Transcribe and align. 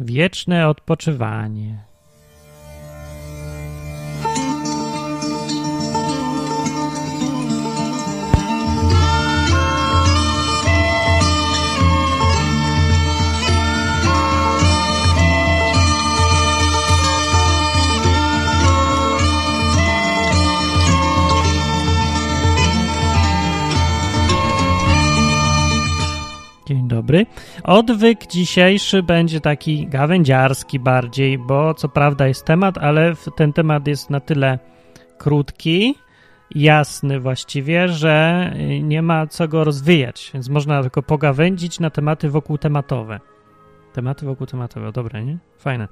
Wieczne 0.00 0.68
odpoczywanie. 0.68 1.89
Dobry. 27.10 27.26
Odwyk 27.64 28.26
dzisiejszy 28.26 29.02
będzie 29.02 29.40
taki 29.40 29.86
gawędziarski 29.86 30.78
bardziej, 30.78 31.38
bo 31.38 31.74
co 31.74 31.88
prawda 31.88 32.28
jest 32.28 32.44
temat, 32.44 32.78
ale 32.78 33.14
ten 33.36 33.52
temat 33.52 33.86
jest 33.86 34.10
na 34.10 34.20
tyle 34.20 34.58
krótki, 35.18 35.94
jasny 36.54 37.20
właściwie, 37.20 37.88
że 37.88 38.50
nie 38.82 39.02
ma 39.02 39.26
co 39.26 39.48
go 39.48 39.64
rozwijać, 39.64 40.30
więc 40.34 40.48
można 40.48 40.82
tylko 40.82 41.02
pogawędzić 41.02 41.80
na 41.80 41.90
tematy 41.90 42.30
wokół 42.30 42.58
tematowe. 42.58 43.20
Tematy 43.92 44.26
wokół 44.26 44.46
tematowe, 44.46 44.92
dobre, 44.92 45.24
nie? 45.24 45.38
Fajne. 45.58 45.88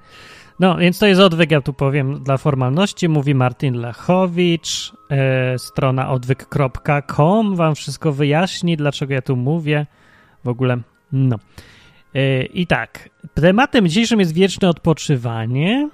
No, 0.61 0.77
więc 0.77 0.99
to 0.99 1.07
jest 1.07 1.21
odwyk, 1.21 1.51
ja 1.51 1.61
tu 1.61 1.73
powiem 1.73 2.23
dla 2.23 2.37
formalności, 2.37 3.09
mówi 3.09 3.35
Martin 3.35 3.75
Lechowicz, 3.75 4.93
e, 5.11 5.59
strona 5.59 6.11
odwyk.com 6.11 7.57
wam 7.57 7.75
wszystko 7.75 8.13
wyjaśni, 8.13 8.77
dlaczego 8.77 9.15
ja 9.15 9.23
tu 9.23 9.37
mówię 9.37 9.87
w 10.45 10.49
ogóle. 10.49 10.79
No. 11.13 11.39
Yy, 12.15 12.45
I 12.45 12.67
tak, 12.67 13.09
tematem 13.35 13.89
dzisiejszym 13.89 14.21
jest 14.21 14.35
wieczne 14.35 14.69
odpoczywanie, 14.69 15.89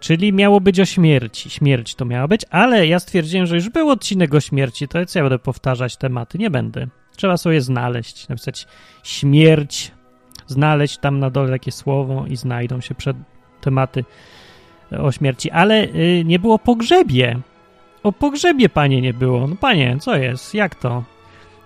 czyli 0.00 0.32
miało 0.32 0.60
być 0.60 0.80
o 0.80 0.84
śmierci. 0.84 1.50
Śmierć 1.50 1.94
to 1.94 2.04
miała 2.04 2.28
być, 2.28 2.42
ale 2.50 2.86
ja 2.86 2.98
stwierdziłem, 2.98 3.46
że 3.46 3.54
już 3.54 3.68
był 3.68 3.90
odcinek 3.90 4.34
o 4.34 4.40
śmierci, 4.40 4.88
to 4.88 5.06
co 5.06 5.18
ja 5.18 5.22
będę 5.22 5.38
powtarzać 5.38 5.96
tematy? 5.96 6.38
Nie 6.38 6.50
będę. 6.50 6.86
Trzeba 7.16 7.36
sobie 7.36 7.60
znaleźć, 7.60 8.28
napisać 8.28 8.66
śmierć, 9.02 9.92
znaleźć 10.46 10.98
tam 10.98 11.18
na 11.18 11.30
dole 11.30 11.50
takie 11.50 11.72
słowo 11.72 12.24
i 12.26 12.36
znajdą 12.36 12.80
się 12.80 12.94
przed 12.94 13.16
tematy 13.60 14.04
o 14.98 15.12
śmierci, 15.12 15.50
ale 15.50 15.86
yy, 15.86 16.24
nie 16.24 16.38
było 16.38 16.58
pogrzebie. 16.58 17.38
O 18.02 18.12
pogrzebie, 18.12 18.68
panie, 18.68 19.00
nie 19.00 19.14
było. 19.14 19.46
No 19.46 19.56
panie, 19.56 19.96
co 20.00 20.16
jest? 20.16 20.54
Jak 20.54 20.74
to? 20.74 21.04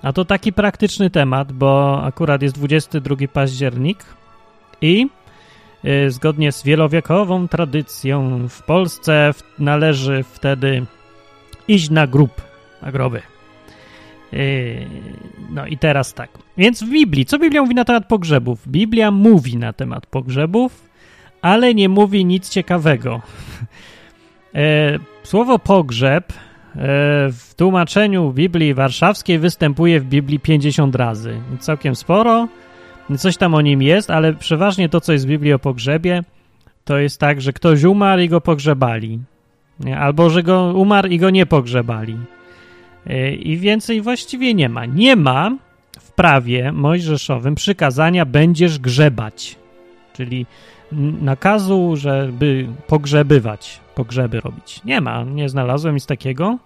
A 0.02 0.12
to 0.12 0.24
taki 0.24 0.52
praktyczny 0.52 1.10
temat, 1.10 1.52
bo 1.52 2.02
akurat 2.04 2.42
jest 2.42 2.54
22 2.54 3.16
październik 3.32 4.04
i 4.80 5.06
y, 5.84 6.10
zgodnie 6.10 6.52
z 6.52 6.62
wielowiekową 6.62 7.48
tradycją 7.48 8.48
w 8.48 8.62
Polsce 8.62 9.32
w, 9.32 9.42
należy 9.58 10.24
wtedy 10.32 10.86
iść 11.68 11.90
na 11.90 12.06
grób, 12.06 12.42
na 12.82 12.92
groby. 12.92 13.22
Y, 14.32 14.86
no 15.50 15.66
i 15.66 15.78
teraz 15.78 16.14
tak. 16.14 16.30
Więc 16.56 16.82
w 16.82 16.90
Biblii, 16.90 17.26
co 17.26 17.38
Biblia 17.38 17.62
mówi 17.62 17.74
na 17.74 17.84
temat 17.84 18.06
pogrzebów? 18.06 18.68
Biblia 18.68 19.10
mówi 19.10 19.56
na 19.56 19.72
temat 19.72 20.06
pogrzebów, 20.06 20.88
ale 21.42 21.74
nie 21.74 21.88
mówi 21.88 22.24
nic 22.24 22.48
ciekawego. 22.48 23.22
y, 24.54 24.98
słowo 25.22 25.58
pogrzeb 25.58 26.32
w 27.32 27.54
tłumaczeniu 27.56 28.32
Biblii 28.32 28.74
Warszawskiej 28.74 29.38
występuje 29.38 30.00
w 30.00 30.04
Biblii 30.04 30.40
50 30.40 30.94
razy. 30.94 31.40
Całkiem 31.58 31.96
sporo. 31.96 32.48
Coś 33.18 33.36
tam 33.36 33.54
o 33.54 33.60
nim 33.60 33.82
jest, 33.82 34.10
ale 34.10 34.34
przeważnie 34.34 34.88
to, 34.88 35.00
co 35.00 35.12
jest 35.12 35.26
w 35.26 35.28
Biblii 35.28 35.52
o 35.52 35.58
pogrzebie, 35.58 36.22
to 36.84 36.98
jest 36.98 37.20
tak, 37.20 37.40
że 37.40 37.52
ktoś 37.52 37.84
umarł 37.84 38.22
i 38.22 38.28
go 38.28 38.40
pogrzebali. 38.40 39.18
Albo, 39.96 40.30
że 40.30 40.42
go 40.42 40.72
umarł 40.76 41.08
i 41.08 41.18
go 41.18 41.30
nie 41.30 41.46
pogrzebali. 41.46 42.16
I 43.38 43.56
więcej 43.56 44.00
właściwie 44.00 44.54
nie 44.54 44.68
ma. 44.68 44.86
Nie 44.86 45.16
ma 45.16 45.56
w 46.00 46.12
prawie 46.12 46.72
mojżeszowym 46.72 47.54
przykazania 47.54 48.24
będziesz 48.24 48.78
grzebać. 48.78 49.56
Czyli 50.12 50.46
nakazu, 51.22 51.96
żeby 51.96 52.66
pogrzebywać, 52.86 53.80
pogrzeby 53.94 54.40
robić. 54.40 54.84
Nie 54.84 55.00
ma, 55.00 55.24
nie 55.24 55.48
znalazłem 55.48 55.94
nic 55.94 56.06
takiego. 56.06 56.58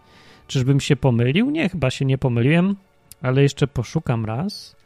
Czyżbym 0.53 0.81
się 0.81 0.97
pomylił? 0.97 1.51
Nie, 1.51 1.69
chyba 1.69 1.91
się 1.91 2.05
nie 2.05 2.19
pomyliłem, 2.19 2.77
ale 3.23 3.43
jeszcze 3.43 3.67
poszukam 3.67 4.25
raz. 4.25 4.77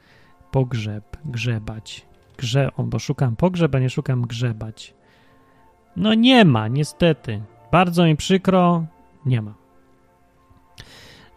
Pogrzeb, 0.50 1.16
grzebać. 1.24 2.06
Grze, 2.38 2.70
on, 2.76 2.90
bo 2.90 2.98
szukam 2.98 3.36
pogrzeb, 3.36 3.74
a 3.74 3.78
nie 3.78 3.90
szukam 3.90 4.22
grzebać. 4.22 4.94
No 5.96 6.14
nie 6.14 6.44
ma, 6.44 6.68
niestety. 6.68 7.42
Bardzo 7.72 8.04
mi 8.04 8.16
przykro, 8.16 8.86
nie 9.26 9.42
ma. 9.42 9.54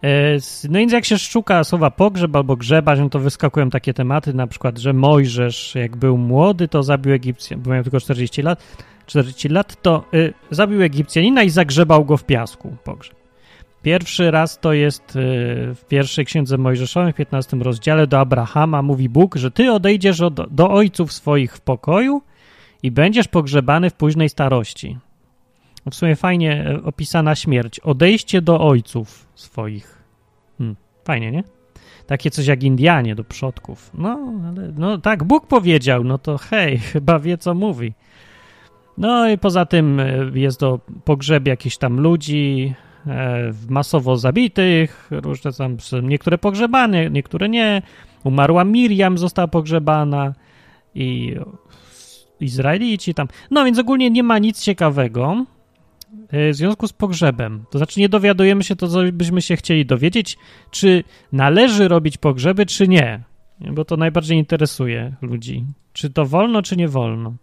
E, 0.02 0.36
no 0.68 0.78
więc 0.78 0.92
jak 0.92 1.04
się 1.04 1.18
szuka 1.18 1.64
słowa 1.64 1.90
pogrzeb 1.90 2.36
albo 2.36 2.56
grzebać, 2.56 2.98
no 2.98 3.08
to 3.08 3.18
wyskakują 3.18 3.70
takie 3.70 3.94
tematy, 3.94 4.34
na 4.34 4.46
przykład, 4.46 4.78
że 4.78 4.92
Mojżesz, 4.92 5.74
jak 5.74 5.96
był 5.96 6.18
młody, 6.18 6.68
to 6.68 6.82
zabił 6.82 7.12
Egipcjan, 7.12 7.60
bo 7.60 7.70
miał 7.70 7.82
tylko 7.82 8.00
40 8.00 8.42
lat, 8.42 8.62
40 9.06 9.48
lat, 9.48 9.82
to 9.82 10.04
y, 10.14 10.34
zabił 10.50 10.82
Egipcjanina 10.82 11.42
i 11.42 11.50
zagrzebał 11.50 12.04
go 12.04 12.16
w 12.16 12.24
piasku, 12.24 12.76
pogrzeb. 12.84 13.19
Pierwszy 13.82 14.30
raz 14.30 14.58
to 14.58 14.72
jest 14.72 15.16
y, 15.16 15.18
w 15.74 15.84
pierwszej 15.88 16.24
księdze 16.24 16.58
Mojżeszowej, 16.58 17.12
w 17.12 17.16
15 17.16 17.56
rozdziale 17.56 18.06
do 18.06 18.20
Abrahama 18.20 18.82
mówi 18.82 19.08
Bóg, 19.08 19.36
że 19.36 19.50
ty 19.50 19.72
odejdziesz 19.72 20.20
od, 20.20 20.54
do 20.54 20.70
ojców 20.70 21.12
swoich 21.12 21.56
w 21.56 21.60
pokoju 21.60 22.22
i 22.82 22.90
będziesz 22.90 23.28
pogrzebany 23.28 23.90
w 23.90 23.94
późnej 23.94 24.28
starości. 24.28 24.98
W 25.90 25.94
sumie 25.94 26.16
fajnie 26.16 26.66
e, 26.66 26.82
opisana 26.84 27.34
śmierć. 27.34 27.80
Odejście 27.80 28.42
do 28.42 28.60
ojców 28.60 29.26
swoich. 29.34 30.02
Hmm, 30.58 30.76
fajnie, 31.04 31.30
nie? 31.30 31.44
Takie 32.06 32.30
coś 32.30 32.46
jak 32.46 32.62
Indianie 32.62 33.14
do 33.14 33.24
przodków. 33.24 33.90
No, 33.94 34.32
ale 34.48 34.72
no 34.76 34.98
tak, 34.98 35.24
Bóg 35.24 35.46
powiedział, 35.46 36.04
no 36.04 36.18
to 36.18 36.38
hej, 36.38 36.78
chyba 36.92 37.18
wie 37.18 37.38
co 37.38 37.54
mówi. 37.54 37.94
No 38.98 39.28
i 39.28 39.38
poza 39.38 39.66
tym 39.66 40.00
e, 40.00 40.30
jest 40.34 40.60
do 40.60 40.80
pogrzebie 41.04 41.50
jakichś 41.50 41.76
tam 41.76 42.00
ludzi, 42.00 42.74
masowo 43.68 44.16
zabitych, 44.16 45.10
różne 45.10 45.52
tam, 45.52 45.76
niektóre 46.02 46.38
pogrzebane, 46.38 47.10
niektóre 47.10 47.48
nie. 47.48 47.82
Umarła 48.24 48.64
Miriam, 48.64 49.18
została 49.18 49.48
pogrzebana 49.48 50.34
i 50.94 51.36
Izraelici 52.40 53.14
tam. 53.14 53.28
No 53.50 53.64
więc 53.64 53.78
ogólnie 53.78 54.10
nie 54.10 54.22
ma 54.22 54.38
nic 54.38 54.62
ciekawego 54.62 55.46
w 56.32 56.50
związku 56.54 56.88
z 56.88 56.92
pogrzebem. 56.92 57.64
To 57.70 57.78
znaczy 57.78 58.00
nie 58.00 58.08
dowiadujemy 58.08 58.64
się 58.64 58.76
to, 58.76 58.88
co 58.88 59.00
byśmy 59.12 59.42
się 59.42 59.56
chcieli 59.56 59.86
dowiedzieć, 59.86 60.38
czy 60.70 61.04
należy 61.32 61.88
robić 61.88 62.18
pogrzeby, 62.18 62.66
czy 62.66 62.88
nie. 62.88 63.22
Bo 63.72 63.84
to 63.84 63.96
najbardziej 63.96 64.38
interesuje 64.38 65.14
ludzi. 65.22 65.64
Czy 65.92 66.10
to 66.10 66.26
wolno, 66.26 66.62
czy 66.62 66.76
nie 66.76 66.88
wolno. 66.88 67.34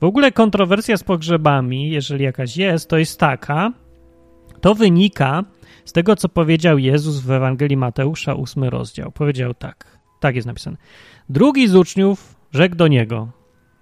W 0.00 0.04
ogóle 0.04 0.32
kontrowersja 0.32 0.96
z 0.96 1.04
pogrzebami, 1.04 1.90
jeżeli 1.90 2.24
jakaś 2.24 2.56
jest, 2.56 2.90
to 2.90 2.98
jest 2.98 3.20
taka, 3.20 3.72
to 4.62 4.74
wynika 4.74 5.44
z 5.84 5.92
tego, 5.92 6.16
co 6.16 6.28
powiedział 6.28 6.78
Jezus 6.78 7.20
w 7.20 7.30
Ewangelii 7.30 7.76
Mateusza, 7.76 8.34
ósmy 8.34 8.70
rozdział. 8.70 9.12
Powiedział 9.12 9.54
tak, 9.54 9.98
tak 10.20 10.36
jest 10.36 10.46
napisane. 10.46 10.76
Drugi 11.28 11.68
z 11.68 11.74
uczniów 11.74 12.34
rzekł 12.52 12.76
do 12.76 12.88
niego, 12.88 13.28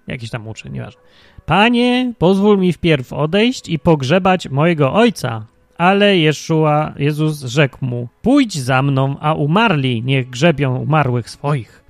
jakiś 0.07 0.29
tam 0.29 0.47
uczeń, 0.47 0.73
nieważne. 0.73 1.01
Panie, 1.45 2.13
pozwól 2.17 2.59
mi 2.59 2.73
wpierw 2.73 3.13
odejść 3.13 3.69
i 3.69 3.79
pogrzebać 3.79 4.49
mojego 4.49 4.93
ojca. 4.93 5.45
Ale 5.77 6.17
Jeszua, 6.17 6.93
Jezus 6.97 7.43
rzekł 7.43 7.85
mu, 7.85 8.07
pójdź 8.21 8.59
za 8.59 8.81
mną, 8.81 9.15
a 9.19 9.33
umarli 9.33 10.03
niech 10.03 10.29
grzebią 10.29 10.77
umarłych 10.77 11.29
swoich. 11.29 11.83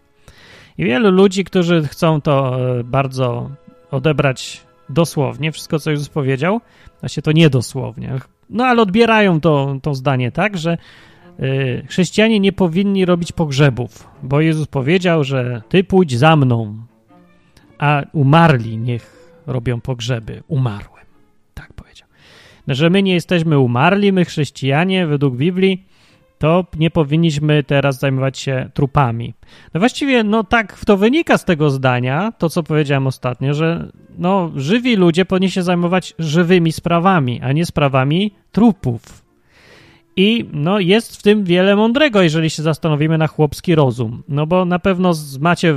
I 0.77 0.85
wielu 0.85 1.11
ludzi, 1.11 1.43
którzy 1.43 1.87
chcą 1.87 2.21
to 2.21 2.57
e, 2.79 2.83
bardzo 2.83 3.51
odebrać 3.91 4.61
dosłownie, 4.89 5.51
wszystko 5.51 5.79
co 5.79 5.91
Jezus 5.91 6.09
powiedział, 6.09 6.61
właśnie 7.01 7.23
to 7.23 7.31
niedosłownie, 7.31 8.19
no 8.51 8.65
ale 8.65 8.81
odbierają 8.81 9.41
to, 9.41 9.77
to 9.81 9.95
zdanie 9.95 10.31
tak, 10.31 10.57
że 10.57 10.77
y, 11.39 11.85
chrześcijanie 11.87 12.39
nie 12.39 12.51
powinni 12.51 13.05
robić 13.05 13.31
pogrzebów, 13.31 14.07
bo 14.23 14.41
Jezus 14.41 14.67
powiedział, 14.67 15.23
że 15.23 15.61
ty 15.69 15.83
pójdź 15.83 16.17
za 16.17 16.35
mną, 16.35 16.75
a 17.77 18.03
umarli 18.13 18.77
niech 18.77 19.33
robią 19.47 19.81
pogrzeby 19.81 20.43
umarłym. 20.47 21.05
Tak 21.53 21.73
powiedział. 21.73 22.07
No, 22.67 22.75
że 22.75 22.89
my 22.89 23.03
nie 23.03 23.13
jesteśmy 23.13 23.59
umarli, 23.59 24.13
my 24.13 24.25
chrześcijanie, 24.25 25.07
według 25.07 25.35
Biblii, 25.35 25.83
to 26.41 26.65
nie 26.77 26.91
powinniśmy 26.91 27.63
teraz 27.63 27.99
zajmować 27.99 28.39
się 28.39 28.69
trupami. 28.73 29.33
No 29.73 29.79
właściwie, 29.79 30.23
no 30.23 30.43
tak 30.43 30.85
to 30.85 30.97
wynika 30.97 31.37
z 31.37 31.45
tego 31.45 31.69
zdania, 31.69 32.33
to 32.37 32.49
co 32.49 32.63
powiedziałem 32.63 33.07
ostatnio, 33.07 33.53
że 33.53 33.91
no 34.17 34.51
żywi 34.55 34.95
ludzie 34.95 35.25
powinni 35.25 35.51
się 35.51 35.63
zajmować 35.63 36.13
żywymi 36.19 36.71
sprawami, 36.71 37.41
a 37.41 37.51
nie 37.51 37.65
sprawami 37.65 38.33
trupów. 38.51 39.23
I 40.15 40.45
no 40.53 40.79
jest 40.79 41.17
w 41.17 41.21
tym 41.21 41.43
wiele 41.43 41.75
mądrego, 41.75 42.21
jeżeli 42.21 42.49
się 42.49 42.63
zastanowimy 42.63 43.17
na 43.17 43.27
chłopski 43.27 43.75
rozum. 43.75 44.23
No 44.27 44.47
bo 44.47 44.65
na 44.65 44.79
pewno 44.79 45.11
macie 45.39 45.75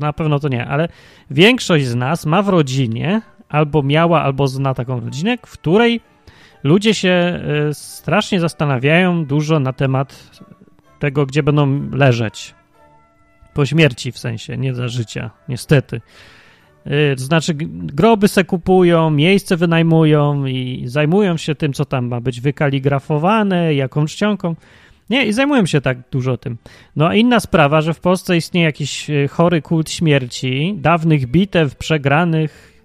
na 0.00 0.12
pewno 0.12 0.38
to 0.40 0.48
nie, 0.48 0.66
ale 0.66 0.88
większość 1.30 1.86
z 1.86 1.94
nas 1.94 2.26
ma 2.26 2.42
w 2.42 2.48
rodzinie 2.48 3.22
albo 3.48 3.82
miała, 3.82 4.22
albo 4.22 4.48
zna 4.48 4.74
taką 4.74 5.00
rodzinę, 5.00 5.38
w 5.46 5.52
której 5.52 6.00
ludzie 6.66 6.94
się 6.94 7.40
y, 7.70 7.74
strasznie 7.74 8.40
zastanawiają 8.40 9.24
dużo 9.24 9.60
na 9.60 9.72
temat 9.72 10.30
tego, 10.98 11.26
gdzie 11.26 11.42
będą 11.42 11.90
leżeć. 11.92 12.54
Po 13.54 13.66
śmierci 13.66 14.12
w 14.12 14.18
sensie, 14.18 14.56
nie 14.56 14.74
za 14.74 14.88
życia, 14.88 15.30
niestety. 15.48 16.00
Y, 16.86 17.16
to 17.16 17.24
znaczy, 17.24 17.54
groby 17.70 18.28
se 18.28 18.44
kupują, 18.44 19.10
miejsce 19.10 19.56
wynajmują 19.56 20.46
i 20.46 20.82
zajmują 20.86 21.36
się 21.36 21.54
tym, 21.54 21.72
co 21.72 21.84
tam 21.84 22.08
ma 22.08 22.20
być 22.20 22.40
wykaligrafowane, 22.40 23.74
jaką 23.74 24.06
czcionką. 24.06 24.56
Nie, 25.10 25.26
i 25.26 25.32
zajmują 25.32 25.66
się 25.66 25.80
tak 25.80 25.98
dużo 26.10 26.36
tym. 26.36 26.56
No 26.96 27.08
a 27.08 27.14
inna 27.14 27.40
sprawa, 27.40 27.80
że 27.80 27.94
w 27.94 28.00
Polsce 28.00 28.36
istnieje 28.36 28.66
jakiś 28.66 29.10
y, 29.10 29.28
chory 29.28 29.62
kult 29.62 29.90
śmierci, 29.90 30.74
dawnych 30.78 31.26
bitew, 31.26 31.76
przegranych. 31.76 32.75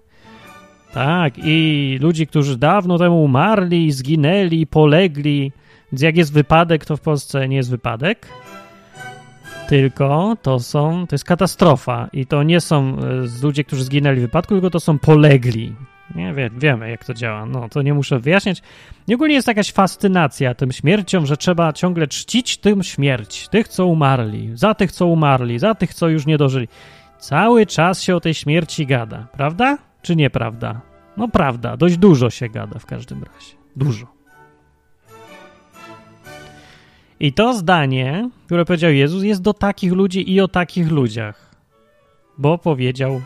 Tak, 0.94 1.34
i 1.38 1.98
ludzi, 2.00 2.26
którzy 2.26 2.58
dawno 2.58 2.98
temu 2.98 3.24
umarli, 3.24 3.92
zginęli, 3.92 4.66
polegli. 4.66 5.52
Więc 5.92 6.02
jak 6.02 6.16
jest 6.16 6.32
wypadek, 6.32 6.84
to 6.84 6.96
w 6.96 7.00
Polsce 7.00 7.48
nie 7.48 7.56
jest 7.56 7.70
wypadek, 7.70 8.28
tylko 9.68 10.36
to 10.42 10.60
są, 10.60 11.06
to 11.06 11.14
jest 11.14 11.24
katastrofa 11.24 12.08
i 12.12 12.26
to 12.26 12.42
nie 12.42 12.60
są 12.60 12.96
y, 12.98 13.42
ludzie, 13.42 13.64
którzy 13.64 13.84
zginęli 13.84 14.16
w 14.16 14.20
wypadku, 14.20 14.54
tylko 14.54 14.70
to 14.70 14.80
są 14.80 14.98
polegli. 14.98 15.74
Nie 16.14 16.34
wie, 16.34 16.50
wiemy, 16.58 16.90
jak 16.90 17.04
to 17.04 17.14
działa. 17.14 17.46
No, 17.46 17.68
to 17.68 17.82
nie 17.82 17.94
muszę 17.94 18.20
wyjaśniać. 18.20 18.62
I 19.08 19.14
ogólnie 19.14 19.34
jest 19.34 19.48
jakaś 19.48 19.72
fascynacja 19.72 20.54
tym 20.54 20.72
śmiercią, 20.72 21.26
że 21.26 21.36
trzeba 21.36 21.72
ciągle 21.72 22.06
czcić 22.06 22.56
tym 22.56 22.82
śmierć. 22.82 23.48
Tych, 23.48 23.68
co 23.68 23.86
umarli, 23.86 24.50
za 24.54 24.74
tych, 24.74 24.92
co 24.92 25.06
umarli, 25.06 25.58
za 25.58 25.74
tych, 25.74 25.94
co 25.94 26.08
już 26.08 26.26
nie 26.26 26.38
dożyli. 26.38 26.68
Cały 27.18 27.66
czas 27.66 28.02
się 28.02 28.16
o 28.16 28.20
tej 28.20 28.34
śmierci 28.34 28.86
gada, 28.86 29.26
prawda? 29.32 29.78
Czy 30.02 30.16
nieprawda? 30.16 30.80
No 31.16 31.28
prawda, 31.28 31.76
dość 31.76 31.96
dużo 31.96 32.30
się 32.30 32.48
gada 32.48 32.78
w 32.78 32.86
każdym 32.86 33.22
razie. 33.22 33.56
Dużo. 33.76 34.06
I 37.20 37.32
to 37.32 37.54
zdanie, 37.54 38.30
które 38.46 38.64
powiedział 38.64 38.90
Jezus, 38.90 39.22
jest 39.22 39.42
do 39.42 39.54
takich 39.54 39.92
ludzi 39.92 40.32
i 40.32 40.40
o 40.40 40.48
takich 40.48 40.90
ludziach. 40.90 41.54
Bo 42.38 42.58
powiedział 42.58 43.20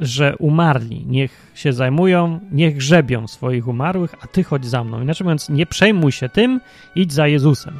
że 0.00 0.36
umarli 0.38 1.06
niech 1.06 1.52
się 1.54 1.72
zajmują, 1.72 2.40
niech 2.52 2.76
grzebią 2.76 3.26
swoich 3.26 3.68
umarłych, 3.68 4.14
a 4.20 4.26
ty 4.26 4.44
chodź 4.44 4.66
za 4.66 4.84
mną. 4.84 5.02
Inaczej 5.02 5.24
mówiąc, 5.24 5.48
nie 5.48 5.66
przejmuj 5.66 6.12
się 6.12 6.28
tym, 6.28 6.60
idź 6.94 7.12
za 7.12 7.26
Jezusem. 7.26 7.78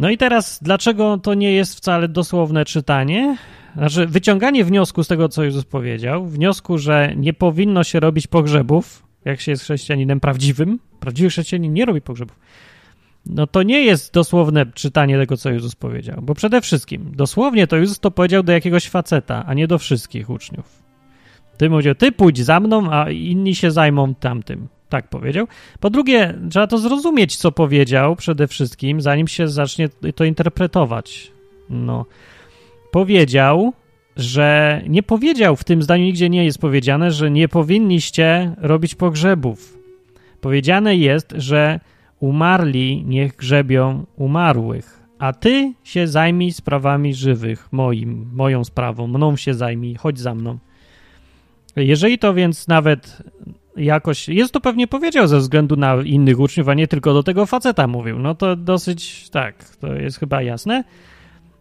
No 0.00 0.10
i 0.10 0.18
teraz, 0.18 0.58
dlaczego 0.62 1.18
to 1.18 1.34
nie 1.34 1.52
jest 1.52 1.76
wcale 1.76 2.08
dosłowne 2.08 2.64
czytanie? 2.64 3.36
Znaczy, 3.76 4.06
wyciąganie 4.06 4.64
wniosku 4.64 5.04
z 5.04 5.08
tego, 5.08 5.28
co 5.28 5.44
Jezus 5.44 5.64
powiedział, 5.64 6.26
wniosku, 6.26 6.78
że 6.78 7.12
nie 7.16 7.32
powinno 7.32 7.84
się 7.84 8.00
robić 8.00 8.26
pogrzebów, 8.26 9.02
jak 9.24 9.40
się 9.40 9.52
jest 9.52 9.62
chrześcijaninem 9.62 10.20
prawdziwym. 10.20 10.78
Prawdziwy 11.00 11.28
chrześcijanin 11.28 11.72
nie 11.72 11.84
robi 11.84 12.00
pogrzebów 12.00 12.38
no 13.26 13.46
to 13.46 13.62
nie 13.62 13.84
jest 13.84 14.12
dosłowne 14.12 14.66
czytanie 14.66 15.18
tego, 15.18 15.36
co 15.36 15.50
Jezus 15.50 15.74
powiedział. 15.74 16.18
Bo 16.22 16.34
przede 16.34 16.60
wszystkim, 16.60 17.12
dosłownie 17.14 17.66
to 17.66 17.76
Jezus 17.76 18.00
to 18.00 18.10
powiedział 18.10 18.42
do 18.42 18.52
jakiegoś 18.52 18.88
faceta, 18.88 19.44
a 19.46 19.54
nie 19.54 19.66
do 19.66 19.78
wszystkich 19.78 20.30
uczniów. 20.30 20.82
Ty 21.56 21.70
powiedział, 21.70 21.94
ty 21.94 22.12
pójdź 22.12 22.44
za 22.44 22.60
mną, 22.60 22.92
a 22.92 23.10
inni 23.10 23.54
się 23.54 23.70
zajmą 23.70 24.14
tamtym. 24.14 24.68
Tak 24.88 25.08
powiedział. 25.08 25.46
Po 25.80 25.90
drugie, 25.90 26.34
trzeba 26.50 26.66
to 26.66 26.78
zrozumieć, 26.78 27.36
co 27.36 27.52
powiedział 27.52 28.16
przede 28.16 28.48
wszystkim, 28.48 29.00
zanim 29.00 29.28
się 29.28 29.48
zacznie 29.48 29.88
to 30.14 30.24
interpretować. 30.24 31.32
No, 31.70 32.06
powiedział, 32.96 33.72
że 34.16 34.80
nie 34.88 35.02
powiedział, 35.02 35.56
w 35.56 35.64
tym 35.64 35.82
zdaniu 35.82 36.04
nigdzie 36.04 36.28
nie 36.28 36.44
jest 36.44 36.58
powiedziane, 36.58 37.10
że 37.10 37.30
nie 37.30 37.48
powinniście 37.48 38.54
robić 38.58 38.94
pogrzebów. 38.94 39.78
Powiedziane 40.40 40.96
jest, 40.96 41.34
że 41.36 41.80
Umarli 42.20 43.04
niech 43.06 43.36
grzebią 43.36 44.04
umarłych, 44.16 45.02
a 45.18 45.32
ty 45.32 45.72
się 45.84 46.06
zajmij 46.06 46.52
sprawami 46.52 47.14
żywych, 47.14 47.68
moim, 47.72 48.30
moją 48.32 48.64
sprawą, 48.64 49.06
mną 49.06 49.36
się 49.36 49.54
zajmij, 49.54 49.94
chodź 49.94 50.18
za 50.18 50.34
mną. 50.34 50.58
Jeżeli 51.76 52.18
to 52.18 52.34
więc 52.34 52.68
nawet 52.68 53.22
jakoś, 53.76 54.28
jest 54.28 54.52
to 54.52 54.60
pewnie 54.60 54.86
powiedział 54.86 55.26
ze 55.26 55.38
względu 55.38 55.76
na 55.76 55.94
innych 55.94 56.40
uczniów, 56.40 56.68
a 56.68 56.74
nie 56.74 56.88
tylko 56.88 57.14
do 57.14 57.22
tego 57.22 57.46
faceta 57.46 57.86
mówił, 57.86 58.18
no 58.18 58.34
to 58.34 58.56
dosyć, 58.56 59.30
tak, 59.30 59.64
to 59.80 59.94
jest 59.94 60.18
chyba 60.18 60.42
jasne. 60.42 60.84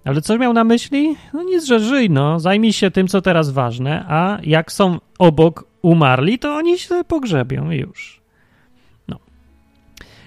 Ale 0.05 0.21
co 0.21 0.37
miał 0.37 0.53
na 0.53 0.63
myśli? 0.63 1.15
No 1.33 1.43
nic, 1.43 1.65
że 1.65 1.79
żyj, 1.79 2.09
no, 2.09 2.39
zajmij 2.39 2.73
się 2.73 2.91
tym, 2.91 3.07
co 3.07 3.21
teraz 3.21 3.49
ważne, 3.49 4.05
a 4.07 4.37
jak 4.43 4.71
są 4.71 4.99
obok 5.19 5.67
umarli, 5.81 6.39
to 6.39 6.55
oni 6.55 6.79
się 6.79 7.03
pogrzebią 7.07 7.71
już. 7.71 8.25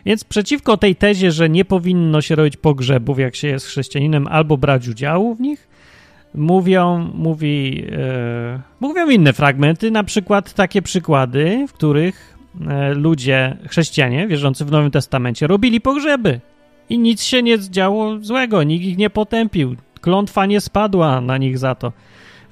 Więc 0.09 0.25
przeciwko 0.25 0.77
tej 0.77 0.97
tezie, 0.97 1.33
że 1.33 1.49
nie 1.49 1.65
powinno 1.65 2.21
się 2.21 2.35
robić 2.35 2.57
pogrzebów, 2.57 3.19
jak 3.19 3.37
się 3.37 3.49
jest 3.49 3.67
chrześcijaninem, 3.67 4.27
albo 4.27 4.57
brać 4.57 4.89
udziału 4.89 5.35
w 5.35 5.41
nich, 5.41 5.69
mówią, 6.35 7.11
mówi, 7.15 7.85
e, 7.93 8.61
mówią 8.81 9.09
inne 9.09 9.33
fragmenty, 9.33 9.91
na 9.91 10.05
przykład 10.05 10.55
takie 10.55 10.83
przykłady, 10.83 11.67
w 11.69 11.73
których 11.73 12.39
e, 12.69 12.95
ludzie, 12.95 13.57
chrześcijanie 13.69 14.29
wierzący 14.29 14.65
w 14.65 14.71
Nowym 14.71 14.91
Testamencie 14.91 15.47
robili 15.47 15.81
pogrzeby 15.81 16.41
i 16.91 16.99
nic 16.99 17.23
się 17.23 17.43
nie 17.43 17.59
działo 17.59 18.19
złego, 18.21 18.63
nikt 18.63 18.85
ich 18.85 18.99
nie 18.99 19.11
potępił, 19.11 19.77
klątwa 20.01 20.47
nie 20.47 20.61
spadła 20.61 21.21
na 21.21 21.39
nich 21.39 21.59
za 21.59 21.75
to. 21.75 21.93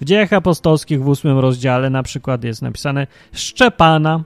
W 0.00 0.04
dziejach 0.04 0.32
apostolskich 0.32 1.02
w 1.02 1.08
ósmym 1.08 1.38
rozdziale 1.38 1.90
na 1.90 2.02
przykład 2.02 2.44
jest 2.44 2.62
napisane 2.62 3.06
Szczepana, 3.32 4.24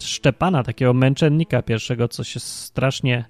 Szczepana, 0.00 0.62
takiego 0.62 0.94
męczennika 0.94 1.62
pierwszego, 1.62 2.08
co 2.08 2.24
się 2.24 2.40
strasznie 2.40 3.24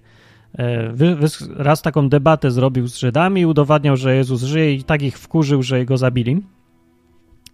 e, 0.54 0.92
wy, 0.92 1.16
wy, 1.16 1.26
raz 1.56 1.82
taką 1.82 2.08
debatę 2.08 2.50
zrobił 2.50 2.88
z 2.88 2.96
Żydami 2.96 3.46
udowadniał, 3.46 3.96
że 3.96 4.16
Jezus 4.16 4.42
żyje 4.42 4.74
i 4.74 4.84
tak 4.84 5.02
ich 5.02 5.18
wkurzył, 5.18 5.62
że 5.62 5.84
go 5.84 5.96
zabili. 5.96 6.42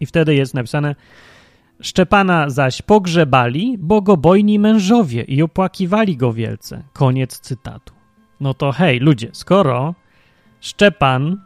I 0.00 0.06
wtedy 0.06 0.34
jest 0.34 0.54
napisane 0.54 0.94
Szczepana 1.80 2.50
zaś 2.50 2.82
pogrzebali 2.82 3.78
bogobojni 3.78 4.58
mężowie 4.58 5.22
i 5.22 5.42
opłakiwali 5.42 6.16
go 6.16 6.32
wielce. 6.32 6.82
Koniec 6.92 7.40
cytatu. 7.40 8.01
No 8.42 8.54
to 8.54 8.72
hej, 8.72 8.98
ludzie, 8.98 9.28
skoro 9.32 9.94
Szczepan 10.60 11.38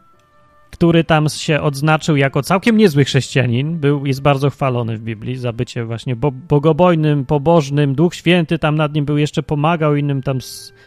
który 0.71 1.05
tam 1.05 1.29
się 1.29 1.61
odznaczył 1.61 2.17
jako 2.17 2.43
całkiem 2.43 2.77
niezły 2.77 3.05
chrześcijanin, 3.05 3.79
był, 3.79 4.07
jest 4.07 4.23
bardzo 4.23 4.51
chwalony 4.51 4.97
w 4.97 5.01
Biblii 5.01 5.37
za 5.37 5.53
bycie 5.53 5.85
właśnie 5.85 6.17
bo, 6.17 6.31
bogobojnym, 6.31 7.25
pobożnym, 7.25 7.95
Duch 7.95 8.15
Święty 8.15 8.59
tam 8.59 8.75
nad 8.77 8.95
nim 8.95 9.05
był, 9.05 9.19
jeszcze 9.19 9.43
pomagał 9.43 9.97
innym, 9.97 10.23
tam 10.23 10.39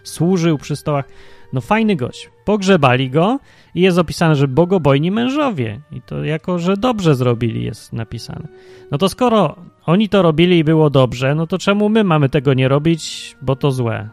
służył 0.03 0.57
przy 0.57 0.75
stołach. 0.75 1.05
No 1.53 1.61
fajny 1.61 1.95
gość. 1.95 2.29
Pogrzebali 2.45 3.09
go 3.09 3.39
i 3.75 3.81
jest 3.81 3.97
opisane, 3.97 4.35
że 4.35 4.47
bogobojni 4.47 5.11
mężowie. 5.11 5.79
I 5.91 6.01
to 6.01 6.23
jako, 6.23 6.59
że 6.59 6.77
dobrze 6.77 7.15
zrobili 7.15 7.63
jest 7.63 7.93
napisane. 7.93 8.47
No 8.91 8.97
to 8.97 9.09
skoro 9.09 9.55
oni 9.85 10.09
to 10.09 10.21
robili 10.21 10.57
i 10.57 10.63
było 10.63 10.89
dobrze, 10.89 11.35
no 11.35 11.47
to 11.47 11.57
czemu 11.57 11.89
my 11.89 12.03
mamy 12.03 12.29
tego 12.29 12.53
nie 12.53 12.67
robić, 12.67 13.35
bo 13.41 13.55
to 13.55 13.71
złe? 13.71 14.09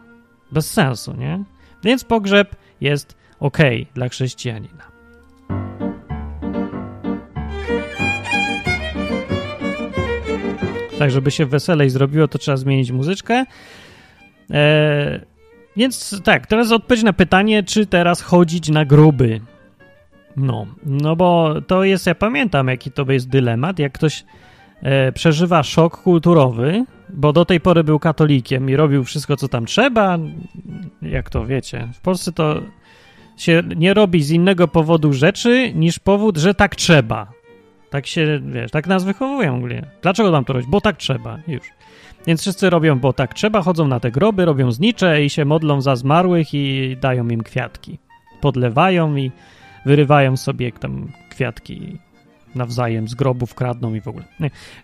Bez 0.51 0.71
sensu, 0.71 1.13
nie? 1.17 1.43
Więc 1.83 2.03
pogrzeb 2.03 2.55
jest 2.81 3.17
ok 3.39 3.57
dla 3.93 4.09
chrześcijanina. 4.09 4.87
Tak, 10.99 11.11
żeby 11.11 11.31
się 11.31 11.45
weselej 11.45 11.89
zrobiło, 11.89 12.27
to 12.27 12.37
trzeba 12.37 12.57
zmienić 12.57 12.91
muzyczkę. 12.91 13.45
E, 14.51 15.19
więc 15.77 16.21
tak, 16.23 16.47
teraz 16.47 16.71
odpowiedź 16.71 17.03
na 17.03 17.13
pytanie, 17.13 17.63
czy 17.63 17.85
teraz 17.85 18.21
chodzić 18.21 18.69
na 18.69 18.85
gruby. 18.85 19.41
No, 20.37 20.67
no 20.85 21.15
bo 21.15 21.55
to 21.67 21.83
jest, 21.83 22.07
ja 22.07 22.15
pamiętam, 22.15 22.67
jaki 22.67 22.91
to 22.91 23.11
jest 23.11 23.29
dylemat, 23.29 23.79
jak 23.79 23.91
ktoś 23.93 24.25
e, 24.81 25.11
przeżywa 25.11 25.63
szok 25.63 25.97
kulturowy, 25.97 26.85
bo 27.13 27.33
do 27.33 27.45
tej 27.45 27.59
pory 27.59 27.83
był 27.83 27.99
katolikiem 27.99 28.69
i 28.69 28.75
robił 28.75 29.03
wszystko, 29.03 29.37
co 29.37 29.47
tam 29.47 29.65
trzeba, 29.65 30.17
jak 31.01 31.29
to 31.29 31.45
wiecie, 31.45 31.87
w 31.93 32.01
Polsce 32.01 32.31
to 32.31 32.61
się 33.37 33.63
nie 33.75 33.93
robi 33.93 34.23
z 34.23 34.31
innego 34.31 34.67
powodu 34.67 35.13
rzeczy, 35.13 35.73
niż 35.75 35.99
powód, 35.99 36.37
że 36.37 36.53
tak 36.53 36.75
trzeba. 36.75 37.31
Tak 37.89 38.07
się, 38.07 38.41
wiesz, 38.45 38.71
tak 38.71 38.87
nas 38.87 39.03
wychowują 39.03 39.55
ogólnie. 39.55 39.85
Dlaczego 40.01 40.31
tam 40.31 40.45
to 40.45 40.53
robić? 40.53 40.69
Bo 40.69 40.81
tak 40.81 40.97
trzeba, 40.97 41.39
już. 41.47 41.61
Więc 42.27 42.41
wszyscy 42.41 42.69
robią, 42.69 42.99
bo 42.99 43.13
tak 43.13 43.33
trzeba, 43.33 43.61
chodzą 43.61 43.87
na 43.87 43.99
te 43.99 44.11
groby, 44.11 44.45
robią 44.45 44.71
znicze 44.71 45.23
i 45.23 45.29
się 45.29 45.45
modlą 45.45 45.81
za 45.81 45.95
zmarłych 45.95 46.53
i 46.53 46.97
dają 47.01 47.27
im 47.27 47.43
kwiatki. 47.43 47.99
Podlewają 48.41 49.15
i 49.15 49.31
wyrywają 49.85 50.37
sobie 50.37 50.71
tam 50.71 51.11
kwiatki 51.29 51.97
nawzajem 52.55 53.07
z 53.07 53.15
grobów, 53.15 53.55
kradną 53.55 53.93
i 53.93 54.01
w 54.01 54.07
ogóle. 54.07 54.25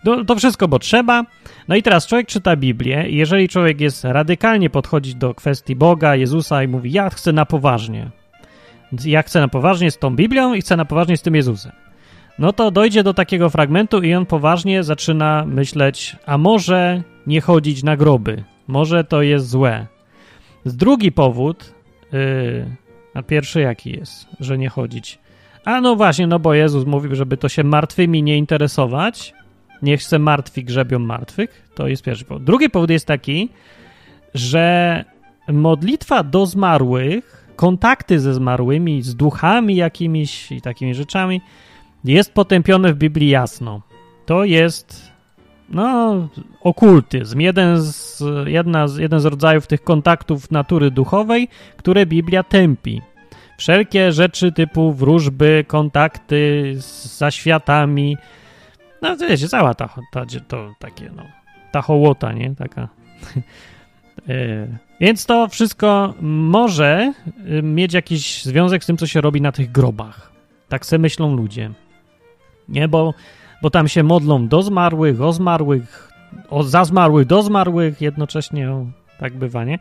To, 0.05 0.25
to 0.25 0.35
wszystko, 0.35 0.67
bo 0.67 0.79
trzeba. 0.79 1.25
No 1.67 1.75
i 1.75 1.83
teraz 1.83 2.07
człowiek 2.07 2.27
czyta 2.27 2.55
Biblię 2.55 3.09
i 3.09 3.15
jeżeli 3.15 3.49
człowiek 3.49 3.81
jest 3.81 4.03
radykalnie 4.03 4.69
podchodzić 4.69 5.15
do 5.15 5.33
kwestii 5.33 5.75
Boga, 5.75 6.15
Jezusa 6.15 6.63
i 6.63 6.67
mówi, 6.67 6.91
ja 6.91 7.09
chcę 7.09 7.33
na 7.33 7.45
poważnie, 7.45 8.09
ja 9.05 9.23
chcę 9.23 9.39
na 9.39 9.47
poważnie 9.47 9.91
z 9.91 9.97
tą 9.97 10.15
Biblią 10.15 10.53
i 10.53 10.61
chcę 10.61 10.77
na 10.77 10.85
poważnie 10.85 11.17
z 11.17 11.21
tym 11.21 11.35
Jezusem. 11.35 11.71
No 12.39 12.53
to 12.53 12.71
dojdzie 12.71 13.03
do 13.03 13.13
takiego 13.13 13.49
fragmentu 13.49 14.01
i 14.01 14.13
on 14.13 14.25
poważnie 14.25 14.83
zaczyna 14.83 15.45
myśleć, 15.45 16.15
a 16.25 16.37
może 16.37 17.03
nie 17.27 17.41
chodzić 17.41 17.83
na 17.83 17.97
groby, 17.97 18.43
może 18.67 19.03
to 19.03 19.21
jest 19.21 19.49
złe. 19.49 19.87
Z 20.65 20.75
drugi 20.75 21.11
powód, 21.11 21.73
yy, 22.11 22.65
a 23.13 23.21
pierwszy 23.23 23.61
jaki 23.61 23.91
jest, 23.91 24.27
że 24.39 24.57
nie 24.57 24.69
chodzić? 24.69 25.19
A 25.65 25.81
no 25.81 25.95
właśnie, 25.95 26.27
no 26.27 26.39
bo 26.39 26.53
Jezus 26.53 26.85
mówił, 26.85 27.15
żeby 27.15 27.37
to 27.37 27.49
się 27.49 27.63
martwymi 27.63 28.23
nie 28.23 28.37
interesować, 28.37 29.33
niech 29.81 30.01
chce 30.01 30.19
martwi 30.19 30.63
grzebią 30.63 30.99
martwych, 30.99 31.69
to 31.75 31.87
jest 31.87 32.03
pierwszy 32.03 32.25
powód. 32.25 32.43
Drugi 32.43 32.69
powód 32.69 32.89
jest 32.89 33.07
taki, 33.07 33.49
że 34.33 35.05
modlitwa 35.47 36.23
do 36.23 36.45
zmarłych, 36.45 37.47
kontakty 37.55 38.19
ze 38.19 38.33
zmarłymi, 38.33 39.01
z 39.01 39.15
duchami 39.15 39.75
jakimiś 39.75 40.51
i 40.51 40.61
takimi 40.61 40.95
rzeczami, 40.95 41.41
jest 42.03 42.33
potępione 42.33 42.93
w 42.93 42.97
Biblii 42.97 43.29
jasno. 43.29 43.81
To 44.25 44.43
jest, 44.43 45.11
no, 45.69 46.27
okultyzm. 46.61 47.39
Jeden 47.39 47.81
z, 47.81 48.23
jedna 48.45 48.87
z, 48.87 48.97
jeden 48.97 49.19
z 49.19 49.25
rodzajów 49.25 49.67
tych 49.67 49.83
kontaktów 49.83 50.51
natury 50.51 50.91
duchowej, 50.91 51.47
które 51.77 52.05
Biblia 52.05 52.43
tępi. 52.43 53.01
Wszelkie 53.57 54.11
rzeczy 54.11 54.51
typu 54.51 54.93
wróżby, 54.93 55.65
kontakty 55.67 56.73
z 56.77 57.17
zaświatami, 57.17 58.17
no 59.01 59.17
wiecie, 59.17 59.47
cała 59.47 59.73
ta, 59.73 59.89
ta 60.11 60.25
to 60.47 60.73
takie, 60.79 61.09
no, 61.15 61.23
ta 61.71 61.81
hołota, 61.81 62.33
nie? 62.33 62.55
Taka 62.55 62.87
E, 64.29 64.67
więc 64.99 65.25
to 65.25 65.47
wszystko 65.47 66.13
może 66.21 67.13
y, 67.49 67.63
mieć 67.63 67.93
jakiś 67.93 68.43
związek 68.43 68.83
z 68.83 68.87
tym, 68.87 68.97
co 68.97 69.07
się 69.07 69.21
robi 69.21 69.41
na 69.41 69.51
tych 69.51 69.71
grobach. 69.71 70.31
Tak 70.69 70.85
se 70.85 70.97
myślą 70.97 71.35
ludzie. 71.35 71.71
Nie, 72.69 72.87
bo, 72.87 73.13
bo 73.61 73.69
tam 73.69 73.87
się 73.87 74.03
modlą 74.03 74.47
do 74.47 74.61
zmarłych, 74.61 75.21
o 75.21 75.33
zmarłych, 75.33 76.11
o 76.49 76.63
za 76.63 76.85
zmarłych, 76.85 77.27
do 77.27 77.43
zmarłych, 77.43 78.01
jednocześnie 78.01 78.71
o, 78.71 78.85
tak 79.19 79.33
bywa, 79.33 79.65
nie? 79.65 79.79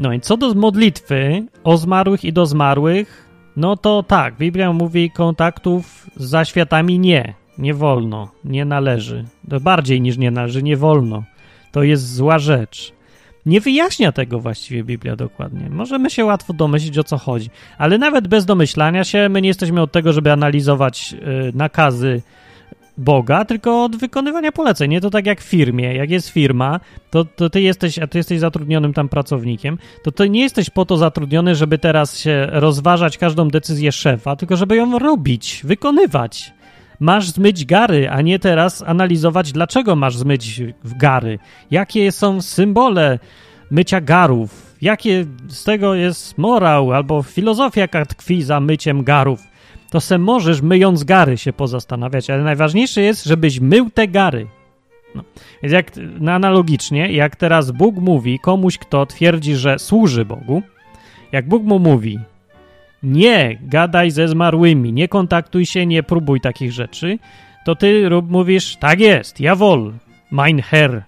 No 0.00 0.12
i 0.12 0.20
co 0.20 0.36
do 0.36 0.54
modlitwy 0.54 1.44
o 1.64 1.76
zmarłych 1.76 2.24
i 2.24 2.32
do 2.32 2.46
zmarłych, 2.46 3.26
no 3.56 3.76
to 3.76 4.02
tak, 4.02 4.36
Biblia 4.36 4.72
mówi 4.72 5.10
kontaktów 5.10 6.06
z 6.16 6.24
zaświatami 6.24 6.98
nie, 6.98 7.34
nie 7.58 7.74
wolno, 7.74 8.28
nie 8.44 8.64
należy. 8.64 9.24
To 9.50 9.60
bardziej 9.60 10.00
niż 10.00 10.18
nie 10.18 10.30
należy, 10.30 10.62
nie 10.62 10.76
wolno. 10.76 11.22
To 11.72 11.82
jest 11.82 12.14
zła 12.14 12.38
rzecz. 12.38 12.92
Nie 13.46 13.60
wyjaśnia 13.60 14.12
tego 14.12 14.40
właściwie 14.40 14.84
Biblia 14.84 15.16
dokładnie. 15.16 15.70
Możemy 15.70 16.10
się 16.10 16.24
łatwo 16.24 16.52
domyślić, 16.52 16.98
o 16.98 17.04
co 17.04 17.18
chodzi, 17.18 17.50
ale 17.78 17.98
nawet 17.98 18.28
bez 18.28 18.44
domyślania 18.44 19.04
się, 19.04 19.28
my 19.28 19.42
nie 19.42 19.48
jesteśmy 19.48 19.82
od 19.82 19.92
tego, 19.92 20.12
żeby 20.12 20.32
analizować 20.32 21.14
y, 21.48 21.56
nakazy 21.56 22.22
Boga, 22.98 23.44
tylko 23.44 23.84
od 23.84 23.96
wykonywania 23.96 24.52
poleceń. 24.52 24.90
Nie 24.90 25.00
to 25.00 25.10
tak 25.10 25.26
jak 25.26 25.40
w 25.40 25.44
firmie. 25.44 25.94
Jak 25.94 26.10
jest 26.10 26.28
firma, 26.28 26.80
to, 27.10 27.24
to 27.24 27.50
ty 27.50 27.60
jesteś, 27.60 27.98
a 27.98 28.06
ty 28.06 28.18
jesteś 28.18 28.40
zatrudnionym 28.40 28.92
tam 28.92 29.08
pracownikiem, 29.08 29.78
to 30.02 30.12
ty 30.12 30.30
nie 30.30 30.40
jesteś 30.40 30.70
po 30.70 30.84
to 30.84 30.96
zatrudniony, 30.96 31.54
żeby 31.54 31.78
teraz 31.78 32.18
się 32.18 32.46
rozważać 32.50 33.18
każdą 33.18 33.48
decyzję 33.48 33.92
szefa, 33.92 34.36
tylko 34.36 34.56
żeby 34.56 34.76
ją 34.76 34.98
robić, 34.98 35.60
wykonywać 35.64 36.52
masz 37.00 37.30
zmyć 37.30 37.64
gary, 37.64 38.10
a 38.10 38.20
nie 38.22 38.38
teraz 38.38 38.82
analizować, 38.82 39.52
dlaczego 39.52 39.96
masz 39.96 40.16
zmyć 40.16 40.62
gary. 40.84 41.38
Jakie 41.70 42.12
są 42.12 42.42
symbole 42.42 43.18
mycia 43.70 44.00
garów? 44.00 44.76
Jakie 44.82 45.24
z 45.48 45.64
tego 45.64 45.94
jest 45.94 46.38
morał 46.38 46.92
albo 46.92 47.22
filozofia, 47.22 47.80
jaka 47.80 48.06
tkwi 48.06 48.42
za 48.42 48.60
myciem 48.60 49.04
garów? 49.04 49.40
To 49.90 50.00
se 50.00 50.18
możesz, 50.18 50.62
myjąc 50.62 51.04
gary, 51.04 51.38
się 51.38 51.52
pozastanawiać, 51.52 52.30
ale 52.30 52.42
najważniejsze 52.42 53.00
jest, 53.00 53.24
żebyś 53.24 53.60
mył 53.60 53.90
te 53.90 54.08
gary. 54.08 54.46
No. 55.14 55.24
Więc 55.62 55.72
jak 55.72 55.92
no 56.20 56.32
analogicznie, 56.32 57.12
jak 57.12 57.36
teraz 57.36 57.70
Bóg 57.70 57.96
mówi 57.96 58.38
komuś, 58.38 58.78
kto 58.78 59.06
twierdzi, 59.06 59.54
że 59.54 59.78
służy 59.78 60.24
Bogu, 60.24 60.62
jak 61.32 61.48
Bóg 61.48 61.62
mu 61.62 61.78
mówi, 61.78 62.18
nie 63.02 63.58
gadaj 63.62 64.10
ze 64.10 64.28
zmarłymi, 64.28 64.92
nie 64.92 65.08
kontaktuj 65.08 65.66
się, 65.66 65.86
nie 65.86 66.02
próbuj 66.02 66.40
takich 66.40 66.72
rzeczy, 66.72 67.18
to 67.64 67.76
ty 67.76 68.10
mówisz, 68.28 68.76
tak 68.76 69.00
jest, 69.00 69.40
jawohl, 69.40 69.92
mein 70.30 70.62
Herr, 70.62 71.02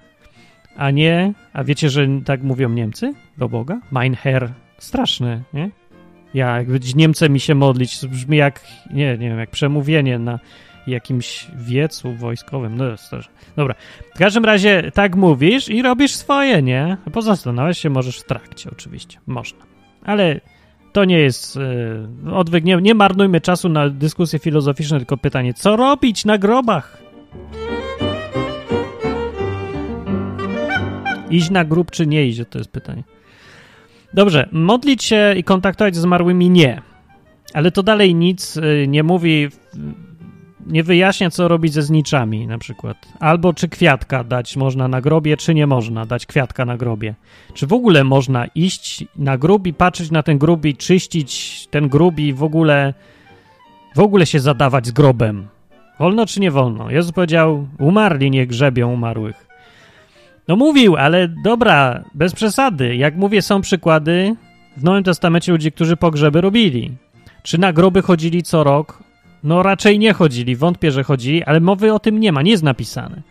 a 0.77 0.91
nie, 0.91 1.33
a 1.53 1.65
wiecie, 1.65 1.91
że 1.91 2.07
tak 2.25 2.43
mówią 2.43 2.69
Niemcy 2.69 3.15
do 3.39 3.49
Boga? 3.49 3.81
Mein 3.91 4.15
Herr, 4.15 4.49
straszne, 4.79 5.43
nie? 5.55 5.71
Ja, 6.35 6.57
jak 6.57 6.69
być 6.69 6.95
Niemcem 6.95 7.33
mi 7.33 7.41
się 7.41 7.55
modlić, 7.55 8.07
brzmi 8.07 8.37
jak, 8.37 8.61
nie, 8.91 9.19
nie 9.19 9.29
wiem, 9.29 9.39
jak 9.39 9.51
przemówienie 9.51 10.19
na 10.19 10.39
jakimś 10.87 11.47
wiecu 11.57 12.15
wojskowym. 12.15 12.77
No, 12.77 12.85
dobra. 13.57 13.75
W 14.15 14.19
każdym 14.19 14.45
razie 14.45 14.91
tak 14.95 15.17
mówisz 15.17 15.69
i 15.69 15.83
robisz 15.83 16.15
swoje, 16.15 16.63
nie? 16.63 16.97
Pozastanawiać 17.13 17.79
się 17.79 17.91
możesz 17.91 18.19
w 18.19 18.25
trakcie, 18.25 18.71
oczywiście. 18.73 19.19
Można. 19.27 19.59
Ale 20.05 20.41
to 20.93 21.05
nie 21.05 21.19
jest 21.19 21.57
yy, 22.25 22.35
odwyk. 22.35 22.65
Nie, 22.65 22.77
nie 22.77 22.95
marnujmy 22.95 23.41
czasu 23.41 23.69
na 23.69 23.91
dyskusje 23.91 24.39
filozoficzne, 24.39 24.99
tylko 24.99 25.17
pytanie, 25.17 25.55
co 25.55 25.77
robić 25.77 26.25
na 26.25 26.39
grobach? 26.39 27.03
Iść 31.31 31.51
na 31.51 31.65
grób 31.65 31.91
czy 31.91 32.07
nie 32.07 32.27
iść? 32.27 32.41
To 32.51 32.59
jest 32.59 32.71
pytanie. 32.71 33.03
Dobrze, 34.15 34.49
modlić 34.53 35.05
się 35.05 35.35
i 35.37 35.45
kontaktować 35.45 35.97
z 35.97 35.99
zmarłymi 35.99 36.51
nie. 36.51 36.83
Ale 37.55 37.71
to 37.71 37.83
dalej 37.83 38.15
nic 38.15 38.57
y, 38.57 38.87
nie 38.89 39.03
mówi 39.03 39.49
nie 40.69 40.83
wyjaśnia, 40.83 41.31
co 41.31 41.49
robić 41.49 41.73
ze 41.73 41.83
zniczami 41.83 42.47
na 42.47 42.59
przykład. 42.59 42.97
Albo 43.21 43.55
czy 43.55 43.69
kwiatka 43.69 44.25
dać 44.25 44.57
można 44.57 44.89
na 44.89 45.01
grobie, 45.01 45.37
czy 45.37 45.55
nie 45.55 45.67
można 45.67 46.07
dać 46.07 46.27
kwiatka 46.27 46.65
na 46.65 46.77
grobie. 46.77 47.15
Czy 47.55 47.67
w 47.67 47.73
ogóle 47.73 48.05
można 48.05 48.47
iść 48.47 49.05
na 49.17 49.39
grób 49.39 49.67
i 49.67 49.75
patrzeć 49.75 50.11
na 50.11 50.23
ten 50.23 50.39
grób 50.39 50.65
i 50.65 50.77
czyścić 50.77 51.67
ten 51.71 51.89
grób 51.89 52.19
i 52.19 52.33
w 52.33 52.43
ogóle 52.43 52.95
w 53.95 54.01
ogóle 54.01 54.27
się 54.27 54.41
zadawać 54.41 54.87
z 54.87 54.91
grobem. 54.91 55.49
Wolno 55.99 56.27
czy 56.27 56.41
nie 56.41 56.51
wolno? 56.51 56.91
Jezus 56.91 57.13
powiedział, 57.13 57.67
umarli 57.79 58.31
nie 58.31 58.47
grzebią 58.47 58.93
umarłych. 58.93 59.48
No 60.49 60.57
mówił, 60.57 60.97
ale 60.97 61.29
dobra, 61.29 62.05
bez 62.15 62.33
przesady. 62.33 62.97
Jak 62.97 63.17
mówię, 63.17 63.43
są 63.43 63.61
przykłady 63.61 64.37
w 64.77 64.85
Nowym 64.85 65.05
Testamencie 65.05 65.53
ludzi, 65.53 65.73
którzy 65.73 65.97
pogrzeby 65.97 66.41
robili. 66.41 66.91
Czy 67.43 67.59
na 67.59 67.73
groby 67.73 68.03
chodzili 68.03 68.43
co 68.43 68.65
rok? 68.65 69.03
No 69.45 69.63
raczej 69.63 69.99
nie 69.99 70.13
chodzili, 70.13 70.57
wątpię, 70.57 70.91
że 70.91 71.05
chodzili, 71.05 71.45
ale 71.45 71.61
mowy 71.61 71.93
o 71.93 71.99
tym 71.99 72.21
nie 72.21 72.33
ma, 72.33 72.43
nie 72.43 72.51
jest 72.51 72.63
napisane. 72.63 73.23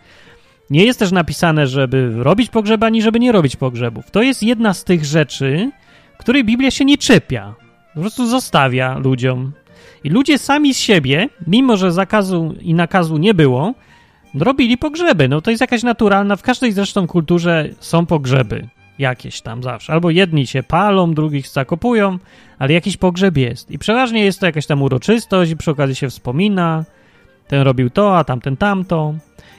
Nie 0.70 0.86
jest 0.86 1.00
też 1.00 1.12
napisane, 1.12 1.68
żeby 1.68 2.14
robić 2.24 2.50
pogrzeby, 2.50 2.86
ani 2.86 3.02
żeby 3.02 3.20
nie 3.20 3.32
robić 3.32 3.56
pogrzebów. 3.56 4.12
To 4.12 4.22
jest 4.22 4.44
jedna 4.44 4.74
z 4.74 4.84
tych 4.84 5.06
rzeczy, 5.06 5.72
której 6.18 6.44
Biblia 6.46 6.72
się 6.72 6.86
nie 6.86 6.98
czepia. 6.98 7.56
Po 7.94 8.02
prostu 8.02 8.28
zostawia 8.28 8.98
ludziom. 8.98 9.52
I 10.04 10.10
ludzie 10.10 10.38
sami 10.38 10.74
z 10.74 10.78
siebie, 10.78 11.30
mimo 11.48 11.78
że 11.78 11.92
zakazu 11.92 12.56
i 12.62 12.74
nakazu 12.74 13.18
nie 13.18 13.34
było, 13.34 13.74
robili 14.36 14.78
pogrzeby. 14.78 15.28
No 15.28 15.42
to 15.42 15.52
jest 15.52 15.62
jakaś 15.62 15.84
naturalna, 15.84 16.36
w 16.36 16.42
każdej 16.42 16.72
zresztą 16.72 17.08
kulturze 17.08 17.70
są 17.80 18.06
pogrzeby 18.06 18.68
jakieś 19.00 19.42
tam 19.42 19.64
zawsze. 19.64 19.94
Albo 19.94 20.10
jedni 20.10 20.48
się 20.48 20.64
palą, 20.64 21.14
drugich 21.14 21.48
zakopują, 21.48 22.20
ale 22.60 22.74
jakiś 22.74 22.98
pogrzeb 22.98 23.38
jest. 23.38 23.72
I 23.72 23.80
przeważnie 23.80 24.26
jest 24.26 24.40
to 24.40 24.46
jakaś 24.46 24.66
tam 24.66 24.82
uroczystość 24.82 25.52
i 25.52 25.58
przy 25.58 25.72
okazji 25.72 25.96
się 25.96 26.10
wspomina, 26.10 26.86
ten 27.48 27.62
robił 27.62 27.90
to, 27.90 28.18
a 28.18 28.24
tamten 28.24 28.58
tamto. 28.58 29.14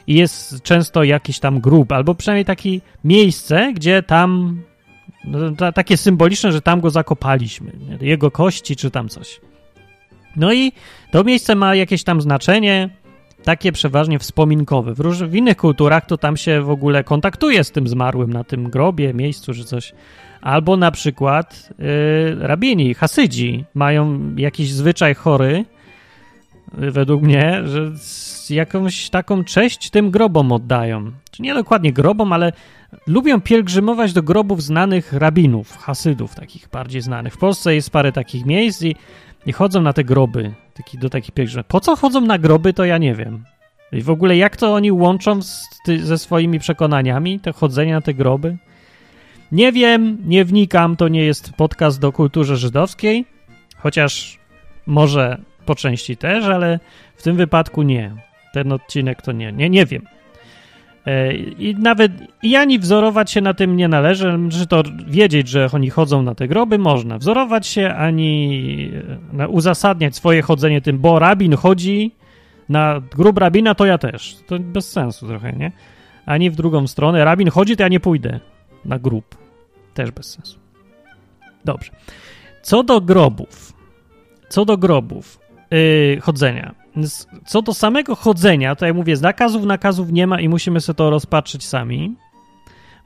I 0.06 0.14
jest 0.14 0.62
często 0.62 1.04
jakiś 1.04 1.38
tam 1.38 1.60
grób, 1.60 1.92
albo 1.92 2.14
przynajmniej 2.14 2.44
takie 2.44 2.80
miejsce, 3.04 3.72
gdzie 3.72 4.02
tam, 4.02 4.60
no, 5.24 5.72
takie 5.72 5.96
symboliczne, 5.96 6.52
że 6.52 6.60
tam 6.60 6.80
go 6.80 6.90
zakopaliśmy, 6.90 7.72
jego 8.00 8.30
kości 8.30 8.76
czy 8.76 8.90
tam 8.90 9.08
coś. 9.08 9.40
No 10.36 10.52
i 10.52 10.72
to 11.10 11.24
miejsce 11.24 11.54
ma 11.54 11.74
jakieś 11.74 12.04
tam 12.04 12.20
znaczenie, 12.20 12.88
takie 13.44 13.72
przeważnie 13.72 14.18
wspominkowe. 14.18 14.94
W, 14.94 15.00
róż, 15.00 15.18
w 15.22 15.34
innych 15.34 15.56
kulturach 15.56 16.06
to 16.06 16.18
tam 16.18 16.36
się 16.36 16.62
w 16.62 16.70
ogóle 16.70 17.04
kontaktuje 17.04 17.64
z 17.64 17.70
tym 17.70 17.88
zmarłym 17.88 18.32
na 18.32 18.44
tym 18.44 18.70
grobie, 18.70 19.14
miejscu 19.14 19.54
czy 19.54 19.64
coś. 19.64 19.92
Albo 20.40 20.76
na 20.76 20.90
przykład 20.90 21.68
yy, 21.78 21.86
rabini, 22.38 22.94
hasydzi 22.94 23.64
mają 23.74 24.20
jakiś 24.36 24.72
zwyczaj 24.72 25.14
chory, 25.14 25.64
yy, 26.78 26.90
według 26.90 27.22
mnie, 27.22 27.62
że 27.64 27.92
jakąś 28.50 29.10
taką 29.10 29.44
cześć 29.44 29.90
tym 29.90 30.10
grobom 30.10 30.52
oddają. 30.52 31.12
Czy 31.30 31.42
nie 31.42 31.54
dokładnie 31.54 31.92
grobom, 31.92 32.32
ale 32.32 32.52
lubią 33.06 33.40
pielgrzymować 33.40 34.12
do 34.12 34.22
grobów 34.22 34.62
znanych 34.62 35.12
rabinów, 35.12 35.76
hasydów, 35.76 36.34
takich 36.34 36.68
bardziej 36.72 37.00
znanych. 37.00 37.34
W 37.34 37.38
Polsce 37.38 37.74
jest 37.74 37.90
parę 37.90 38.12
takich 38.12 38.46
miejsc 38.46 38.82
i 38.82 38.94
i 39.46 39.52
chodzą 39.52 39.82
na 39.82 39.92
te 39.92 40.04
groby, 40.04 40.54
taki, 40.78 40.98
do 40.98 41.10
takich 41.10 41.34
pielgrzymów. 41.34 41.66
Po 41.66 41.80
co 41.80 41.96
chodzą 41.96 42.20
na 42.20 42.38
groby, 42.38 42.72
to 42.72 42.84
ja 42.84 42.98
nie 42.98 43.14
wiem. 43.14 43.44
I 43.92 44.02
w 44.02 44.10
ogóle 44.10 44.36
jak 44.36 44.56
to 44.56 44.74
oni 44.74 44.92
łączą 44.92 45.42
z, 45.42 45.68
ty, 45.84 46.06
ze 46.06 46.18
swoimi 46.18 46.58
przekonaniami, 46.58 47.40
to 47.40 47.52
chodzenie 47.52 47.92
na 47.92 48.00
te 48.00 48.14
groby? 48.14 48.56
Nie 49.52 49.72
wiem, 49.72 50.18
nie 50.24 50.44
wnikam, 50.44 50.96
to 50.96 51.08
nie 51.08 51.24
jest 51.24 51.52
podcast 51.52 52.00
do 52.00 52.12
kulturze 52.12 52.56
żydowskiej, 52.56 53.24
Chociaż 53.78 54.38
może 54.86 55.38
po 55.66 55.74
części 55.74 56.16
też, 56.16 56.44
ale 56.44 56.80
w 57.16 57.22
tym 57.22 57.36
wypadku 57.36 57.82
nie. 57.82 58.12
Ten 58.52 58.72
odcinek 58.72 59.22
to 59.22 59.32
nie. 59.32 59.52
Nie, 59.52 59.70
nie 59.70 59.86
wiem. 59.86 60.06
E, 61.08 61.32
I 61.34 61.74
nawet 61.74 62.12
i 62.42 62.56
ani 62.56 62.78
wzorować 62.78 63.30
się 63.30 63.40
na 63.40 63.54
tym 63.54 63.76
nie 63.76 63.88
należy, 63.88 64.38
czy 64.50 64.66
to 64.66 64.82
wiedzieć, 65.06 65.48
że 65.48 65.68
oni 65.72 65.90
chodzą 65.90 66.22
na 66.22 66.34
te 66.34 66.48
groby 66.48 66.78
można. 66.78 67.18
Wzorować 67.18 67.66
się 67.66 67.94
ani 67.94 68.90
e, 69.38 69.48
uzasadniać 69.48 70.16
swoje 70.16 70.42
chodzenie 70.42 70.80
tym, 70.80 70.98
bo 70.98 71.18
rabin 71.18 71.56
chodzi 71.56 72.12
na 72.68 73.00
grób 73.16 73.38
rabina, 73.38 73.74
to 73.74 73.86
ja 73.86 73.98
też. 73.98 74.36
To 74.46 74.58
bez 74.58 74.92
sensu 74.92 75.26
trochę, 75.26 75.52
nie? 75.52 75.72
Ani 76.26 76.50
w 76.50 76.56
drugą 76.56 76.86
stronę. 76.86 77.24
Rabin 77.24 77.50
chodzi, 77.50 77.76
to 77.76 77.82
ja 77.82 77.88
nie 77.88 78.00
pójdę 78.00 78.40
na 78.84 78.98
grób. 78.98 79.36
Też 79.94 80.10
bez 80.10 80.30
sensu. 80.30 80.58
Dobrze. 81.64 81.92
Co 82.62 82.82
do 82.82 83.00
grobów. 83.00 83.72
Co 84.48 84.64
do 84.64 84.76
grobów. 84.76 85.40
Yy, 85.70 86.20
chodzenia. 86.20 86.74
Co 87.46 87.62
do 87.62 87.74
samego 87.74 88.16
chodzenia, 88.16 88.76
to 88.76 88.86
ja 88.86 88.94
mówię, 88.94 89.14
nakazów, 89.22 89.64
nakazów 89.64 90.12
nie 90.12 90.26
ma 90.26 90.40
i 90.40 90.48
musimy 90.48 90.80
sobie 90.80 90.96
to 90.96 91.10
rozpatrzyć 91.10 91.66
sami, 91.66 92.14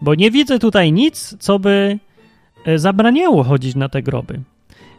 bo 0.00 0.14
nie 0.14 0.30
widzę 0.30 0.58
tutaj 0.58 0.92
nic, 0.92 1.36
co 1.38 1.58
by 1.58 1.98
e, 2.66 2.78
zabraniało 2.78 3.44
chodzić 3.44 3.74
na 3.74 3.88
te 3.88 4.02
groby. 4.02 4.40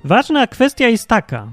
Ważna 0.04 0.48
kwestia 0.48 0.88
jest 0.88 1.08
taka, 1.08 1.48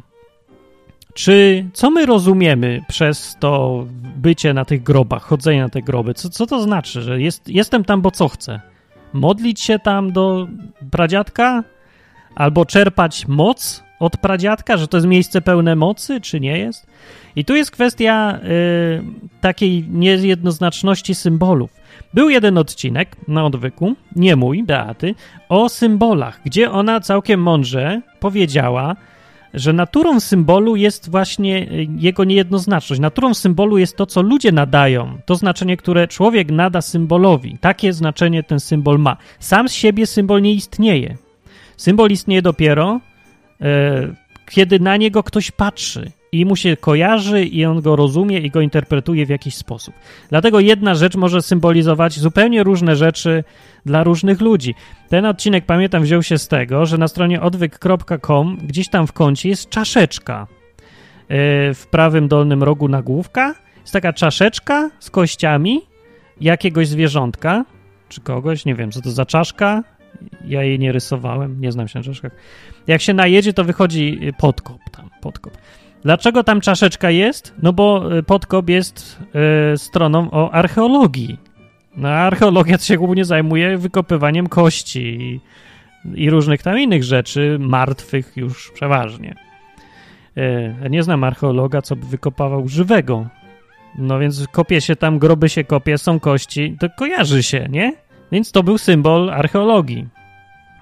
czy 1.15 1.65
co 1.73 1.91
my 1.91 2.07
rozumiemy 2.07 2.85
przez 2.89 3.37
to 3.41 3.85
bycie 4.17 4.55
na 4.55 4.65
tych 4.65 4.83
grobach, 4.83 5.23
chodzenie 5.23 5.63
na 5.63 5.69
te 5.69 5.83
groby? 5.83 6.15
Co, 6.15 6.31
co 6.31 6.47
to 6.47 6.63
znaczy, 6.63 7.03
że 7.03 7.21
jest, 7.21 7.49
jestem 7.49 7.85
tam, 7.85 8.01
bo 8.01 8.11
co 8.11 8.29
chcę? 8.29 8.61
Modlić 9.13 9.61
się 9.61 9.79
tam 9.79 10.13
do 10.13 10.49
pradziadka? 10.91 11.65
Albo 12.35 12.67
czerpać 12.67 13.29
moc 13.29 13.85
od 14.01 14.17
pradziadka, 14.17 14.77
że 14.77 14.89
to 14.89 14.97
jest 14.97 15.07
miejsce 15.07 15.41
pełne 15.41 15.77
mocy, 15.77 16.21
czy 16.21 16.41
nie 16.41 16.59
jest? 16.59 16.87
I 17.37 17.45
tu 17.45 17.57
jest 17.57 17.71
kwestia 17.71 18.39
y, 18.45 19.41
takiej 19.41 19.85
niejednoznaczności 19.89 21.15
symbolów. 21.15 21.71
Był 22.15 22.31
jeden 22.31 22.59
odcinek 22.59 23.17
na 23.29 23.45
odwyku, 23.45 23.95
nie 24.17 24.37
mój, 24.37 24.63
Beaty, 24.63 25.15
o 25.49 25.69
symbolach, 25.69 26.41
gdzie 26.45 26.71
ona 26.71 27.01
całkiem 27.01 27.43
mądrze 27.43 28.01
powiedziała, 28.21 28.97
że 29.55 29.73
naturą 29.73 30.21
symbolu 30.21 30.77
jest 30.77 31.11
właśnie 31.11 31.73
y, 31.73 31.87
jego 31.99 32.25
niejednoznaczność. 32.25 33.01
Naturą 33.01 33.35
symbolu 33.35 33.79
jest 33.79 33.97
to, 33.97 34.07
co 34.07 34.23
ludzie 34.23 34.53
nadają, 34.53 35.19
to 35.27 35.35
znaczenie, 35.35 35.77
które 35.77 36.09
człowiek 36.09 36.51
nada 36.51 36.81
symbolowi. 36.81 37.59
Takie 37.61 37.93
znaczenie 37.93 38.43
ten 38.43 38.61
symbol 38.61 38.99
ma. 38.99 39.17
Sam 39.39 39.69
z 39.69 39.73
siebie 39.73 40.07
symbol 40.07 40.43
nie 40.43 40.53
istnieje. 40.53 41.17
Symbol 41.77 42.11
istnieje 42.11 42.43
dopiero, 42.43 43.01
y, 43.61 43.65
kiedy 44.51 44.81
na 44.81 44.97
niego 44.97 45.23
ktoś 45.23 45.51
patrzy 45.51 46.11
i 46.33 46.45
mu 46.45 46.57
się 46.57 46.77
kojarzy 46.77 47.45
i 47.45 47.65
on 47.65 47.81
go 47.81 47.97
rozumie 47.97 48.39
i 48.39 48.51
go 48.51 48.61
interpretuje 48.61 49.27
w 49.27 49.29
jakiś 49.29 49.55
sposób. 49.55 49.95
Dlatego 50.29 50.61
jedna 50.61 50.95
rzecz 50.95 51.17
może 51.17 51.43
symbolizować 51.43 52.19
zupełnie 52.19 52.63
różne 52.63 52.97
rzeczy 52.97 53.45
dla 53.87 54.05
różnych 54.05 54.41
ludzi. 54.41 54.75
Ten 55.09 55.27
odcinek, 55.27 55.67
pamiętam, 55.67 56.03
wziął 56.03 56.23
się 56.23 56.39
z 56.39 56.49
tego, 56.49 56.87
że 56.87 56.99
na 56.99 57.09
stronie 57.09 57.41
odwyk.com 57.41 58.59
gdzieś 58.63 58.89
tam 58.89 59.07
w 59.07 59.13
kącie 59.13 59.49
jest 59.49 59.69
czaszeczka. 59.71 60.47
E, 61.29 61.75
w 61.75 61.87
prawym 61.91 62.29
dolnym 62.29 62.63
rogu 62.63 62.89
nagłówka 62.89 63.55
jest 63.81 63.93
taka 63.93 64.13
czaszeczka 64.13 64.91
z 64.99 65.11
kościami 65.11 65.81
jakiegoś 66.41 66.89
zwierzątka, 66.89 67.65
czy 68.09 68.21
kogoś, 68.21 68.65
nie 68.65 68.75
wiem, 68.75 68.93
co 68.93 69.01
to 69.01 69.11
za 69.11 69.27
czaszka. 69.27 69.85
Ja 70.45 70.63
jej 70.63 70.79
nie 70.79 70.93
rysowałem, 70.93 71.61
nie 71.61 71.73
znam 71.73 71.89
się 71.89 71.99
na 71.99 72.05
czaszkach. 72.05 72.33
Jak 72.87 73.01
się 73.01 73.15
najedzie, 73.15 73.53
to 73.53 73.65
wychodzi 73.65 74.21
podkop 74.39 74.79
tam, 74.93 75.11
podkop. 75.21 75.59
Dlaczego 76.03 76.45
tam 76.45 76.61
czaszeczka 76.61 77.11
jest? 77.11 77.55
No 77.63 77.73
bo 77.73 78.17
y, 78.19 78.23
Podkop 78.23 78.69
jest 78.69 79.19
y, 79.75 79.79
stroną 79.79 80.31
o 80.31 80.51
archeologii. 80.51 81.39
No, 81.97 82.09
archeologia 82.09 82.79
się 82.79 82.97
głównie 82.97 83.25
zajmuje 83.25 83.79
wykopywaniem 83.79 84.47
kości 84.47 85.01
i, 85.01 85.41
i 86.15 86.31
różnych 86.31 86.63
tam 86.63 86.79
innych 86.79 87.05
rzeczy, 87.05 87.57
martwych 87.61 88.37
już 88.37 88.71
przeważnie. 88.71 89.35
Y, 90.39 90.91
nie 90.91 91.03
znam 91.03 91.25
archeologa, 91.25 91.83
co 91.83 91.97
by 91.97 92.07
wykopywał 92.07 92.69
żywego. 92.69 93.27
No 93.99 94.19
więc 94.19 94.47
kopie 94.49 94.81
się 94.81 94.97
tam, 94.97 95.19
groby 95.19 95.49
się 95.49 95.65
kopie, 95.65 95.99
są 95.99 96.21
kości, 96.21 96.77
to 96.81 96.87
kojarzy 96.99 97.43
się, 97.43 97.67
nie? 97.71 97.93
Więc 98.33 98.53
to 98.53 98.63
był 98.63 98.79
symbol 98.79 99.31
archeologii. 99.31 100.09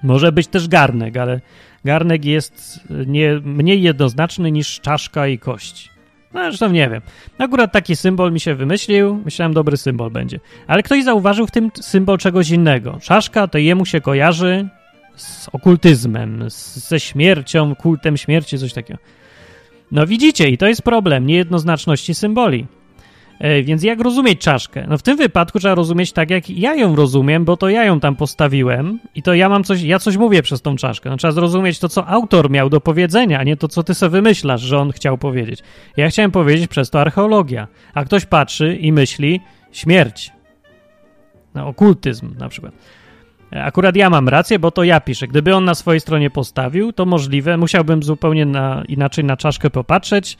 Może 0.02 0.32
być 0.32 0.48
też 0.48 0.68
garnek, 0.68 1.16
ale 1.16 1.40
garnek 1.84 2.24
jest 2.24 2.80
nie, 3.06 3.40
mniej 3.44 3.82
jednoznaczny 3.82 4.52
niż 4.52 4.80
czaszka 4.80 5.26
i 5.26 5.38
kość. 5.38 5.90
No, 6.34 6.40
zresztą 6.40 6.70
nie 6.70 6.90
wiem. 6.90 7.02
Akurat 7.38 7.72
taki 7.72 7.96
symbol 7.96 8.32
mi 8.32 8.40
się 8.40 8.54
wymyślił, 8.54 9.22
myślałem, 9.24 9.54
dobry 9.54 9.76
symbol 9.76 10.10
będzie. 10.10 10.40
Ale 10.66 10.82
ktoś 10.82 11.04
zauważył 11.04 11.46
w 11.46 11.50
tym 11.50 11.70
symbol 11.80 12.18
czegoś 12.18 12.50
innego. 12.50 12.98
Czaszka 13.02 13.48
to 13.48 13.58
jemu 13.58 13.86
się 13.86 14.00
kojarzy 14.00 14.68
z 15.16 15.48
okultyzmem, 15.52 16.50
z, 16.50 16.88
ze 16.88 17.00
śmiercią, 17.00 17.74
kultem 17.74 18.16
śmierci, 18.16 18.58
coś 18.58 18.72
takiego. 18.72 19.00
No 19.92 20.06
widzicie, 20.06 20.48
i 20.48 20.58
to 20.58 20.66
jest 20.66 20.82
problem 20.82 21.26
niejednoznaczności 21.26 22.14
symboli. 22.14 22.66
E, 23.38 23.62
więc 23.62 23.82
jak 23.82 24.00
rozumieć 24.00 24.40
czaszkę? 24.40 24.86
No 24.88 24.98
w 24.98 25.02
tym 25.02 25.16
wypadku 25.16 25.58
trzeba 25.58 25.74
rozumieć 25.74 26.12
tak, 26.12 26.30
jak 26.30 26.50
ja 26.50 26.74
ją 26.74 26.96
rozumiem, 26.96 27.44
bo 27.44 27.56
to 27.56 27.68
ja 27.68 27.84
ją 27.84 28.00
tam 28.00 28.16
postawiłem 28.16 28.98
i 29.14 29.22
to 29.22 29.34
ja 29.34 29.48
mam 29.48 29.64
coś, 29.64 29.82
ja 29.82 29.98
coś 29.98 30.16
mówię 30.16 30.42
przez 30.42 30.62
tą 30.62 30.76
czaszkę. 30.76 31.10
No 31.10 31.16
trzeba 31.16 31.32
zrozumieć 31.32 31.78
to, 31.78 31.88
co 31.88 32.06
autor 32.06 32.50
miał 32.50 32.70
do 32.70 32.80
powiedzenia, 32.80 33.38
a 33.38 33.44
nie 33.44 33.56
to, 33.56 33.68
co 33.68 33.82
ty 33.82 33.94
sobie 33.94 34.10
wymyślasz, 34.10 34.60
że 34.60 34.78
on 34.78 34.92
chciał 34.92 35.18
powiedzieć. 35.18 35.62
Ja 35.96 36.08
chciałem 36.08 36.30
powiedzieć 36.30 36.68
przez 36.68 36.90
to 36.90 37.00
archeologia, 37.00 37.68
a 37.94 38.04
ktoś 38.04 38.26
patrzy 38.26 38.76
i 38.76 38.92
myśli 38.92 39.40
śmierć. 39.72 40.32
No, 41.54 41.66
okultyzm 41.66 42.34
na 42.38 42.48
przykład. 42.48 42.72
E, 43.52 43.64
akurat 43.64 43.96
ja 43.96 44.10
mam 44.10 44.28
rację, 44.28 44.58
bo 44.58 44.70
to 44.70 44.84
ja 44.84 45.00
piszę. 45.00 45.28
Gdyby 45.28 45.54
on 45.54 45.64
na 45.64 45.74
swojej 45.74 46.00
stronie 46.00 46.30
postawił, 46.30 46.92
to 46.92 47.06
możliwe, 47.06 47.56
musiałbym 47.56 48.02
zupełnie 48.02 48.46
na, 48.46 48.82
inaczej 48.88 49.24
na 49.24 49.36
czaszkę 49.36 49.70
popatrzeć, 49.70 50.38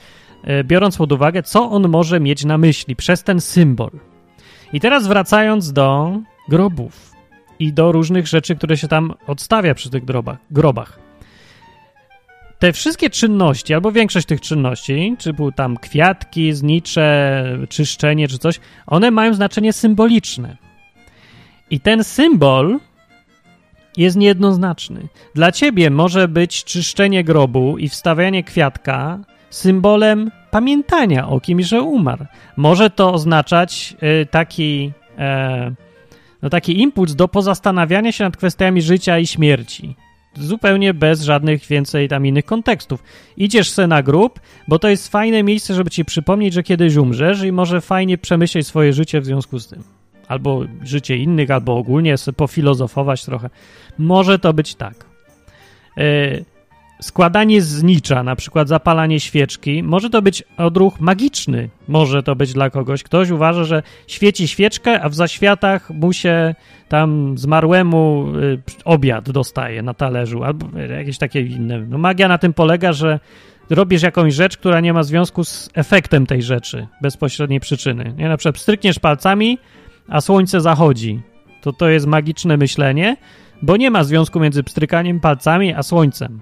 biorąc 0.65 0.97
pod 0.97 1.13
uwagę, 1.13 1.43
co 1.43 1.71
on 1.71 1.89
może 1.89 2.21
mieć 2.21 2.45
na 2.45 2.59
myśli 2.59 2.97
przez 2.97 3.23
ten 3.23 3.41
symbol. 3.41 3.91
I 4.73 4.81
teraz 4.81 5.07
wracając 5.07 5.73
do 5.73 6.19
grobów 6.49 7.13
i 7.59 7.73
do 7.73 7.93
różnych 7.93 8.27
rzeczy, 8.27 8.57
które 8.57 8.77
się 8.77 8.89
tam 8.89 9.15
odstawia 9.27 9.75
przy 9.75 9.91
tych 9.91 10.05
grobach. 10.05 10.39
grobach. 10.51 10.99
Te 12.59 12.73
wszystkie 12.73 13.11
czynności, 13.11 13.75
albo 13.75 13.93
większość 13.93 14.27
tych 14.27 14.41
czynności, 14.41 15.17
czy 15.19 15.33
były 15.33 15.53
tam 15.53 15.77
kwiatki, 15.77 16.53
znicze, 16.53 17.45
czyszczenie, 17.69 18.29
czy 18.29 18.39
coś, 18.39 18.61
one 18.87 19.11
mają 19.11 19.35
znaczenie 19.35 19.73
symboliczne. 19.73 20.57
I 21.71 21.81
ten 21.81 22.05
symbol 22.05 22.79
jest 23.97 24.17
niejednoznaczny. 24.17 25.09
Dla 25.35 25.53
ciebie 25.53 25.91
może 25.91 26.29
być 26.29 26.65
czyszczenie 26.65 27.25
grobu 27.25 27.79
i 27.79 27.89
wstawianie 27.89 28.45
kwiatka 28.45 29.19
symbolem 29.51 30.31
pamiętania 30.51 31.29
o 31.29 31.41
kimś, 31.41 31.67
że 31.67 31.83
umarł. 31.83 32.25
Może 32.57 32.91
to 32.91 33.13
oznaczać 33.13 33.97
y, 34.23 34.27
taki, 34.27 34.93
e, 35.19 35.73
no 36.43 36.51
taki 36.51 36.81
impuls 36.81 37.15
do 37.15 37.29
pozastanawiania 37.29 38.13
się 38.13 38.25
nad 38.25 38.37
kwestiami 38.37 38.83
życia 38.83 39.19
i 39.19 39.27
śmierci. 39.27 39.97
Zupełnie 40.35 40.95
bez 40.95 41.23
żadnych 41.23 41.67
więcej 41.67 42.09
tam 42.09 42.27
innych 42.27 42.45
kontekstów. 42.45 43.03
Idziesz 43.37 43.71
se 43.71 43.87
na 43.87 44.03
grób, 44.03 44.41
bo 44.69 44.79
to 44.79 44.89
jest 44.89 45.09
fajne 45.09 45.43
miejsce, 45.43 45.75
żeby 45.75 45.91
ci 45.91 46.05
przypomnieć, 46.05 46.55
że 46.55 46.63
kiedyś 46.63 46.97
umrzesz 46.97 47.43
i 47.43 47.53
może 47.53 47.81
fajnie 47.81 48.19
przemyśleć 48.19 48.67
swoje 48.67 48.93
życie 48.93 49.21
w 49.21 49.25
związku 49.25 49.59
z 49.59 49.69
tym. 49.69 49.83
Albo 50.29 50.65
życie 50.83 51.17
innych, 51.17 51.51
albo 51.51 51.77
ogólnie 51.77 52.15
pofilozofować 52.37 53.25
trochę. 53.25 53.51
Może 53.99 54.39
to 54.39 54.53
być 54.53 54.75
tak. 54.75 54.95
Yy, 55.97 56.45
składanie 57.01 57.63
znicza, 57.63 58.23
na 58.23 58.37
przykład 58.37 58.69
zapalanie 58.69 59.21
świeczki, 59.21 59.83
może 59.83 60.11
to 60.11 60.23
być 60.23 60.45
odruch 60.57 61.01
magiczny. 61.01 61.69
Może 61.89 62.23
to 62.23 62.37
być 62.37 62.53
dla 62.53 62.71
kogoś. 62.71 63.03
Ktoś 63.03 63.31
uważa, 63.31 63.65
że 63.65 63.83
świeci 64.07 64.49
świeczkę, 64.49 65.03
a 65.03 65.09
w 65.09 65.15
zaświatach 65.15 65.91
mu 65.91 66.13
się 66.13 66.55
tam 66.89 67.39
zmarłemu 67.39 68.27
y, 68.37 68.63
obiad 68.85 69.31
dostaje 69.31 69.83
na 69.83 69.95
talerzu, 69.95 70.45
albo 70.45 70.79
jakieś 70.79 71.19
takie 71.19 71.41
inne. 71.41 71.81
No 71.81 71.99
magia 71.99 72.29
na 72.29 72.39
tym 72.39 72.55
polega, 72.55 72.93
że 72.93 73.21
robisz 73.71 74.03
jakąś 74.03 74.35
rzecz, 74.35 74.57
która 74.57 74.81
nie 74.81 74.93
ma 74.93 75.03
związku 75.03 75.45
z 75.45 75.71
efektem 75.75 76.27
tej 76.27 76.43
rzeczy, 76.43 76.87
bezpośredniej 77.03 77.61
przyczyny. 77.61 78.15
Nie, 78.17 78.29
na 78.29 78.37
przykład 78.37 78.59
strykniesz 78.59 78.99
palcami, 78.99 79.59
a 80.09 80.21
słońce 80.21 80.61
zachodzi. 80.61 81.21
To 81.61 81.73
to 81.73 81.89
jest 81.89 82.07
magiczne 82.07 82.57
myślenie, 82.57 83.17
bo 83.63 83.77
nie 83.77 83.91
ma 83.91 84.05
związku 84.05 84.41
między 84.41 84.63
pstrykaniem 84.63 85.21
palcami 85.21 85.75
a 85.75 85.83
słońcem. 85.83 86.41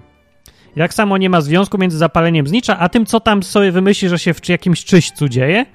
I 0.77 0.79
tak 0.79 0.93
samo 0.93 1.17
nie 1.17 1.29
ma 1.29 1.41
związku 1.41 1.77
między 1.77 1.97
zapaleniem 1.97 2.47
znicza, 2.47 2.79
a 2.79 2.89
tym, 2.89 3.05
co 3.05 3.19
tam 3.19 3.43
sobie 3.43 3.71
wymyśli, 3.71 4.09
że 4.09 4.19
się 4.19 4.33
w 4.33 4.49
jakimś 4.49 4.85
czyśćcu 4.85 5.29
dzieje, 5.29 5.65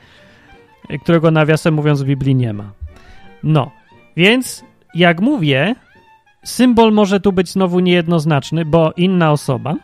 którego 1.03 1.31
nawiasem 1.31 1.75
mówiąc 1.75 2.03
w 2.03 2.07
Biblii 2.07 2.35
nie 2.35 2.53
ma. 2.53 2.73
No, 3.43 3.71
więc 4.17 4.65
jak 4.95 5.21
mówię, 5.21 5.75
symbol 6.45 6.93
może 6.93 7.21
tu 7.21 7.33
być 7.33 7.49
znowu 7.49 7.81
niejednoznaczny, 7.81 8.65
bo 8.65 8.93
inna 8.97 9.33
osoba 9.33 9.75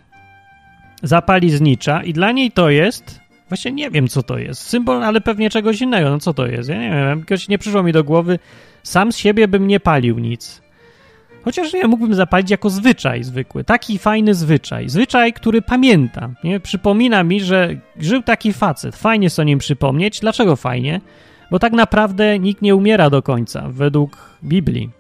zapali 1.03 1.51
znicza 1.51 2.03
i 2.03 2.13
dla 2.13 2.33
niej 2.33 2.51
to 2.51 2.71
jest, 2.71 3.21
właśnie 3.49 3.73
nie 3.73 3.91
wiem 3.91 4.09
co 4.09 4.23
to 4.23 4.39
jest, 4.39 4.63
symbol, 4.63 5.05
ale 5.05 5.21
pewnie 5.21 5.51
czegoś 5.51 5.81
innego, 5.81 6.11
no 6.11 6.19
co 6.19 6.35
to 6.35 6.47
jest, 6.47 6.69
ja 6.69 6.77
nie 6.77 6.91
wiem, 6.91 7.19
jakoś 7.19 7.49
nie 7.49 7.59
przyszło 7.59 7.83
mi 7.83 7.93
do 7.93 8.05
głowy, 8.05 8.39
sam 8.83 9.13
z 9.13 9.17
siebie 9.17 9.49
bym 9.49 9.67
nie 9.67 9.81
palił 9.81 10.19
nic. 10.19 10.68
Chociaż 11.49 11.73
ja 11.73 11.89
mógłbym 11.89 12.15
zapalić 12.15 12.51
jako 12.51 12.71
zwyczaj 12.71 13.25
zwykły, 13.25 13.65
taki 13.65 13.99
fajny 13.99 14.35
zwyczaj, 14.35 14.89
zwyczaj, 14.89 15.33
który 15.33 15.63
pamiętam, 15.63 16.35
nie? 16.45 16.61
Przypomina 16.61 17.25
mi, 17.25 17.41
że 17.41 17.77
żył 18.01 18.23
taki 18.23 18.53
facet, 18.53 18.97
fajnie 18.97 19.31
sobie 19.31 19.45
o 19.45 19.49
nim 19.49 19.59
przypomnieć, 19.59 20.21
dlaczego 20.21 20.57
fajnie? 20.57 21.01
Bo 21.51 21.59
tak 21.59 21.73
naprawdę 21.73 22.39
nikt 22.39 22.63
nie 22.63 22.77
umiera 22.77 23.11
do 23.11 23.23
końca, 23.23 23.69
według 23.69 24.17
Biblii. 24.45 24.91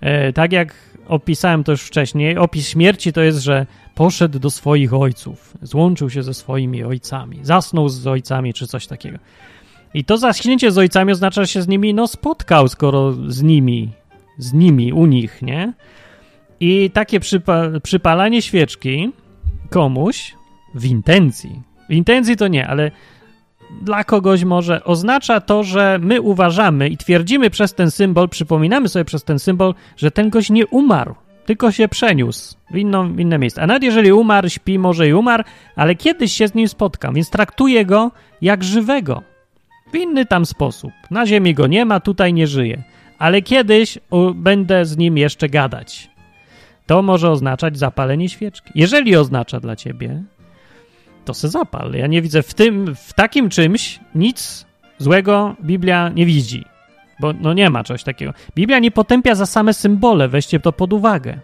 E, 0.00 0.32
tak 0.32 0.52
jak 0.52 0.74
opisałem 1.08 1.64
to 1.64 1.72
już 1.72 1.82
wcześniej, 1.82 2.38
opis 2.38 2.68
śmierci 2.68 3.12
to 3.12 3.20
jest, 3.20 3.38
że 3.38 3.66
poszedł 3.94 4.38
do 4.38 4.50
swoich 4.50 4.94
ojców, 4.94 5.54
złączył 5.62 6.10
się 6.10 6.22
ze 6.22 6.34
swoimi 6.34 6.84
ojcami, 6.84 7.38
zasnął 7.42 7.88
z 7.88 8.06
ojcami 8.06 8.54
czy 8.54 8.66
coś 8.66 8.86
takiego. 8.86 9.18
I 9.94 10.04
to 10.04 10.18
zaśnięcie 10.18 10.70
z 10.70 10.78
ojcami 10.78 11.12
oznacza, 11.12 11.42
że 11.42 11.48
się 11.48 11.62
z 11.62 11.68
nimi 11.68 11.94
no, 11.94 12.08
spotkał, 12.08 12.68
skoro 12.68 13.12
z 13.28 13.42
nimi, 13.42 13.90
z 14.38 14.52
nimi, 14.52 14.92
u 14.92 15.06
nich, 15.06 15.42
nie? 15.42 15.72
I 16.60 16.90
takie 16.90 17.20
przypa 17.20 17.62
przypalanie 17.82 18.42
świeczki 18.42 19.12
komuś 19.70 20.34
w 20.74 20.84
intencji, 20.84 21.62
w 21.88 21.92
intencji 21.92 22.36
to 22.36 22.48
nie, 22.48 22.68
ale 22.68 22.90
dla 23.82 24.04
kogoś 24.04 24.44
może 24.44 24.84
oznacza 24.84 25.40
to, 25.40 25.64
że 25.64 25.98
my 26.02 26.20
uważamy 26.20 26.88
i 26.88 26.96
twierdzimy 26.96 27.50
przez 27.50 27.74
ten 27.74 27.90
symbol, 27.90 28.28
przypominamy 28.28 28.88
sobie 28.88 29.04
przez 29.04 29.24
ten 29.24 29.38
symbol, 29.38 29.74
że 29.96 30.10
ten 30.10 30.30
gość 30.30 30.50
nie 30.50 30.66
umarł, 30.66 31.14
tylko 31.46 31.72
się 31.72 31.88
przeniósł 31.88 32.56
w, 32.70 32.76
inną, 32.76 33.14
w 33.14 33.20
inne 33.20 33.38
miejsce. 33.38 33.62
A 33.62 33.66
nawet 33.66 33.82
jeżeli 33.82 34.12
umarł, 34.12 34.48
śpi, 34.48 34.78
może 34.78 35.08
i 35.08 35.12
umarł, 35.12 35.44
ale 35.76 35.94
kiedyś 35.94 36.32
się 36.32 36.48
z 36.48 36.54
nim 36.54 36.68
spotkam, 36.68 37.14
więc 37.14 37.30
traktuję 37.30 37.86
go 37.86 38.10
jak 38.42 38.64
żywego. 38.64 39.22
W 39.92 39.96
inny 39.96 40.26
tam 40.26 40.46
sposób. 40.46 40.92
Na 41.10 41.26
ziemi 41.26 41.54
go 41.54 41.66
nie 41.66 41.84
ma, 41.84 42.00
tutaj 42.00 42.32
nie 42.32 42.46
żyje. 42.46 42.82
Ale 43.18 43.42
kiedyś 43.42 43.98
będę 44.34 44.84
z 44.84 44.96
nim 44.96 45.18
jeszcze 45.18 45.48
gadać. 45.48 46.10
To 46.86 47.02
może 47.02 47.30
oznaczać 47.30 47.78
zapalenie 47.78 48.28
świeczki. 48.28 48.70
Jeżeli 48.74 49.16
oznacza 49.16 49.60
dla 49.60 49.76
ciebie, 49.76 50.22
to 51.24 51.34
se 51.34 51.48
zapal. 51.48 51.92
Ja 51.92 52.06
nie 52.06 52.22
widzę 52.22 52.42
w 52.42 52.54
tym, 52.54 52.94
w 52.96 53.12
takim 53.12 53.48
czymś 53.48 54.00
nic 54.14 54.66
złego 54.98 55.56
Biblia 55.62 56.08
nie 56.08 56.26
widzi. 56.26 56.64
Bo 57.20 57.32
no 57.32 57.52
nie 57.52 57.70
ma 57.70 57.84
czegoś 57.84 58.02
takiego. 58.02 58.34
Biblia 58.54 58.78
nie 58.78 58.90
potępia 58.90 59.34
za 59.34 59.46
same 59.46 59.74
symbole, 59.74 60.28
weźcie 60.28 60.60
to 60.60 60.72
pod 60.72 60.92
uwagę. 60.92 61.38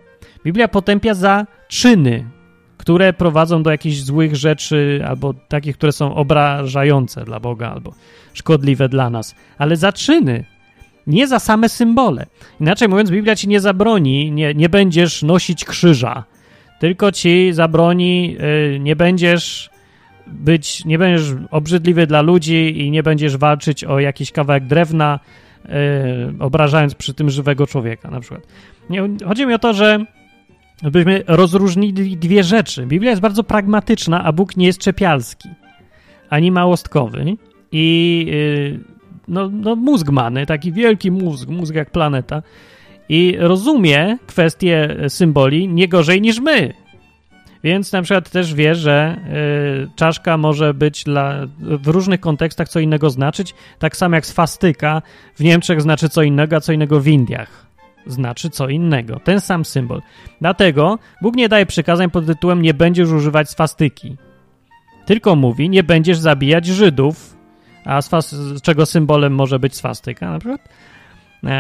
Biblia 0.45 0.69
potępia 0.69 1.15
za 1.15 1.47
czyny, 1.69 2.25
które 2.77 3.13
prowadzą 3.13 3.63
do 3.63 3.71
jakichś 3.71 3.97
złych 3.97 4.37
rzeczy, 4.37 5.05
albo 5.09 5.35
takich, 5.35 5.77
które 5.77 5.93
są 5.93 6.15
obrażające 6.15 7.25
dla 7.25 7.41
Boga, 7.41 7.71
albo 7.71 7.95
szkodliwe 8.35 8.89
dla 8.89 9.11
nas. 9.11 9.35
Ale 9.59 9.77
za 9.77 9.93
czyny, 9.93 10.45
nie 11.07 11.27
za 11.27 11.39
same 11.39 11.69
symbole. 11.69 12.27
Inaczej 12.61 12.89
mówiąc, 12.89 13.11
Biblia 13.11 13.37
ci 13.37 13.49
nie 13.49 13.61
zabroni, 13.61 14.33
nie, 14.33 14.55
nie 14.55 14.69
będziesz 14.69 15.23
nosić 15.23 15.65
krzyża, 15.65 16.25
tylko 16.81 17.13
ci 17.13 17.53
zabroni, 17.53 18.33
yy, 18.73 18.81
nie 18.81 18.97
będziesz 18.97 19.71
być, 20.27 20.85
nie 20.85 20.99
będziesz 20.99 21.35
obrzydliwy 21.51 22.07
dla 22.07 22.23
ludzi 22.23 22.81
i 22.81 22.91
nie 22.91 23.03
będziesz 23.03 23.37
walczyć 23.37 23.85
o 23.85 24.01
jakiś 24.01 24.33
kawałek 24.33 24.67
drewna, 24.67 25.21
yy, 25.65 25.73
obrażając 26.39 26.95
przy 26.95 27.15
tym 27.15 27.31
żywego 27.31 27.67
człowieka 27.67 28.11
na 28.11 28.21
przykład. 28.21 28.47
Nie, 28.91 29.09
chodzi 29.27 29.47
mi 29.47 29.55
o 29.55 29.59
to, 29.59 29.73
że 29.73 30.05
byśmy 30.83 31.23
rozróżnili 31.27 32.17
dwie 32.17 32.45
rzeczy. 32.45 32.87
Biblia 32.87 33.11
jest 33.11 33.23
bardzo 33.23 33.45
pragmatyczna, 33.45 34.25
a 34.25 34.33
Bóg 34.33 34.57
nie 34.57 34.67
jest 34.67 34.79
czepialski, 34.79 35.49
ani 36.31 36.51
małostkowy 36.51 37.37
i 37.73 38.27
yy, 38.29 38.90
no, 39.31 39.49
no 39.49 39.77
mózg 39.77 40.11
many, 40.11 40.47
taki 40.47 40.73
wielki 40.73 41.11
mózg, 41.11 41.49
mózg 41.49 41.75
jak 41.75 41.91
planeta 41.91 42.43
i 43.09 43.37
rozumie 43.39 44.19
kwestie 44.27 44.97
symboli 45.09 45.69
nie 45.69 45.89
gorzej 45.89 46.21
niż 46.21 46.41
my. 46.41 46.75
Więc 47.65 47.93
na 47.93 48.03
przykład 48.03 48.31
też 48.31 48.55
wie, 48.55 48.75
że 48.75 49.17
y, 49.87 49.97
czaszka 49.97 50.37
może 50.37 50.75
być 50.75 51.05
dla, 51.05 51.35
w 51.59 51.89
różnych 51.89 52.21
kontekstach 52.21 52.69
co 52.69 52.81
innego 52.81 53.11
znaczyć, 53.11 53.55
tak 53.79 53.97
samo 53.97 54.15
jak 54.15 54.27
swastyka 54.27 55.03
w 55.37 55.45
Niemczech 55.45 55.83
znaczy 55.83 56.09
co 56.09 56.23
innego, 56.23 56.57
a 56.57 56.61
co 56.61 56.73
innego 56.73 57.01
w 57.01 57.09
Indiach 57.09 57.67
znaczy 58.07 58.51
co 58.51 58.69
innego. 58.69 59.21
Ten 59.25 59.41
sam 59.41 59.65
symbol. 59.65 60.03
Dlatego 60.41 60.99
Bóg 61.23 61.37
nie 61.37 61.49
daje 61.49 61.67
przykazań 61.67 62.11
pod 62.11 62.27
tytułem 62.27 62.63
nie 62.63 62.75
będziesz 62.75 63.11
używać 63.11 63.51
swastyki. 63.51 64.17
Tylko 65.07 65.37
mówi, 65.37 65.69
nie 65.69 65.83
będziesz 65.83 66.19
zabijać 66.19 66.67
Żydów, 66.67 67.30
a 67.85 68.03
z 68.03 68.11
czego 68.63 68.87
symbolem 68.87 69.35
może 69.35 69.59
być 69.59 69.77
swastyka 69.77 70.31
na 70.31 70.39
przykład. 70.39 70.69
E, 71.45 71.51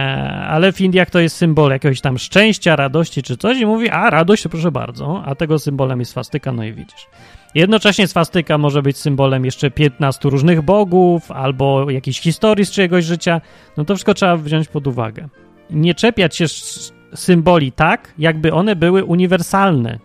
ale 0.48 0.72
w 0.72 0.80
Indiach 0.80 1.10
to 1.10 1.20
jest 1.20 1.36
symbol 1.36 1.70
jakiegoś 1.70 2.00
tam 2.00 2.18
szczęścia, 2.18 2.76
radości 2.76 3.22
czy 3.22 3.36
coś 3.36 3.58
i 3.58 3.66
mówi, 3.66 3.88
a 3.88 4.10
radość 4.10 4.48
proszę 4.48 4.72
bardzo, 4.72 5.22
a 5.24 5.34
tego 5.34 5.58
symbolem 5.58 5.98
jest 6.00 6.10
swastyka, 6.10 6.52
no 6.52 6.64
i 6.64 6.72
widzisz. 6.72 7.06
Jednocześnie 7.54 8.08
swastyka 8.08 8.58
może 8.58 8.82
być 8.82 8.96
symbolem 8.96 9.44
jeszcze 9.44 9.70
15 9.70 10.28
różnych 10.28 10.62
bogów 10.62 11.30
albo 11.30 11.90
jakiejś 11.90 12.20
historii 12.20 12.66
z 12.66 12.70
czyjegoś 12.70 13.04
życia, 13.04 13.40
no 13.76 13.84
to 13.84 13.94
wszystko 13.94 14.14
trzeba 14.14 14.36
wziąć 14.36 14.68
pod 14.68 14.86
uwagę. 14.86 15.28
Nie 15.70 15.94
czepiać 15.94 16.36
się 16.36 16.44
symboli 17.14 17.72
tak, 17.72 18.14
jakby 18.18 18.52
one 18.52 18.76
były 18.76 19.04
uniwersalne 19.04 19.98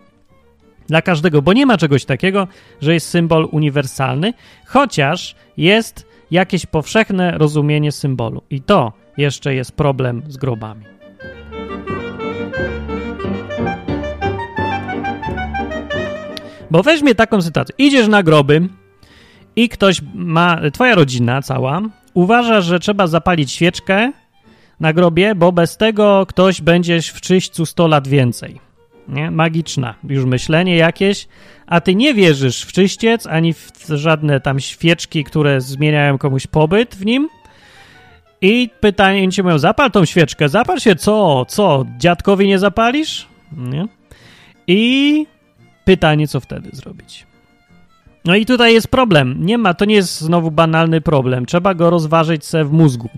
dla 0.88 1.02
każdego, 1.02 1.42
bo 1.42 1.52
nie 1.52 1.66
ma 1.66 1.78
czegoś 1.78 2.04
takiego, 2.04 2.48
że 2.80 2.94
jest 2.94 3.08
symbol 3.08 3.48
uniwersalny, 3.52 4.32
chociaż 4.66 5.34
jest 5.56 6.06
jakieś 6.30 6.66
powszechne 6.66 7.38
rozumienie 7.38 7.92
symbolu. 7.92 8.42
I 8.50 8.60
to 8.60 8.92
jeszcze 9.16 9.54
jest 9.54 9.72
problem 9.72 10.22
z 10.28 10.36
grobami. 10.36 10.84
Bo 16.70 16.82
weźmie 16.82 17.14
taką 17.14 17.42
sytuację. 17.42 17.74
Idziesz 17.78 18.08
na 18.08 18.22
groby 18.22 18.68
i 19.56 19.68
ktoś 19.68 20.00
ma, 20.14 20.60
twoja 20.72 20.94
rodzina 20.94 21.42
cała 21.42 21.82
uważa, 22.14 22.60
że 22.60 22.80
trzeba 22.80 23.06
zapalić 23.06 23.52
świeczkę 23.52 24.12
na 24.80 24.92
grobie, 24.92 25.34
bo 25.34 25.52
bez 25.52 25.76
tego 25.76 26.26
ktoś 26.28 26.60
będziesz 26.60 27.08
w 27.08 27.20
czyśćcu 27.20 27.66
100 27.66 27.86
lat 27.86 28.08
więcej. 28.08 28.60
Nie? 29.08 29.30
Magiczna 29.30 29.94
już 30.04 30.24
myślenie 30.24 30.76
jakieś, 30.76 31.28
a 31.66 31.80
ty 31.80 31.94
nie 31.94 32.14
wierzysz 32.14 32.62
w 32.62 32.72
czyściec, 32.72 33.26
ani 33.26 33.54
w 33.54 33.70
żadne 33.88 34.40
tam 34.40 34.60
świeczki, 34.60 35.24
które 35.24 35.60
zmieniają 35.60 36.18
komuś 36.18 36.46
pobyt 36.46 36.94
w 36.94 37.04
nim, 37.04 37.28
i 38.40 38.70
pytanie 38.80 39.28
ci 39.32 39.42
mówią, 39.42 39.58
zapal 39.58 39.90
tą 39.90 40.04
świeczkę, 40.04 40.48
zapal 40.48 40.80
się, 40.80 40.96
co, 40.96 41.44
co, 41.44 41.84
dziadkowi 41.98 42.46
nie 42.46 42.58
zapalisz? 42.58 43.28
Nie? 43.56 43.88
I 44.66 45.26
pytanie, 45.84 46.28
co 46.28 46.40
wtedy 46.40 46.70
zrobić? 46.72 47.25
No 48.26 48.34
i 48.34 48.46
tutaj 48.46 48.74
jest 48.74 48.88
problem. 48.88 49.46
Nie 49.46 49.58
ma, 49.58 49.74
to 49.74 49.84
nie 49.84 49.94
jest 49.94 50.20
znowu 50.20 50.50
banalny 50.50 51.00
problem. 51.00 51.46
Trzeba 51.46 51.74
go 51.74 51.90
rozważyć 51.90 52.44
se 52.44 52.64
w 52.64 52.72
mózgu. 52.72 53.08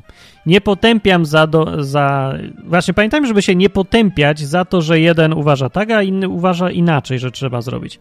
Nie 0.47 0.61
potępiam 0.61 1.27
za, 1.27 1.47
do, 1.47 1.85
za... 1.85 2.35
Właśnie 2.65 2.95
pamiętajmy, 2.95 3.27
żeby 3.27 3.43
się 3.43 3.55
nie 3.55 3.71
potępiać 3.71 4.41
za 4.41 4.65
to, 4.65 4.83
że 4.83 5.01
jeden 5.01 5.33
uważa 5.33 5.71
tak, 5.71 5.91
a 5.91 6.03
inny 6.03 6.29
uważa 6.29 6.71
inaczej, 6.71 7.19
że 7.19 7.31
trzeba 7.31 7.61
zrobić. 7.61 8.01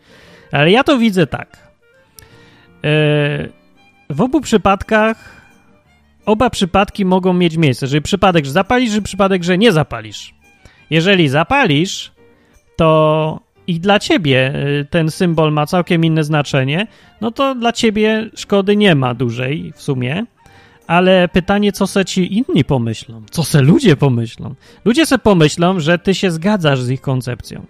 Ale 0.51 0.71
ja 0.71 0.83
to 0.83 0.97
widzę 0.97 1.27
tak. 1.27 1.57
Yy, 2.83 2.89
w 4.09 4.21
obu 4.21 4.41
przypadkach 4.41 5.37
oba 6.25 6.49
przypadki 6.49 7.05
mogą 7.05 7.33
mieć 7.33 7.57
miejsce. 7.57 7.85
Jeżeli 7.85 8.01
przypadek, 8.01 8.45
że 8.45 8.51
zapalisz, 8.51 8.91
że 8.91 9.01
przypadek, 9.01 9.43
że 9.43 9.57
nie 9.57 9.71
zapalisz. 9.71 10.33
Jeżeli 10.89 11.29
zapalisz, 11.29 12.11
to 12.75 13.39
i 13.67 13.79
dla 13.79 13.99
ciebie 13.99 14.53
y, 14.81 14.85
ten 14.89 15.11
symbol 15.11 15.51
ma 15.51 15.65
całkiem 15.65 16.05
inne 16.05 16.23
znaczenie, 16.23 16.87
no 17.21 17.31
to 17.31 17.55
dla 17.55 17.71
ciebie 17.71 18.29
szkody 18.35 18.75
nie 18.75 18.95
ma 18.95 19.13
dużej 19.13 19.73
w 19.75 19.81
sumie. 19.81 20.25
Ale 20.87 21.27
pytanie, 21.27 21.71
co 21.71 21.87
se 21.87 22.05
ci 22.05 22.37
inni 22.37 22.65
pomyślą? 22.65 23.21
Co 23.31 23.43
se 23.43 23.61
ludzie 23.61 23.95
pomyślą? 23.95 24.55
Ludzie 24.85 25.05
se 25.05 25.19
pomyślą, 25.19 25.79
że 25.79 25.99
ty 25.99 26.15
się 26.15 26.31
zgadzasz 26.31 26.81
z 26.81 26.89
ich 26.89 27.01
koncepcją 27.01 27.65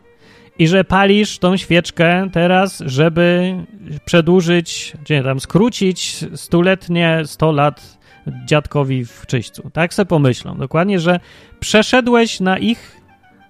i 0.60 0.68
że 0.68 0.84
palisz 0.84 1.40
tą 1.40 1.58
świeczkę 1.58 2.30
teraz, 2.32 2.84
żeby 2.86 3.56
przedłużyć, 4.06 4.94
czy 5.04 5.14
nie, 5.14 5.24
tam 5.24 5.40
skrócić 5.40 6.26
stuletnie, 6.36 7.22
100 7.26 7.52
lat 7.52 7.98
dziadkowi 8.46 9.06
w 9.06 9.26
czyśćcu. 9.28 9.70
Tak 9.74 9.94
se 9.94 10.06
pomyślą. 10.06 10.58
Dokładnie, 10.58 11.00
że 11.00 11.20
przeszedłeś 11.60 12.40
na 12.40 12.58
ich 12.58 13.02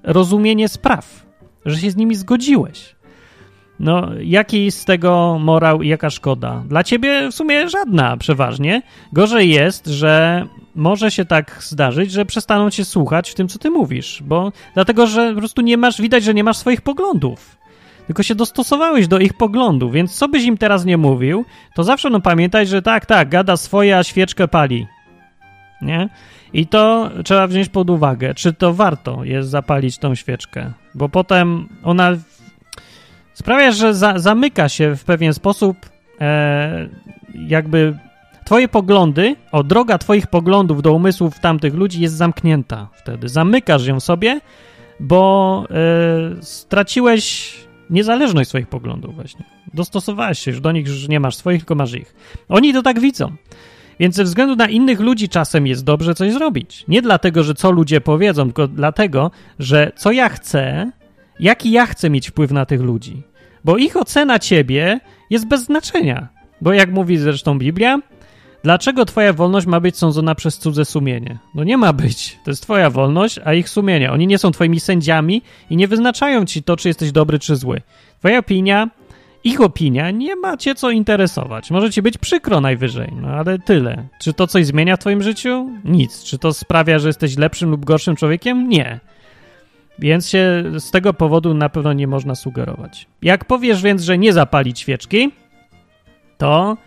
rozumienie 0.04 0.70
spraw, 0.70 1.27
że 1.68 1.78
się 1.78 1.92
z 1.92 1.96
nimi 1.96 2.16
zgodziłeś. 2.16 2.96
No, 3.80 4.10
jaki 4.20 4.72
z 4.72 4.86
tego 4.86 5.38
morał 5.40 5.82
i 5.82 5.88
jaka 5.88 6.10
szkoda? 6.10 6.64
Dla 6.68 6.84
ciebie 6.84 7.32
w 7.32 7.36
sumie 7.36 7.70
żadna, 7.70 8.18
przeważnie. 8.18 8.82
Gorzej 9.14 9.50
jest, 9.50 9.88
że 9.88 10.46
może 10.76 11.12
się 11.12 11.26
tak 11.26 11.58
zdarzyć, 11.60 12.12
że 12.12 12.26
przestaną 12.26 12.70
cię 12.70 12.86
słuchać 12.86 13.30
w 13.30 13.36
tym, 13.36 13.48
co 13.48 13.60
ty 13.60 13.70
mówisz, 13.70 14.24
bo 14.26 14.52
dlatego, 14.74 15.08
że 15.08 15.34
po 15.34 15.40
prostu 15.40 15.62
nie 15.62 15.78
masz, 15.78 16.02
widać, 16.02 16.24
że 16.24 16.34
nie 16.34 16.44
masz 16.44 16.58
swoich 16.58 16.82
poglądów. 16.82 17.58
tylko 18.08 18.24
się 18.24 18.36
dostosowałeś 18.36 19.08
do 19.08 19.20
ich 19.20 19.34
poglądów, 19.34 19.94
więc 19.94 20.16
co 20.16 20.28
byś 20.28 20.44
im 20.44 20.58
teraz 20.58 20.86
nie 20.86 20.98
mówił, 20.98 21.46
to 21.76 21.84
zawsze 21.84 22.10
no 22.10 22.22
pamiętaj, 22.22 22.68
że 22.68 22.82
tak, 22.82 23.06
tak, 23.06 23.30
gada 23.30 23.58
swoje, 23.58 23.98
a 23.98 24.04
świeczkę 24.04 24.48
pali. 24.48 24.88
Nie? 25.82 26.10
I 26.54 26.68
to 26.68 27.12
trzeba 27.24 27.48
wziąć 27.48 27.70
pod 27.70 27.90
uwagę, 27.90 28.34
czy 28.34 28.54
to 28.54 28.74
warto 28.74 29.24
jest 29.24 29.50
zapalić 29.50 29.98
tą 29.98 30.16
świeczkę, 30.16 30.72
bo 30.96 31.10
potem 31.10 31.70
ona 31.84 32.12
sprawia, 33.34 33.72
że 33.72 33.94
za, 33.94 34.20
zamyka 34.20 34.70
się 34.70 34.96
w 34.96 35.04
pewien 35.04 35.34
sposób 35.34 35.78
e, 36.22 36.90
jakby 37.48 37.98
twoje 38.46 38.68
poglądy, 38.68 39.36
o 39.52 39.64
droga 39.64 39.98
twoich 39.98 40.28
poglądów 40.28 40.82
do 40.82 40.94
umysłów 40.94 41.40
tamtych 41.40 41.74
ludzi 41.74 42.02
jest 42.02 42.16
zamknięta 42.16 42.88
wtedy. 42.94 43.30
Zamykasz 43.30 43.88
ją 43.88 44.00
sobie, 44.00 44.42
bo 45.00 45.64
e, 45.70 46.44
straciłeś 46.44 47.54
niezależność 47.90 48.50
swoich 48.50 48.68
poglądów 48.68 49.16
właśnie. 49.16 49.46
Dostosowałeś 49.74 50.40
się 50.40 50.52
już 50.52 50.60
do 50.60 50.72
nich, 50.72 50.88
że 50.88 51.08
nie 51.08 51.20
masz 51.20 51.36
swoich, 51.36 51.60
tylko 51.60 51.76
masz 51.76 51.94
ich. 51.94 52.16
Oni 52.50 52.74
to 52.74 52.82
tak 52.82 53.00
widzą. 53.00 53.32
Więc 54.00 54.16
ze 54.16 54.24
względu 54.24 54.56
na 54.56 54.70
innych 54.70 55.00
ludzi 55.00 55.30
czasem 55.30 55.68
jest 55.68 55.84
dobrze 55.84 56.16
coś 56.16 56.34
zrobić. 56.34 56.86
Nie 56.88 57.02
dlatego, 57.02 57.44
że 57.44 57.54
co 57.54 57.72
ludzie 57.72 58.02
powiedzą, 58.02 58.46
tylko 58.46 58.68
dlatego, 58.68 59.32
że 59.60 59.92
co 59.96 60.12
ja 60.12 60.30
chcę, 60.30 60.92
jaki 61.40 61.72
ja 61.72 61.86
chcę 61.86 62.10
mieć 62.10 62.30
wpływ 62.30 62.52
na 62.52 62.66
tych 62.66 62.82
ludzi. 62.82 63.24
Bo 63.64 63.78
ich 63.78 63.98
ocena 63.98 64.40
ciebie 64.40 65.00
jest 65.30 65.48
bez 65.48 65.64
znaczenia. 65.64 66.28
Bo 66.62 66.74
jak 66.74 66.92
mówi 66.92 67.18
zresztą 67.18 67.60
Biblia, 67.60 68.00
dlaczego 68.64 69.06
twoja 69.06 69.34
wolność 69.34 69.68
ma 69.68 69.80
być 69.80 69.98
sądzona 69.98 70.36
przez 70.36 70.58
cudze 70.58 70.86
sumienie? 70.86 71.38
No 71.56 71.64
nie 71.64 71.78
ma 71.78 71.94
być. 71.94 72.40
To 72.44 72.52
jest 72.52 72.64
twoja 72.64 72.90
wolność, 72.90 73.40
a 73.46 73.54
ich 73.54 73.70
sumienie. 73.70 74.12
Oni 74.12 74.28
nie 74.28 74.38
są 74.38 74.52
twoimi 74.52 74.80
sędziami 74.80 75.42
i 75.70 75.78
nie 75.78 75.88
wyznaczają 75.88 76.46
ci 76.46 76.64
to, 76.64 76.78
czy 76.78 76.88
jesteś 76.88 77.12
dobry, 77.12 77.40
czy 77.40 77.56
zły. 77.56 77.82
Twoja 78.20 78.40
opinia 78.40 78.90
ich 79.43 79.62
opinia 79.62 80.12
nie 80.12 80.36
ma 80.36 80.58
cię 80.58 80.76
co 80.76 80.91
interesować. 80.91 81.71
Może 81.71 81.91
ci 81.91 82.02
być 82.02 82.17
przykro 82.17 82.62
najwyżej, 82.62 83.13
no 83.21 83.28
ale 83.28 83.60
tyle. 83.60 84.08
Czy 84.21 84.34
to 84.34 84.47
coś 84.47 84.65
zmienia 84.65 84.95
w 84.95 85.00
twoim 85.00 85.23
życiu? 85.23 85.69
Nic. 85.86 86.23
Czy 86.23 86.38
to 86.38 86.54
sprawia, 86.54 87.00
że 87.00 87.10
jesteś 87.10 87.38
lepszym 87.38 87.69
lub 87.69 87.86
gorszym 87.86 88.15
człowiekiem? 88.15 88.69
Nie. 88.69 89.00
Więc 90.00 90.30
się 90.30 90.63
z 90.78 90.91
tego 90.91 91.13
powodu 91.13 91.54
na 91.54 91.69
pewno 91.69 91.93
nie 91.93 92.08
można 92.08 92.36
sugerować. 92.36 93.08
Jak 93.21 93.45
powiesz 93.45 93.82
więc, 93.82 94.02
że 94.02 94.17
nie 94.17 94.34
zapalić 94.34 94.80
świeczki, 94.80 95.32
to 96.38 96.78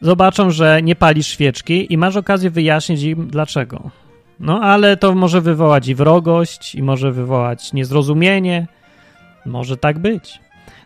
zobaczą, 0.00 0.50
że 0.50 0.82
nie 0.82 0.96
palisz 0.96 1.26
świeczki 1.26 1.92
i 1.92 1.98
masz 1.98 2.16
okazję 2.16 2.50
wyjaśnić 2.50 3.02
im 3.02 3.28
dlaczego. 3.28 3.90
No 4.40 4.60
ale 4.60 4.96
to 4.96 5.14
może 5.14 5.40
wywołać 5.40 5.88
i 5.88 5.94
wrogość, 5.94 6.74
i 6.74 6.82
może 6.82 7.12
wywołać 7.12 7.72
niezrozumienie. 7.72 8.66
Może 9.46 9.76
tak 9.76 9.98
być. 9.98 10.40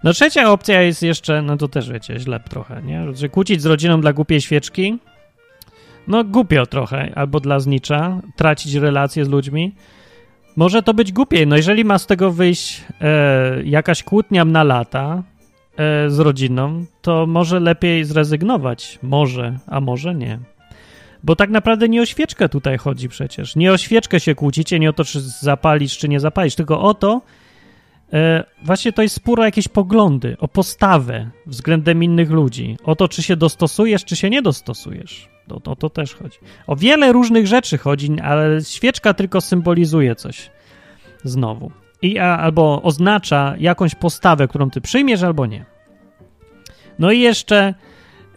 No 0.04 0.12
trzecia 0.12 0.50
opcja 0.50 0.82
jest 0.82 1.02
jeszcze, 1.02 1.42
no 1.42 1.56
to 1.56 1.68
też 1.68 1.90
wiecie, 1.90 2.18
źle 2.18 2.40
trochę, 2.40 2.82
nie? 2.82 3.14
Że 3.14 3.28
kłócić 3.28 3.62
z 3.62 3.66
rodziną 3.66 4.00
dla 4.00 4.12
głupiej 4.12 4.40
świeczki, 4.40 4.98
no 6.08 6.24
głupio 6.24 6.66
trochę, 6.66 7.12
albo 7.14 7.40
dla 7.40 7.60
znicza, 7.60 8.20
tracić 8.36 8.74
relacje 8.74 9.24
z 9.24 9.28
ludźmi. 9.28 9.74
Może 10.56 10.82
to 10.82 10.94
być 10.94 11.12
głupie, 11.12 11.46
no 11.46 11.56
jeżeli 11.56 11.84
ma 11.84 11.98
z 11.98 12.06
tego 12.06 12.30
wyjść 12.30 12.82
e, 13.00 13.62
jakaś 13.64 14.02
kłótnia 14.02 14.44
na 14.44 14.64
lata 14.64 15.22
e, 15.76 16.10
z 16.10 16.18
rodziną, 16.18 16.84
to 17.02 17.26
może 17.26 17.60
lepiej 17.60 18.04
zrezygnować. 18.04 18.98
Może, 19.02 19.58
a 19.66 19.80
może 19.80 20.14
nie. 20.14 20.38
Bo 21.22 21.36
tak 21.36 21.50
naprawdę 21.50 21.88
nie 21.88 22.02
o 22.02 22.06
świeczkę 22.06 22.48
tutaj 22.48 22.78
chodzi 22.78 23.08
przecież. 23.08 23.56
Nie 23.56 23.72
o 23.72 23.78
świeczkę 23.78 24.20
się 24.20 24.34
kłócicie, 24.34 24.78
nie 24.78 24.90
o 24.90 24.92
to, 24.92 25.04
czy 25.04 25.20
zapalisz, 25.20 25.98
czy 25.98 26.08
nie 26.08 26.20
zapalisz, 26.20 26.54
tylko 26.54 26.80
o 26.80 26.94
to, 26.94 27.20
właśnie 28.62 28.92
to 28.92 29.02
jest 29.02 29.14
spór 29.14 29.40
o 29.40 29.44
jakieś 29.44 29.68
poglądy, 29.68 30.36
o 30.38 30.48
postawę 30.48 31.30
względem 31.46 32.02
innych 32.02 32.30
ludzi, 32.30 32.76
o 32.84 32.96
to, 32.96 33.08
czy 33.08 33.22
się 33.22 33.36
dostosujesz, 33.36 34.04
czy 34.04 34.16
się 34.16 34.30
nie 34.30 34.42
dostosujesz. 34.42 35.28
O 35.50 35.60
to, 35.60 35.76
to 35.76 35.90
też 35.90 36.14
chodzi. 36.14 36.38
O 36.66 36.76
wiele 36.76 37.12
różnych 37.12 37.46
rzeczy 37.46 37.78
chodzi, 37.78 38.20
ale 38.20 38.60
świeczka 38.64 39.14
tylko 39.14 39.40
symbolizuje 39.40 40.14
coś 40.14 40.50
znowu. 41.24 41.70
I 42.02 42.18
albo 42.18 42.82
oznacza 42.82 43.54
jakąś 43.58 43.94
postawę, 43.94 44.48
którą 44.48 44.70
ty 44.70 44.80
przyjmiesz, 44.80 45.22
albo 45.22 45.46
nie. 45.46 45.64
No 46.98 47.12
i 47.12 47.20
jeszcze 47.20 47.74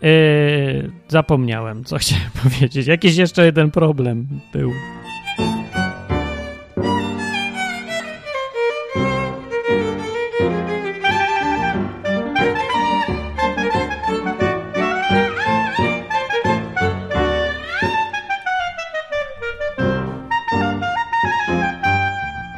yy, 0.01 0.91
zapomniałem, 1.07 1.83
co 1.83 1.97
chciałem 2.01 2.29
powiedzieć. 2.43 2.87
Jakiś 2.87 3.17
jeszcze 3.17 3.45
jeden 3.45 3.71
problem 3.71 4.27
był. 4.53 4.71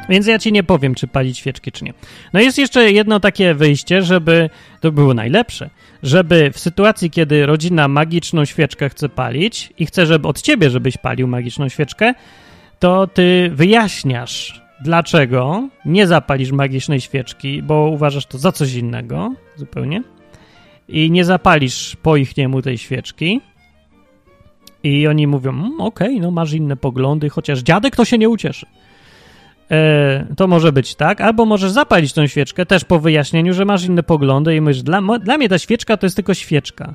Więc 0.08 0.26
ja 0.26 0.38
ci 0.38 0.52
nie 0.52 0.62
powiem, 0.62 0.94
czy 0.94 1.06
palić 1.06 1.38
świeczki, 1.38 1.72
czy 1.72 1.84
nie. 1.84 1.94
No 2.32 2.40
jest 2.40 2.58
jeszcze 2.58 2.92
jedno 2.92 3.20
takie 3.20 3.54
wyjście, 3.54 4.02
żeby 4.02 4.50
to 4.80 4.92
było 4.92 5.14
najlepsze, 5.14 5.70
żeby 6.02 6.50
w 6.52 6.58
sytuacji, 6.58 7.10
kiedy 7.10 7.46
rodzina 7.46 7.88
magiczną 7.88 8.44
świeczkę 8.44 8.88
chce 8.88 9.08
palić 9.08 9.72
i 9.78 9.86
chce, 9.86 10.06
żeby 10.06 10.28
od 10.28 10.42
ciebie, 10.42 10.70
żebyś 10.70 10.96
palił 10.96 11.28
magiczną 11.28 11.68
świeczkę, 11.68 12.14
to 12.78 13.06
ty 13.06 13.50
wyjaśniasz, 13.54 14.62
dlaczego 14.80 15.68
nie 15.84 16.06
zapalisz 16.06 16.52
magicznej 16.52 17.00
świeczki, 17.00 17.62
bo 17.62 17.88
uważasz 17.88 18.26
to 18.26 18.38
za 18.38 18.52
coś 18.52 18.74
innego 18.74 19.34
zupełnie 19.56 20.02
i 20.88 21.10
nie 21.10 21.24
zapalisz 21.24 21.96
po 22.02 22.16
ich 22.16 22.36
niemu 22.36 22.62
tej 22.62 22.78
świeczki. 22.78 23.40
I 24.82 25.06
oni 25.06 25.26
mówią, 25.26 25.50
mmm, 25.50 25.80
okej, 25.80 26.08
okay, 26.08 26.20
no 26.20 26.30
masz 26.30 26.52
inne 26.52 26.76
poglądy, 26.76 27.28
chociaż 27.28 27.60
dziadek 27.60 27.96
to 27.96 28.04
się 28.04 28.18
nie 28.18 28.28
ucieszy. 28.28 28.66
E, 29.70 30.26
to 30.36 30.46
może 30.46 30.72
być 30.72 30.94
tak, 30.94 31.20
albo 31.20 31.46
możesz 31.46 31.70
zapalić 31.70 32.12
tą 32.12 32.26
świeczkę 32.26 32.66
też 32.66 32.84
po 32.84 33.00
wyjaśnieniu, 33.00 33.54
że 33.54 33.64
masz 33.64 33.84
inne 33.84 34.02
poglądy 34.02 34.56
i 34.56 34.60
mówisz, 34.60 34.82
dla, 34.82 35.00
dla 35.18 35.38
mnie 35.38 35.48
ta 35.48 35.58
świeczka 35.58 35.96
to 35.96 36.06
jest 36.06 36.16
tylko 36.16 36.34
świeczka. 36.34 36.94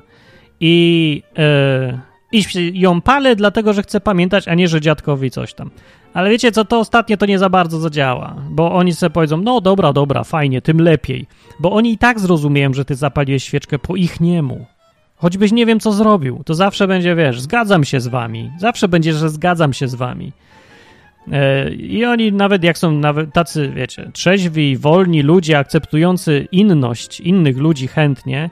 I, 0.60 1.22
e, 1.38 2.00
I 2.32 2.80
ją 2.80 3.00
palę 3.00 3.36
dlatego, 3.36 3.72
że 3.72 3.82
chcę 3.82 4.00
pamiętać, 4.00 4.48
a 4.48 4.54
nie, 4.54 4.68
że 4.68 4.80
dziadkowi 4.80 5.30
coś 5.30 5.54
tam. 5.54 5.70
Ale 6.14 6.30
wiecie 6.30 6.52
co, 6.52 6.64
to 6.64 6.78
ostatnie 6.78 7.16
to 7.16 7.26
nie 7.26 7.38
za 7.38 7.48
bardzo 7.48 7.80
zadziała, 7.80 8.36
bo 8.50 8.72
oni 8.72 8.92
sobie 8.94 9.10
powiedzą, 9.10 9.36
no 9.36 9.60
dobra, 9.60 9.92
dobra, 9.92 10.24
fajnie, 10.24 10.62
tym 10.62 10.80
lepiej. 10.80 11.26
Bo 11.60 11.72
oni 11.72 11.92
i 11.92 11.98
tak 11.98 12.20
zrozumieją, 12.20 12.74
że 12.74 12.84
ty 12.84 12.94
zapaliłeś 12.94 13.44
świeczkę 13.44 13.78
po 13.78 13.96
ich 13.96 14.20
niemu. 14.20 14.66
Choćbyś 15.16 15.52
nie 15.52 15.66
wiem, 15.66 15.80
co 15.80 15.92
zrobił, 15.92 16.42
to 16.44 16.54
zawsze 16.54 16.88
będzie, 16.88 17.14
wiesz, 17.14 17.40
zgadzam 17.40 17.84
się 17.84 18.00
z 18.00 18.08
wami. 18.08 18.50
Zawsze 18.58 18.88
będzie, 18.88 19.12
że 19.12 19.30
zgadzam 19.30 19.72
się 19.72 19.88
z 19.88 19.94
wami. 19.94 20.32
E, 21.32 21.70
I 21.70 22.04
oni 22.04 22.32
nawet 22.32 22.64
jak 22.64 22.78
są 22.78 22.92
nawet 22.92 23.32
tacy, 23.32 23.72
wiecie, 23.74 24.10
trzeźwi, 24.12 24.76
wolni 24.76 25.22
ludzie, 25.22 25.58
akceptujący 25.58 26.48
inność 26.52 27.20
innych 27.20 27.58
ludzi 27.58 27.88
chętnie, 27.88 28.50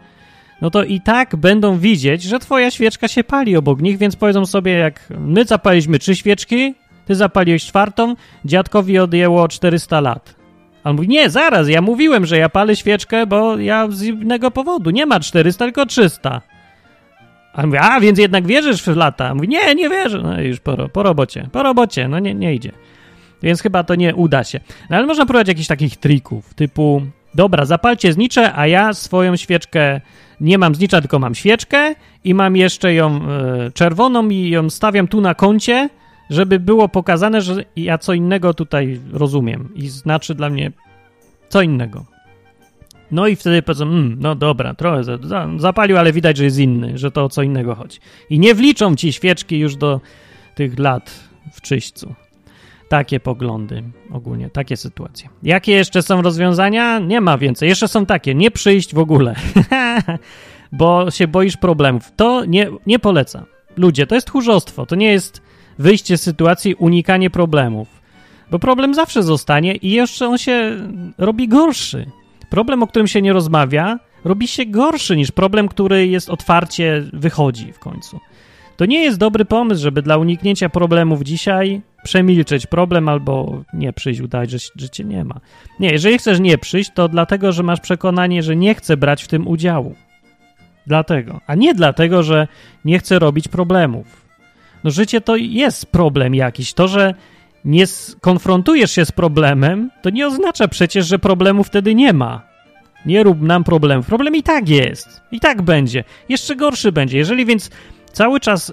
no 0.63 0.71
to 0.71 0.85
i 0.85 1.01
tak 1.01 1.37
będą 1.37 1.79
widzieć, 1.79 2.23
że 2.23 2.39
twoja 2.39 2.71
świeczka 2.71 3.09
się 3.09 3.25
pali 3.25 3.57
obok 3.57 3.81
nich, 3.81 3.99
więc 3.99 4.17
powiedzą 4.17 4.47
sobie, 4.47 4.73
jak 4.73 5.09
my 5.19 5.45
zapaliśmy 5.45 5.99
trzy 5.99 6.17
świeczki, 6.17 6.75
ty 7.07 7.15
zapaliłeś 7.15 7.65
czwartą, 7.65 8.15
dziadkowi 8.45 8.99
odjęło 8.99 9.49
400 9.49 10.01
lat. 10.01 10.35
A 10.85 10.91
on 10.91 10.97
mówi, 10.97 11.09
nie, 11.09 11.31
zaraz, 11.31 11.69
ja 11.69 11.83
mówiłem, 11.83 12.27
że 12.27 12.39
ja 12.39 12.49
palę 12.49 12.77
świeczkę, 12.77 13.27
bo 13.27 13.59
ja 13.59 13.89
z 13.91 14.03
innego 14.03 14.51
powodu, 14.51 14.91
nie 14.91 15.07
ma 15.07 15.21
400, 15.21 15.65
tylko 15.65 15.87
300. 15.87 16.43
A 17.55 17.63
a 17.81 18.01
więc 18.01 18.19
jednak 18.19 18.47
wierzysz 18.47 18.83
w 18.83 18.97
lata? 18.97 19.29
A 19.29 19.35
mówi, 19.35 19.49
nie, 19.49 19.75
nie 19.75 19.89
wierzę. 19.89 20.21
No 20.23 20.41
już 20.41 20.61
po, 20.61 20.89
po 20.89 21.03
robocie, 21.03 21.49
po 21.53 21.63
robocie, 21.63 22.09
no 22.09 22.19
nie, 22.19 22.35
nie 22.35 22.55
idzie. 22.55 22.73
Więc 23.43 23.63
chyba 23.63 23.85
to 23.85 23.95
nie 23.95 24.15
uda 24.15 24.45
się. 24.45 24.61
No 24.91 24.97
ale 24.97 25.07
można 25.07 25.27
próbować 25.27 25.49
jakichś 25.49 25.67
takich 25.67 25.97
trików, 25.97 26.55
typu, 26.55 27.03
dobra, 27.35 27.65
zapalcie 27.65 28.13
znicze, 28.13 28.55
a 28.55 28.67
ja 28.67 28.95
swoją 28.95 29.37
świeczkę, 29.37 30.01
nie 30.41 30.59
mam 30.59 30.75
znicza, 30.75 31.01
tylko 31.01 31.19
mam 31.19 31.35
świeczkę 31.35 31.95
i 32.25 32.35
mam 32.35 32.57
jeszcze 32.57 32.95
ją 32.95 33.21
e, 33.29 33.71
czerwoną 33.71 34.29
i 34.29 34.51
ją 34.51 34.71
stawiam 34.71 35.09
tu 35.09 35.21
na 35.21 35.35
kącie, 35.35 35.89
żeby 36.31 36.61
było 36.61 36.89
pokazane, 36.89 37.41
że 37.41 37.65
ja 37.77 37.99
co 37.99 38.13
innego 38.13 38.55
tutaj 38.55 39.01
rozumiem 39.13 39.69
i 39.75 39.89
znaczy 39.89 40.35
dla 40.35 40.51
mnie 40.51 40.73
co 41.49 41.63
innego. 41.63 42.12
No 43.13 43.27
i 43.27 43.37
wtedy 43.37 43.63
powiedzą, 43.63 43.85
mm, 43.85 44.17
no 44.21 44.35
dobra, 44.35 44.75
trochę 44.75 45.03
zapalił, 45.57 45.99
ale 45.99 46.13
widać, 46.13 46.37
że 46.37 46.45
jest 46.45 46.59
inny, 46.59 46.99
że 46.99 47.11
to 47.11 47.25
o 47.25 47.29
co 47.29 47.43
innego 47.43 47.75
chodzi. 47.75 47.99
I 48.31 48.39
nie 48.39 48.55
wliczą 48.55 48.97
ci 48.97 49.13
świeczki 49.13 49.59
już 49.59 49.77
do 49.77 50.01
tych 50.55 50.79
lat 50.79 51.21
w 51.53 51.61
czyśćcu. 51.61 52.15
Takie 52.89 53.21
poglądy 53.21 53.83
ogólnie, 54.13 54.51
takie 54.51 54.77
sytuacje. 54.77 55.29
Jakie 55.43 55.73
jeszcze 55.73 56.03
są 56.03 56.23
rozwiązania? 56.23 56.99
Nie 56.99 57.21
ma 57.21 57.39
więcej. 57.39 57.69
Jeszcze 57.69 57.89
są 57.89 58.07
takie, 58.07 58.35
nie 58.35 58.51
przyjść 58.51 58.95
w 58.95 58.99
ogóle, 58.99 59.35
bo 60.73 61.11
się 61.11 61.29
boisz 61.29 61.57
problemów. 61.57 62.13
To 62.17 62.45
nie, 62.45 62.69
nie 62.87 62.99
polecam. 62.99 63.45
Ludzie, 63.77 64.07
to 64.07 64.15
jest 64.15 64.27
tchórzostwo, 64.27 64.87
to 64.87 64.95
nie 64.95 65.13
jest 65.13 65.43
wyjście 65.79 66.19
z 66.19 66.23
sytuacji, 66.23 66.75
unikanie 66.75 67.31
problemów. 67.31 67.89
Bo 68.51 68.59
problem 68.59 68.95
zawsze 68.95 69.23
zostanie 69.23 69.75
i 69.75 69.91
jeszcze 69.91 70.29
on 70.29 70.39
się 70.39 70.77
robi 71.19 71.49
gorszy. 71.49 72.07
Problem, 72.53 72.83
o 72.83 72.87
którym 72.87 73.09
się 73.09 73.23
nie 73.23 73.33
rozmawia, 73.33 73.99
robi 74.25 74.49
się 74.49 74.67
gorszy 74.67 75.17
niż 75.17 75.31
problem, 75.31 75.69
który 75.69 76.07
jest 76.07 76.31
otwarcie 76.31 77.05
wychodzi 77.13 77.73
w 77.73 77.79
końcu. 77.79 78.21
To 78.77 78.87
nie 78.87 79.03
jest 79.03 79.19
dobry 79.19 79.45
pomysł, 79.45 79.83
żeby 79.83 80.03
dla 80.03 80.17
uniknięcia 80.17 80.69
problemów 80.69 81.23
dzisiaj 81.23 81.81
przemilczeć 82.05 82.67
problem 82.67 83.09
albo 83.09 83.63
nie 83.73 83.93
przyjść, 83.93 84.21
udać, 84.21 84.51
że, 84.51 84.59
że 84.77 84.89
cię 84.89 85.05
nie 85.05 85.25
ma. 85.25 85.41
Nie, 85.81 85.91
jeżeli 85.91 86.19
chcesz 86.19 86.41
nie 86.41 86.59
przyjść, 86.59 86.91
to 86.95 87.09
dlatego, 87.09 87.53
że 87.53 87.63
masz 87.63 87.81
przekonanie, 87.81 88.43
że 88.43 88.57
nie 88.57 88.75
chcę 88.75 88.97
brać 88.97 89.23
w 89.23 89.29
tym 89.29 89.49
udziału. 89.49 89.95
Dlatego. 90.87 91.41
A 91.47 91.55
nie 91.55 91.75
dlatego, 91.75 92.23
że 92.23 92.49
nie 92.85 92.99
chcę 92.99 93.19
robić 93.19 93.49
problemów. 93.49 94.27
No 94.85 94.91
życie 94.91 95.21
to 95.21 95.37
jest 95.37 95.87
problem 95.87 96.35
jakiś. 96.35 96.73
To, 96.73 96.89
że 96.89 97.15
nie 97.65 97.85
konfrontujesz 98.21 98.91
się 98.91 99.05
z 99.05 99.13
problemem, 99.13 99.91
to 100.03 100.11
nie 100.11 100.27
oznacza 100.27 100.69
przecież, 100.69 101.07
że 101.07 101.19
problemu 101.19 101.65
wtedy 101.65 101.95
nie 101.95 102.13
ma. 102.13 102.43
Nie 103.07 103.23
rób 103.23 103.43
nam 103.43 103.65
problemów. 103.65 104.07
Problem 104.07 104.37
i 104.37 104.43
tak 104.43 104.69
jest. 104.69 105.21
I 105.33 105.41
tak 105.41 105.63
będzie. 105.63 106.05
Jeszcze 106.29 106.57
gorszy 106.57 106.93
będzie. 106.93 107.19
Jeżeli 107.19 107.47
więc 107.47 107.71
cały 108.13 108.41
czas 108.41 108.71
y, 108.71 108.73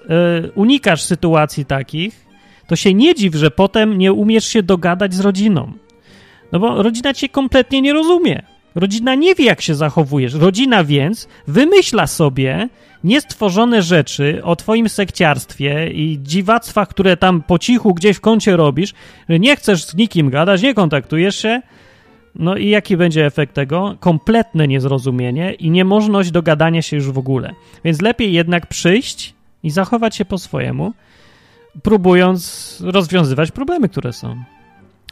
unikasz 0.54 1.02
sytuacji 1.02 1.64
takich, 1.64 2.26
to 2.66 2.76
się 2.76 2.94
nie 2.94 3.14
dziw, 3.14 3.34
że 3.34 3.50
potem 3.50 3.98
nie 3.98 4.12
umiesz 4.12 4.44
się 4.44 4.62
dogadać 4.62 5.14
z 5.14 5.20
rodziną. 5.20 5.72
No 6.52 6.60
bo 6.60 6.82
rodzina 6.82 7.14
cię 7.14 7.28
kompletnie 7.28 7.82
nie 7.82 7.92
rozumie. 7.92 8.42
Rodzina 8.74 9.14
nie 9.14 9.34
wie, 9.34 9.44
jak 9.44 9.60
się 9.60 9.74
zachowujesz. 9.74 10.34
Rodzina 10.34 10.84
więc 10.84 11.28
wymyśla 11.46 12.06
sobie 12.06 12.68
niestworzone 13.04 13.82
rzeczy 13.82 14.40
o 14.44 14.56
twoim 14.56 14.88
sekciarstwie 14.88 15.90
i 15.90 16.18
dziwactwach, 16.22 16.88
które 16.88 17.16
tam 17.16 17.42
po 17.42 17.58
cichu 17.58 17.94
gdzieś 17.94 18.16
w 18.16 18.20
kącie 18.20 18.56
robisz, 18.56 18.94
że 19.28 19.38
nie 19.38 19.56
chcesz 19.56 19.84
z 19.84 19.94
nikim 19.94 20.30
gadać, 20.30 20.62
nie 20.62 20.74
kontaktujesz 20.74 21.36
się. 21.36 21.62
No 22.34 22.56
i 22.56 22.68
jaki 22.68 22.96
będzie 22.96 23.26
efekt 23.26 23.54
tego? 23.54 23.96
Kompletne 24.00 24.68
niezrozumienie 24.68 25.52
i 25.52 25.70
niemożność 25.70 26.30
dogadania 26.30 26.82
się 26.82 26.96
już 26.96 27.10
w 27.10 27.18
ogóle. 27.18 27.54
Więc 27.84 28.02
lepiej 28.02 28.32
jednak 28.32 28.66
przyjść 28.66 29.34
i 29.62 29.70
zachować 29.70 30.16
się 30.16 30.24
po 30.24 30.38
swojemu, 30.38 30.92
próbując 31.82 32.76
rozwiązywać 32.84 33.50
problemy, 33.50 33.88
które 33.88 34.12
są. 34.12 34.36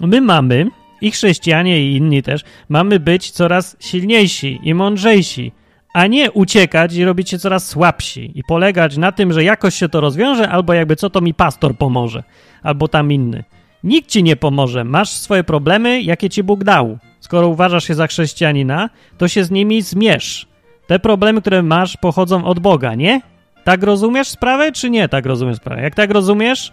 My 0.01 0.21
mamy 0.21 0.67
i 1.01 1.11
chrześcijanie, 1.11 1.83
i 1.83 1.97
inni 1.97 2.23
też, 2.23 2.45
mamy 2.69 3.01
być 3.01 3.31
coraz 3.31 3.77
silniejsi 3.81 4.61
i 4.63 4.75
mądrzejsi, 4.75 5.53
a 5.95 6.07
nie 6.07 6.33
uciekać 6.33 6.95
i 6.95 7.05
robić 7.05 7.31
się 7.31 7.39
coraz 7.39 7.67
słabsi 7.67 8.33
i 8.35 8.43
polegać 8.49 8.97
na 8.97 9.13
tym, 9.13 9.33
że 9.33 9.45
jakoś 9.45 9.75
się 9.75 9.89
to 9.89 10.01
rozwiąże, 10.01 10.49
albo 10.49 10.73
jakby 10.73 10.97
co 10.97 11.11
to 11.11 11.21
mi 11.21 11.35
pastor 11.35 11.77
pomoże, 11.77 12.23
albo 12.63 12.89
tam 12.89 13.13
inny. 13.13 13.45
Nikt 13.85 14.11
ci 14.11 14.23
nie 14.23 14.37
pomoże. 14.37 14.85
Masz 14.85 15.11
swoje 15.11 15.45
problemy, 15.45 16.03
jakie 16.03 16.31
ci 16.31 16.43
Bóg 16.43 16.65
dał. 16.65 16.99
Skoro 17.21 17.49
uważasz 17.49 17.85
się 17.85 17.95
za 17.95 18.07
chrześcijanina, 18.07 18.91
to 19.19 19.29
się 19.29 19.45
z 19.45 19.51
nimi 19.51 19.83
zmierz. 19.83 20.47
Te 20.87 20.99
problemy, 20.99 21.41
które 21.41 21.63
masz, 21.63 21.97
pochodzą 21.97 22.45
od 22.45 22.59
Boga, 22.59 22.95
nie? 22.95 23.21
Tak 23.65 23.83
rozumiesz 23.83 24.29
sprawę, 24.29 24.73
czy 24.73 24.91
nie 24.91 25.09
tak 25.09 25.27
rozumiesz 25.27 25.57
sprawę? 25.57 25.83
Jak 25.83 25.95
tak 25.95 26.11
rozumiesz, 26.11 26.73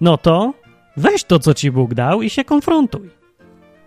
no 0.00 0.18
to 0.18 0.54
weź 0.96 1.24
to, 1.24 1.38
co 1.38 1.54
ci 1.54 1.70
Bóg 1.70 1.94
dał 1.94 2.22
i 2.22 2.30
się 2.30 2.44
konfrontuj. 2.44 3.10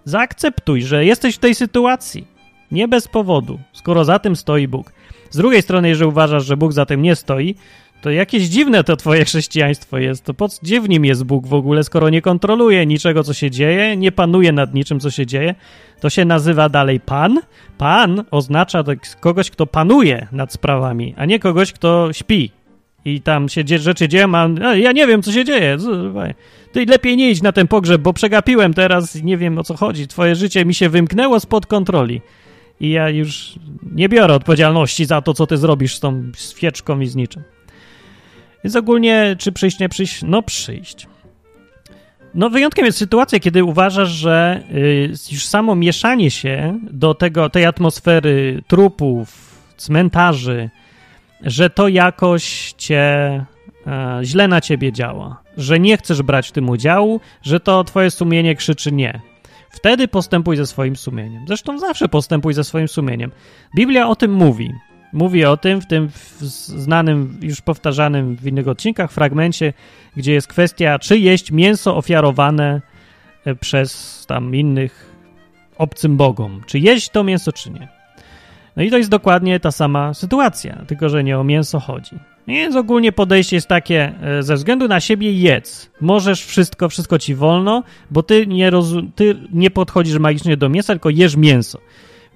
Zaakceptuj, 0.03 0.81
że 0.81 1.05
jesteś 1.05 1.35
w 1.35 1.39
tej 1.39 1.55
sytuacji. 1.55 2.36
Nie 2.71 2.87
bez 2.87 3.07
powodu, 3.07 3.59
skoro 3.73 4.05
za 4.05 4.19
tym 4.19 4.35
stoi 4.35 4.67
Bóg. 4.67 4.91
Z 5.29 5.37
drugiej 5.37 5.61
strony, 5.61 5.89
jeżeli 5.89 6.09
uważasz, 6.09 6.45
że 6.45 6.57
Bóg 6.57 6.73
za 6.73 6.85
tym 6.85 7.01
nie 7.01 7.15
stoi, 7.15 7.55
to 8.01 8.11
jakieś 8.11 8.43
dziwne 8.43 8.83
to 8.83 8.95
twoje 8.95 9.25
chrześcijaństwo 9.29 9.97
jest. 9.97 10.23
To 10.23 10.33
po 10.33 10.47
gdzie 10.61 10.81
w 10.81 10.89
nim 10.89 11.05
jest 11.05 11.23
Bóg 11.23 11.47
w 11.47 11.53
ogóle, 11.53 11.83
skoro 11.83 12.09
nie 12.09 12.21
kontroluje 12.21 12.85
niczego, 12.85 13.23
co 13.23 13.33
się 13.33 13.51
dzieje, 13.51 13.97
nie 13.97 14.11
panuje 14.11 14.51
nad 14.51 14.73
niczym, 14.73 14.99
co 14.99 15.11
się 15.11 15.25
dzieje? 15.25 15.55
To 15.99 16.09
się 16.09 16.25
nazywa 16.25 16.69
dalej 16.69 16.99
Pan. 16.99 17.41
Pan 17.77 18.23
oznacza 18.31 18.83
kogoś, 19.19 19.49
kto 19.49 19.67
panuje 19.67 20.27
nad 20.31 20.53
sprawami, 20.53 21.13
a 21.17 21.25
nie 21.25 21.39
kogoś, 21.39 21.73
kto 21.73 22.13
śpi. 22.13 22.51
I 23.05 23.21
tam 23.21 23.49
się 23.49 23.63
rzeczy 23.65 24.07
dzieją, 24.07 24.35
a 24.35 24.75
ja 24.75 24.91
nie 24.91 25.07
wiem, 25.07 25.21
co 25.21 25.31
się 25.31 25.45
dzieje. 25.45 25.77
Ty 26.71 26.85
lepiej 26.85 27.17
nie 27.17 27.31
idź 27.31 27.41
na 27.41 27.51
ten 27.51 27.67
pogrzeb, 27.67 28.01
bo 28.01 28.13
przegapiłem 28.13 28.73
teraz 28.73 29.15
nie 29.15 29.37
wiem 29.37 29.57
o 29.57 29.63
co 29.63 29.75
chodzi. 29.75 30.07
Twoje 30.07 30.35
życie 30.35 30.65
mi 30.65 30.73
się 30.73 30.89
wymknęło 30.89 31.39
spod 31.39 31.65
kontroli. 31.65 32.21
I 32.79 32.89
ja 32.89 33.09
już 33.09 33.59
nie 33.91 34.09
biorę 34.09 34.33
odpowiedzialności 34.33 35.05
za 35.05 35.21
to, 35.21 35.33
co 35.33 35.47
ty 35.47 35.57
zrobisz 35.57 35.95
z 35.95 35.99
tą 35.99 36.31
świeczką 36.37 36.99
i 36.99 37.07
z 37.07 37.15
niczym. 37.15 37.43
Więc 38.63 38.75
ogólnie, 38.75 39.35
czy 39.39 39.51
przyjść, 39.51 39.79
nie 39.79 39.89
przyjść? 39.89 40.21
No 40.23 40.41
przyjść. 40.41 41.07
No 42.33 42.49
wyjątkiem 42.49 42.85
jest 42.85 42.97
sytuacja, 42.97 43.39
kiedy 43.39 43.63
uważasz, 43.63 44.09
że 44.09 44.63
y, 44.71 45.13
już 45.31 45.45
samo 45.45 45.75
mieszanie 45.75 46.31
się 46.31 46.79
do 46.91 47.13
tego, 47.13 47.49
tej 47.49 47.65
atmosfery 47.65 48.61
trupów, 48.67 49.57
cmentarzy, 49.77 50.69
że 51.41 51.69
to 51.69 51.87
jakoś 51.87 52.73
cię 52.77 52.99
e, 53.87 54.19
źle 54.23 54.47
na 54.47 54.61
ciebie 54.61 54.91
działa, 54.91 55.41
że 55.57 55.79
nie 55.79 55.97
chcesz 55.97 56.21
brać 56.21 56.49
w 56.49 56.51
tym 56.51 56.69
udziału, 56.69 57.21
że 57.41 57.59
to 57.59 57.83
twoje 57.83 58.11
sumienie 58.11 58.55
krzyczy 58.55 58.91
nie. 58.91 59.21
Wtedy 59.69 60.07
postępuj 60.07 60.57
ze 60.57 60.65
swoim 60.65 60.95
sumieniem. 60.95 61.43
Zresztą 61.47 61.79
zawsze 61.79 62.09
postępuj 62.09 62.53
ze 62.53 62.63
swoim 62.63 62.87
sumieniem. 62.87 63.31
Biblia 63.75 64.07
o 64.07 64.15
tym 64.15 64.33
mówi. 64.33 64.73
Mówi 65.13 65.45
o 65.45 65.57
tym 65.57 65.81
w 65.81 65.87
tym 65.87 66.09
znanym, 66.39 67.39
już 67.41 67.61
powtarzanym 67.61 68.35
w 68.35 68.47
innych 68.47 68.67
odcinkach 68.67 69.11
fragmencie, 69.11 69.73
gdzie 70.17 70.33
jest 70.33 70.47
kwestia, 70.47 70.99
czy 70.99 71.17
jeść 71.17 71.51
mięso 71.51 71.97
ofiarowane 71.97 72.81
e, 73.45 73.55
przez 73.55 74.25
tam 74.27 74.55
innych 74.55 75.15
obcym 75.77 76.17
bogom. 76.17 76.61
Czy 76.65 76.79
jeść 76.79 77.09
to 77.09 77.23
mięso, 77.23 77.51
czy 77.51 77.71
nie. 77.71 77.96
No 78.77 78.83
i 78.83 78.89
to 78.91 78.97
jest 78.97 79.09
dokładnie 79.09 79.59
ta 79.59 79.71
sama 79.71 80.13
sytuacja, 80.13 80.85
tylko 80.87 81.09
że 81.09 81.23
nie 81.23 81.39
o 81.39 81.43
mięso 81.43 81.79
chodzi. 81.79 82.15
Więc 82.47 82.75
ogólnie 82.75 83.11
podejście 83.11 83.55
jest 83.55 83.67
takie, 83.67 84.13
e, 84.21 84.43
ze 84.43 84.55
względu 84.55 84.87
na 84.87 84.99
siebie 84.99 85.31
jedz. 85.31 85.91
Możesz 86.01 86.45
wszystko, 86.45 86.89
wszystko 86.89 87.19
ci 87.19 87.35
wolno, 87.35 87.83
bo 88.11 88.23
ty 88.23 88.47
nie, 88.47 88.71
ty 89.15 89.35
nie 89.53 89.71
podchodzisz 89.71 90.19
magicznie 90.19 90.57
do 90.57 90.69
mięsa, 90.69 90.93
tylko 90.93 91.09
jesz 91.09 91.35
mięso. 91.35 91.79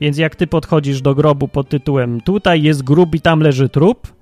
Więc 0.01 0.17
jak 0.17 0.35
ty 0.35 0.47
podchodzisz 0.47 1.01
do 1.01 1.15
grobu 1.15 1.47
pod 1.47 1.69
tytułem 1.69 2.21
tutaj 2.21 2.61
jest 2.61 2.83
grób 2.83 3.15
i 3.15 3.21
tam 3.21 3.39
leży 3.39 3.69
trup, 3.69 4.13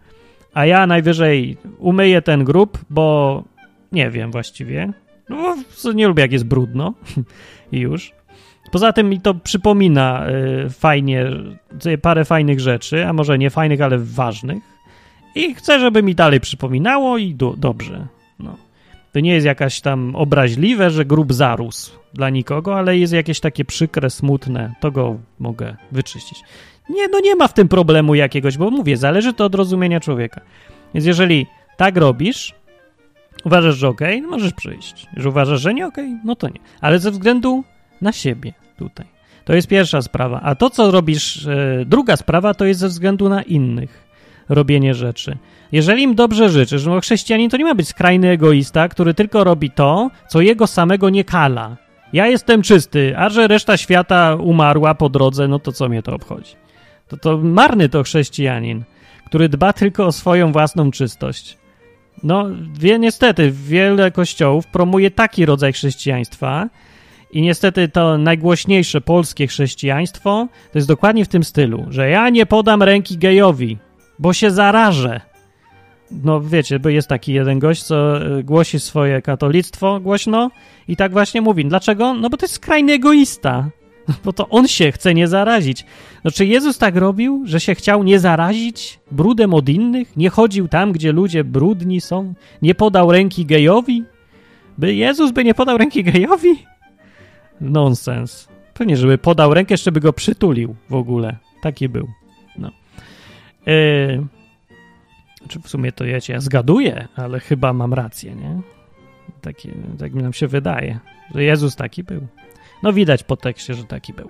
a 0.54 0.66
ja 0.66 0.88
najwyżej 0.88 1.58
umyję 1.78 2.22
ten 2.22 2.44
grób, 2.44 2.78
bo 2.90 3.44
nie 3.92 4.10
wiem 4.10 4.32
właściwie. 4.32 4.94
No, 5.30 5.56
nie 5.96 6.08
lubię 6.08 6.22
jak 6.22 6.32
jest 6.32 6.46
brudno 6.46 6.94
i 7.72 7.80
już. 7.80 8.19
Poza 8.72 8.93
tym 8.93 9.10
mi 9.10 9.22
to 9.22 9.34
przypomina 9.34 10.28
y, 10.65 10.69
fajnie, 10.69 11.26
parę 12.02 12.26
fajnych 12.26 12.60
rzeczy, 12.60 13.08
a 13.08 13.13
może 13.13 13.38
nie 13.38 13.50
fajnych, 13.50 13.82
ale 13.82 13.98
ważnych. 13.98 14.63
I 15.36 15.56
chcę, 15.56 15.80
żeby 15.80 16.04
mi 16.04 16.15
dalej 16.15 16.39
przypominało 16.39 17.17
i 17.17 17.36
do, 17.36 17.54
dobrze. 17.58 18.08
No. 18.39 18.58
To 19.13 19.19
nie 19.19 19.34
jest 19.34 19.45
jakaś 19.45 19.82
tam 19.82 20.15
obraźliwe, 20.15 20.89
że 20.89 21.06
grób 21.06 21.34
zarósł 21.34 22.00
dla 22.13 22.30
nikogo, 22.30 22.78
ale 22.78 22.98
jest 22.98 23.13
jakieś 23.13 23.39
takie 23.39 23.65
przykre, 23.65 24.10
smutne. 24.10 24.74
To 24.80 24.91
go 24.91 25.17
mogę 25.39 25.76
wyczyścić. 25.91 26.43
Nie, 26.89 27.08
no 27.08 27.19
nie 27.19 27.36
ma 27.36 27.48
w 27.48 27.54
tym 27.54 27.67
problemu 27.67 28.15
jakiegoś, 28.15 28.58
bo 28.58 28.72
mówię, 28.72 28.98
zależy 28.98 29.34
to 29.34 29.45
od 29.45 29.56
rozumienia 29.56 30.00
człowieka. 30.00 30.41
Więc 30.93 31.06
jeżeli 31.06 31.45
tak 31.78 31.98
robisz, 31.98 32.54
uważasz, 33.45 33.76
że 33.76 33.88
okej, 33.88 34.17
okay, 34.17 34.22
no 34.22 34.38
możesz 34.38 34.54
przyjść. 34.54 35.08
Jeżeli 35.10 35.30
uważasz, 35.30 35.62
że 35.62 35.74
nie 35.74 35.88
okej, 35.88 36.06
okay, 36.06 36.22
no 36.26 36.36
to 36.36 36.48
nie. 36.48 36.60
Ale 36.82 37.00
ze 37.00 37.12
względu 37.12 37.63
na 38.02 38.12
siebie 38.12 38.54
tutaj. 38.78 39.06
To 39.46 39.56
jest 39.56 39.68
pierwsza 39.68 40.02
sprawa. 40.02 40.42
A 40.42 40.56
to, 40.56 40.70
co 40.70 40.92
robisz, 40.92 41.48
e, 41.48 41.86
druga 41.86 42.18
sprawa, 42.18 42.54
to 42.54 42.66
jest 42.66 42.80
ze 42.80 42.88
względu 42.88 43.30
na 43.30 43.42
innych 43.42 44.10
robienie 44.50 44.94
rzeczy. 44.94 45.38
Jeżeli 45.72 46.04
im 46.04 46.16
dobrze 46.16 46.50
życzysz, 46.50 46.86
no 46.86 47.02
chrześcijanin 47.02 47.50
to 47.50 47.58
nie 47.58 47.66
ma 47.66 47.76
być 47.76 47.88
skrajny 47.88 48.30
egoista, 48.30 48.88
który 48.88 49.14
tylko 49.14 49.44
robi 49.44 49.72
to, 49.72 50.12
co 50.28 50.42
jego 50.42 50.68
samego 50.68 51.10
nie 51.10 51.24
kala. 51.24 51.78
Ja 52.14 52.28
jestem 52.28 52.62
czysty, 52.62 53.18
a 53.18 53.30
że 53.30 53.48
reszta 53.48 53.78
świata 53.78 54.36
umarła 54.36 54.96
po 54.96 55.10
drodze, 55.10 55.48
no 55.48 55.60
to 55.60 55.72
co 55.72 55.90
mnie 55.90 56.04
to 56.04 56.16
obchodzi? 56.16 56.56
To, 57.08 57.17
to 57.17 57.38
marny 57.38 57.90
to 57.90 58.04
chrześcijanin, 58.04 58.84
który 59.26 59.50
dba 59.50 59.73
tylko 59.73 60.06
o 60.06 60.12
swoją 60.12 60.52
własną 60.52 60.92
czystość. 60.92 61.58
No, 62.23 62.46
wie, 62.80 63.00
niestety, 63.00 63.52
wiele 63.52 64.12
kościołów 64.12 64.67
promuje 64.67 65.12
taki 65.12 65.46
rodzaj 65.46 65.73
chrześcijaństwa, 65.73 66.69
i 67.32 67.42
niestety 67.42 67.88
to 67.88 68.17
najgłośniejsze 68.17 69.02
polskie 69.02 69.48
chrześcijaństwo 69.48 70.48
to 70.71 70.77
jest 70.80 70.88
dokładnie 70.88 71.25
w 71.25 71.27
tym 71.27 71.44
stylu, 71.44 71.86
że 71.90 72.10
ja 72.10 72.30
nie 72.30 72.46
podam 72.46 72.84
ręki 72.84 73.17
gejowi, 73.17 73.77
bo 74.19 74.34
się 74.34 74.52
zarażę. 74.52 75.21
No 76.12 76.42
wiecie, 76.42 76.80
bo 76.80 76.90
jest 76.90 77.08
taki 77.08 77.34
jeden 77.34 77.60
gość, 77.60 77.84
co 77.84 78.21
e, 78.21 78.44
głosi 78.44 78.80
swoje 78.80 79.21
katolictwo 79.21 80.00
głośno 80.00 80.52
i 80.88 80.96
tak 80.96 81.12
właśnie 81.12 81.42
mówi. 81.42 81.65
Dlaczego? 81.65 82.13
No 82.13 82.30
bo 82.30 82.38
to 82.38 82.46
jest 82.46 82.56
skrajny 82.56 82.94
egoista. 82.94 83.69
Bo 84.25 84.34
to 84.34 84.50
on 84.50 84.67
się 84.67 84.92
chce 84.92 85.13
nie 85.13 85.27
zarazić. 85.27 85.86
No 86.23 86.32
czy 86.32 86.46
Jezus 86.46 86.77
tak 86.77 86.96
robił, 86.96 87.42
że 87.46 87.60
się 87.60 87.75
chciał 87.75 88.04
nie 88.04 88.19
zarazić 88.19 89.00
brudem 89.12 89.54
od 89.54 89.69
innych? 89.69 90.17
Nie 90.17 90.30
chodził 90.30 90.67
tam, 90.67 90.92
gdzie 90.92 91.12
ludzie 91.12 91.44
brudni 91.44 92.02
są? 92.02 92.34
Nie 92.62 92.75
podał 92.75 93.12
ręki 93.12 93.46
gejowi? 93.46 94.04
By 94.77 94.96
Jezus 94.96 95.32
by 95.32 95.44
nie 95.44 95.54
podał 95.54 95.77
ręki 95.77 96.04
gejowi? 96.04 96.65
Nonsens. 97.62 98.48
To 98.74 98.84
nie, 98.84 98.98
żeby 98.98 99.18
podał 99.18 99.54
rękę, 99.54 99.74
jeszcze 99.74 99.92
by 99.92 100.00
go 100.00 100.14
przytulił 100.14 100.76
w 100.90 100.94
ogóle. 100.94 101.38
Taki 101.62 101.90
był. 101.90 102.08
No. 102.58 102.72
Yy, 103.66 104.26
czy 105.48 105.60
w 105.60 105.70
sumie 105.70 105.92
to 105.92 106.06
ja 106.06 106.22
cię 106.22 106.42
zgaduję, 106.42 107.08
ale 107.16 107.40
chyba 107.40 107.74
mam 107.74 107.94
rację, 107.94 108.36
nie? 108.36 108.62
Tak 109.42 110.14
mi 110.14 110.24
nam 110.24 110.34
się 110.34 110.48
wydaje, 110.48 111.00
że 111.36 111.44
Jezus 111.44 111.76
taki 111.76 112.04
był. 112.04 112.28
No 112.84 112.94
widać 112.94 113.24
po 113.24 113.38
tekście, 113.38 113.74
że 113.74 113.84
taki 113.84 114.14
był. 114.14 114.30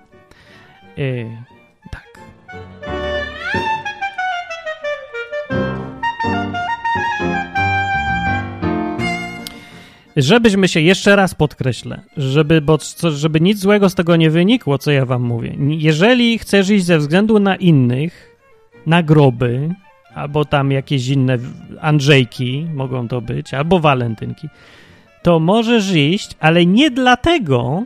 Yy, 0.97 1.37
tak. 1.91 2.28
Żebyśmy 10.21 10.67
się 10.67 10.81
jeszcze 10.81 11.15
raz 11.15 11.35
podkreślę, 11.35 12.01
żeby, 12.17 12.61
bo, 12.61 12.77
żeby 13.15 13.41
nic 13.41 13.59
złego 13.59 13.89
z 13.89 13.95
tego 13.95 14.15
nie 14.15 14.29
wynikło, 14.29 14.77
co 14.77 14.91
ja 14.91 15.05
wam 15.05 15.21
mówię. 15.21 15.55
Jeżeli 15.69 16.39
chcesz 16.39 16.69
iść 16.69 16.85
ze 16.85 16.97
względu 16.97 17.39
na 17.39 17.55
innych, 17.55 18.35
na 18.85 19.03
groby, 19.03 19.69
albo 20.15 20.45
tam 20.45 20.71
jakieś 20.71 21.07
inne 21.07 21.37
Andrzejki 21.81 22.67
mogą 22.73 23.07
to 23.07 23.21
być, 23.21 23.53
albo 23.53 23.79
walentynki, 23.79 24.47
to 25.23 25.39
możesz 25.39 25.91
iść, 25.91 26.31
ale 26.39 26.65
nie 26.65 26.91
dlatego, 26.91 27.83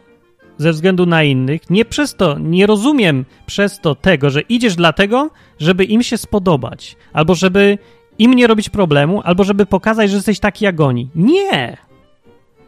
ze 0.57 0.71
względu 0.71 1.05
na 1.05 1.23
innych, 1.23 1.69
nie 1.69 1.86
przez 1.86 2.15
to, 2.15 2.39
nie 2.39 2.67
rozumiem 2.67 3.25
przez 3.45 3.79
to 3.79 3.95
tego, 3.95 4.29
że 4.29 4.41
idziesz 4.41 4.75
dlatego, 4.75 5.29
żeby 5.59 5.84
im 5.86 6.03
się 6.03 6.17
spodobać, 6.17 6.95
albo 7.13 7.36
żeby 7.36 7.77
im 8.19 8.34
nie 8.34 8.47
robić 8.47 8.69
problemu, 8.69 9.21
albo 9.25 9.43
żeby 9.43 9.65
pokazać, 9.65 10.09
że 10.09 10.15
jesteś 10.15 10.39
taki 10.39 10.65
jak 10.65 10.81
oni. 10.81 11.09
Nie! 11.15 11.77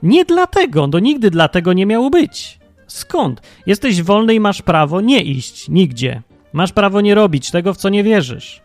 Nie 0.06 0.26
dlatego, 0.26 0.88
no 0.88 1.00
nigdy 1.00 1.32
dlatego 1.32 1.74
nie 1.74 1.86
miało 1.86 2.10
być. 2.10 2.60
Skąd? 2.88 3.42
Jesteś 3.66 4.02
wolny 4.02 4.34
i 4.36 4.40
masz 4.40 4.62
prawo 4.62 5.02
nie 5.02 5.22
iść 5.22 5.70
nigdzie. 5.70 6.22
Masz 6.54 6.72
prawo 6.72 7.02
nie 7.02 7.16
robić 7.16 7.52
tego, 7.52 7.74
w 7.74 7.78
co 7.78 7.90
nie 7.90 8.04
wierzysz. 8.04 8.62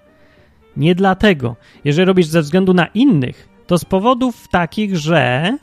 Nie 0.77 0.95
dlatego. 0.95 1.57
Jeżeli 1.85 2.07
robisz 2.07 2.27
ze 2.27 2.41
względu 2.43 2.75
na 2.75 2.87
innych, 2.87 3.49
to 3.67 3.79
z 3.79 3.85
powodów 3.85 4.49
takich, 4.49 4.97
że 4.97 5.57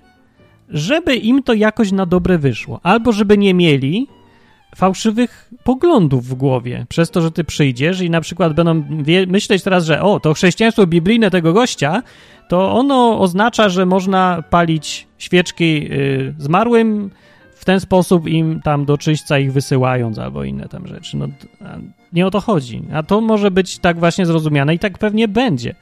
żeby 0.69 1.15
im 1.15 1.43
to 1.43 1.53
jakoś 1.53 1.91
na 1.91 2.05
dobre 2.05 2.38
wyszło, 2.38 2.80
albo 2.84 3.11
żeby 3.11 3.38
nie 3.38 3.53
mieli 3.53 4.07
fałszywych 4.78 5.49
poglądów 5.63 6.25
w 6.25 6.34
głowie, 6.34 6.86
przez 6.89 7.11
to, 7.11 7.21
że 7.21 7.32
ty 7.32 7.43
przyjdziesz 7.43 8.01
i 8.01 8.09
na 8.09 8.21
przykład 8.21 8.53
będą 8.53 8.84
myśleć 9.28 9.63
teraz, 9.63 9.86
że 9.86 10.01
o, 10.01 10.19
to 10.19 10.34
chrześcijaństwo 10.34 10.88
biblijne 10.88 11.32
tego 11.32 11.53
gościa, 11.53 12.03
to 12.49 12.73
ono 12.73 13.19
oznacza, 13.19 13.69
że 13.69 13.86
można 13.86 14.43
palić 14.49 15.07
świeczki 15.17 15.88
y, 15.91 16.36
zmarłym, 16.38 17.09
w 17.55 17.65
ten 17.65 17.80
sposób 17.80 18.28
im 18.28 18.61
tam 18.61 18.86
do 18.86 18.97
czyśćca 18.97 19.39
ich 19.39 19.53
wysyłając 19.53 20.19
albo 20.19 20.43
inne 20.43 20.67
tam 20.69 20.88
rzeczy. 20.88 21.17
No, 21.17 21.28
nie 22.13 22.28
o 22.28 22.32
to 22.32 22.41
chodzi. 22.41 22.84
A 22.93 23.03
to 23.03 23.21
może 23.21 23.51
być 23.51 23.78
tak 23.78 23.99
właśnie 23.99 24.25
zrozumiane 24.25 24.75
i 24.75 24.80
tak 24.80 24.97
pewnie 24.97 25.28
będzie. 25.28 25.75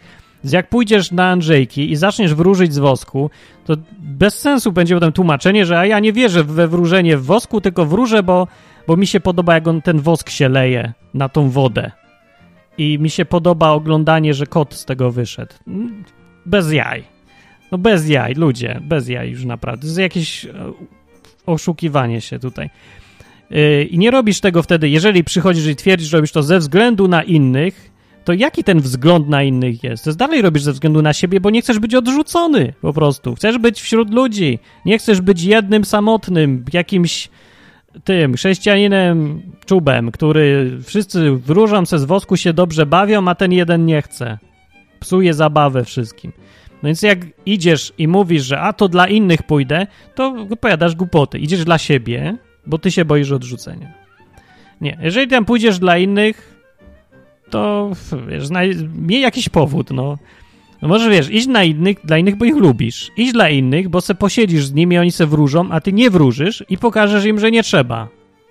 Jak 0.44 0.70
pójdziesz 0.70 1.12
na 1.12 1.30
Andrzejki 1.30 1.92
i 1.92 1.96
zaczniesz 1.96 2.34
wróżyć 2.34 2.74
z 2.74 2.78
wosku, 2.78 3.30
to 3.66 3.74
bez 4.00 4.40
sensu 4.40 4.72
będzie 4.72 4.96
potem 4.96 5.12
tłumaczenie, 5.12 5.66
że 5.66 5.80
a 5.80 5.86
ja 5.86 6.00
nie 6.00 6.14
wierzę 6.14 6.44
we 6.44 6.68
wróżenie 6.68 7.18
w 7.18 7.26
wosku, 7.26 7.62
tylko 7.62 7.86
wróżę, 7.86 8.24
bo, 8.24 8.48
bo 8.88 8.98
mi 8.98 9.08
się 9.08 9.20
podoba, 9.20 9.54
jak 9.54 9.68
on, 9.68 9.82
ten 9.82 10.00
wosk 10.00 10.30
się 10.30 10.50
leje 10.50 10.94
na 11.14 11.30
tą 11.30 11.50
wodę. 11.50 11.92
I 12.78 13.00
mi 13.00 13.10
się 13.10 13.26
podoba 13.26 13.70
oglądanie, 13.70 14.34
że 14.34 14.46
kot 14.46 14.74
z 14.74 14.86
tego 14.86 15.12
wyszedł. 15.12 15.54
Bez 16.46 16.72
jaj. 16.72 17.04
No 17.72 17.78
bez 17.78 18.10
jaj, 18.10 18.34
ludzie, 18.34 18.82
bez 18.84 19.08
jaj 19.08 19.32
już 19.32 19.46
naprawdę. 19.46 19.82
To 19.82 19.88
jest 19.88 20.00
jakieś 20.00 20.46
e, 20.46 20.52
oszukiwanie 21.46 22.22
się 22.22 22.40
tutaj. 22.40 22.70
E, 23.52 23.84
I 23.84 23.98
nie 23.98 24.12
robisz 24.12 24.40
tego 24.40 24.64
wtedy, 24.64 24.90
jeżeli 24.90 25.24
przychodzisz 25.24 25.68
i 25.68 25.76
twierdzisz, 25.76 26.10
że 26.10 26.18
robisz 26.18 26.32
to 26.32 26.44
ze 26.44 26.60
względu 26.60 27.08
na 27.08 27.24
innych, 27.24 27.92
to 28.26 28.34
jaki 28.34 28.64
ten 28.64 28.80
wzgląd 28.80 29.30
na 29.30 29.44
innych 29.44 29.84
jest? 29.84 30.04
To 30.04 30.10
jest 30.10 30.20
dalej 30.20 30.42
robisz 30.42 30.64
ze 30.64 30.74
względu 30.74 31.02
na 31.02 31.14
siebie, 31.14 31.40
bo 31.40 31.50
nie 31.50 31.62
chcesz 31.62 31.80
być 31.80 31.96
odrzucony 31.96 32.74
po 32.82 32.94
prostu. 32.94 33.36
Chcesz 33.36 33.58
być 33.58 33.82
wśród 33.82 34.14
ludzi. 34.14 34.60
Nie 34.86 34.98
chcesz 34.98 35.22
być 35.22 35.44
jednym 35.44 35.86
samotnym, 35.86 36.66
jakimś 36.74 37.30
tym 38.04 38.34
chrześcijaninem 38.34 39.42
czubem, 39.66 40.12
który 40.12 40.78
wszyscy 40.84 41.32
wróżą 41.32 41.86
se 41.86 42.00
z 42.00 42.04
wosku 42.04 42.38
się 42.38 42.54
dobrze 42.54 42.86
bawią, 42.86 43.28
a 43.28 43.36
ten 43.36 43.52
jeden 43.52 43.86
nie 43.86 44.02
chce. 44.02 44.38
Psuje 45.00 45.34
zabawę 45.34 45.84
wszystkim. 45.84 46.32
No 46.84 46.88
więc 46.88 47.02
jak 47.02 47.20
idziesz 47.46 47.94
i 47.98 48.08
mówisz, 48.08 48.44
że 48.44 48.62
a 48.62 48.74
to 48.74 48.88
dla 48.88 49.08
innych 49.08 49.44
pójdę, 49.44 49.88
to 50.16 50.36
opowiadasz 50.52 50.96
głupoty. 50.96 51.40
Idziesz 51.40 51.66
dla 51.66 51.78
siebie, 51.78 52.38
bo 52.66 52.78
ty 52.78 52.92
się 52.92 53.06
boisz 53.06 53.32
odrzucenia. 53.32 53.94
Nie, 54.82 54.98
jeżeli 55.02 55.28
tam 55.28 55.46
pójdziesz 55.46 55.80
dla 55.80 55.98
innych, 55.98 56.56
to 57.50 57.92
wiesz, 58.28 58.50
miej 58.96 59.22
jakiś 59.22 59.50
powód, 59.50 59.92
no. 59.92 60.18
No 60.82 60.88
może 60.88 61.10
wiesz, 61.10 61.30
iść 61.30 61.48
na 61.48 61.64
innych, 61.64 61.98
dla 62.04 62.18
innych, 62.18 62.36
bo 62.36 62.46
ich 62.46 62.56
lubisz. 62.56 63.12
Iść 63.18 63.34
dla 63.34 63.50
innych, 63.50 63.90
bo 63.90 64.02
se 64.02 64.16
posiedzisz 64.16 64.66
z 64.66 64.74
nimi, 64.74 64.98
oni 64.98 65.12
se 65.12 65.26
wróżą, 65.26 65.72
a 65.72 65.82
ty 65.82 65.94
nie 65.94 66.10
wróżysz 66.10 66.64
i 66.70 66.78
pokażesz 66.78 67.26
im, 67.26 67.40
że 67.40 67.52
nie 67.52 67.64
trzeba. 67.64 68.08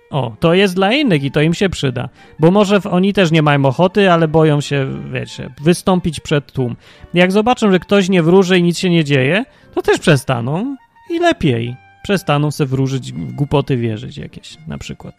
O, 0.09 0.35
to 0.39 0.53
jest 0.53 0.75
dla 0.75 0.93
innych 0.93 1.23
i 1.23 1.31
to 1.31 1.41
im 1.41 1.53
się 1.53 1.69
przyda. 1.69 2.09
Bo 2.39 2.51
może 2.51 2.79
oni 2.91 3.13
też 3.13 3.31
nie 3.31 3.41
mają 3.41 3.65
ochoty, 3.65 4.11
ale 4.11 4.27
boją 4.27 4.61
się, 4.61 4.87
wiecie, 5.13 5.49
wystąpić 5.61 6.19
przed 6.19 6.51
tłum. 6.51 6.75
Jak 7.13 7.31
zobaczą, 7.31 7.71
że 7.71 7.79
ktoś 7.79 8.09
nie 8.09 8.23
wróży 8.23 8.57
i 8.57 8.63
nic 8.63 8.77
się 8.77 8.89
nie 8.89 9.03
dzieje, 9.03 9.45
to 9.73 9.81
też 9.81 9.99
przestaną 9.99 10.75
i 11.11 11.19
lepiej. 11.19 11.75
Przestaną 12.03 12.51
se 12.51 12.65
wróżyć, 12.65 13.13
w 13.13 13.31
głupoty 13.31 13.77
wierzyć 13.77 14.17
jakieś, 14.17 14.57
na 14.67 14.77
przykład. 14.77 15.15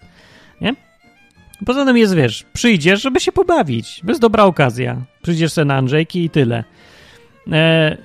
Nie? 0.60 0.74
Poza 1.66 1.84
tym 1.84 1.96
jest, 1.96 2.14
wiesz, 2.14 2.44
przyjdziesz, 2.52 3.02
żeby 3.02 3.20
się 3.20 3.32
pobawić. 3.32 4.00
Bez 4.04 4.18
dobra 4.18 4.44
okazja. 4.44 4.96
Przyjdziesz 5.22 5.52
sobie 5.52 5.64
na 5.64 5.76
Andrzejki 5.76 6.24
i 6.24 6.30
tyle. 6.30 6.64
E, 7.52 7.96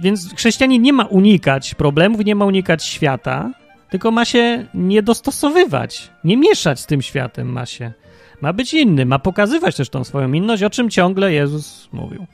więc 0.00 0.34
chrześcijanin 0.34 0.82
nie 0.82 0.92
ma 0.92 1.04
unikać 1.04 1.74
problemów, 1.74 2.24
nie 2.24 2.34
ma 2.34 2.44
unikać 2.44 2.84
świata, 2.84 3.50
tylko 3.90 4.10
ma 4.10 4.24
się 4.24 4.66
nie 4.74 5.02
dostosowywać, 5.02 6.10
nie 6.24 6.36
mieszać 6.36 6.80
z 6.80 6.86
tym 6.86 7.02
światem 7.02 7.52
ma 7.52 7.66
się. 7.66 7.92
Ma 8.40 8.52
być 8.52 8.74
inny, 8.74 9.06
ma 9.06 9.18
pokazywać 9.18 9.76
też 9.76 9.88
tą 9.88 10.04
swoją 10.04 10.32
inność, 10.32 10.62
o 10.62 10.70
czym 10.70 10.90
ciągle 10.90 11.32
Jezus 11.32 11.88
mówił. 11.92 12.26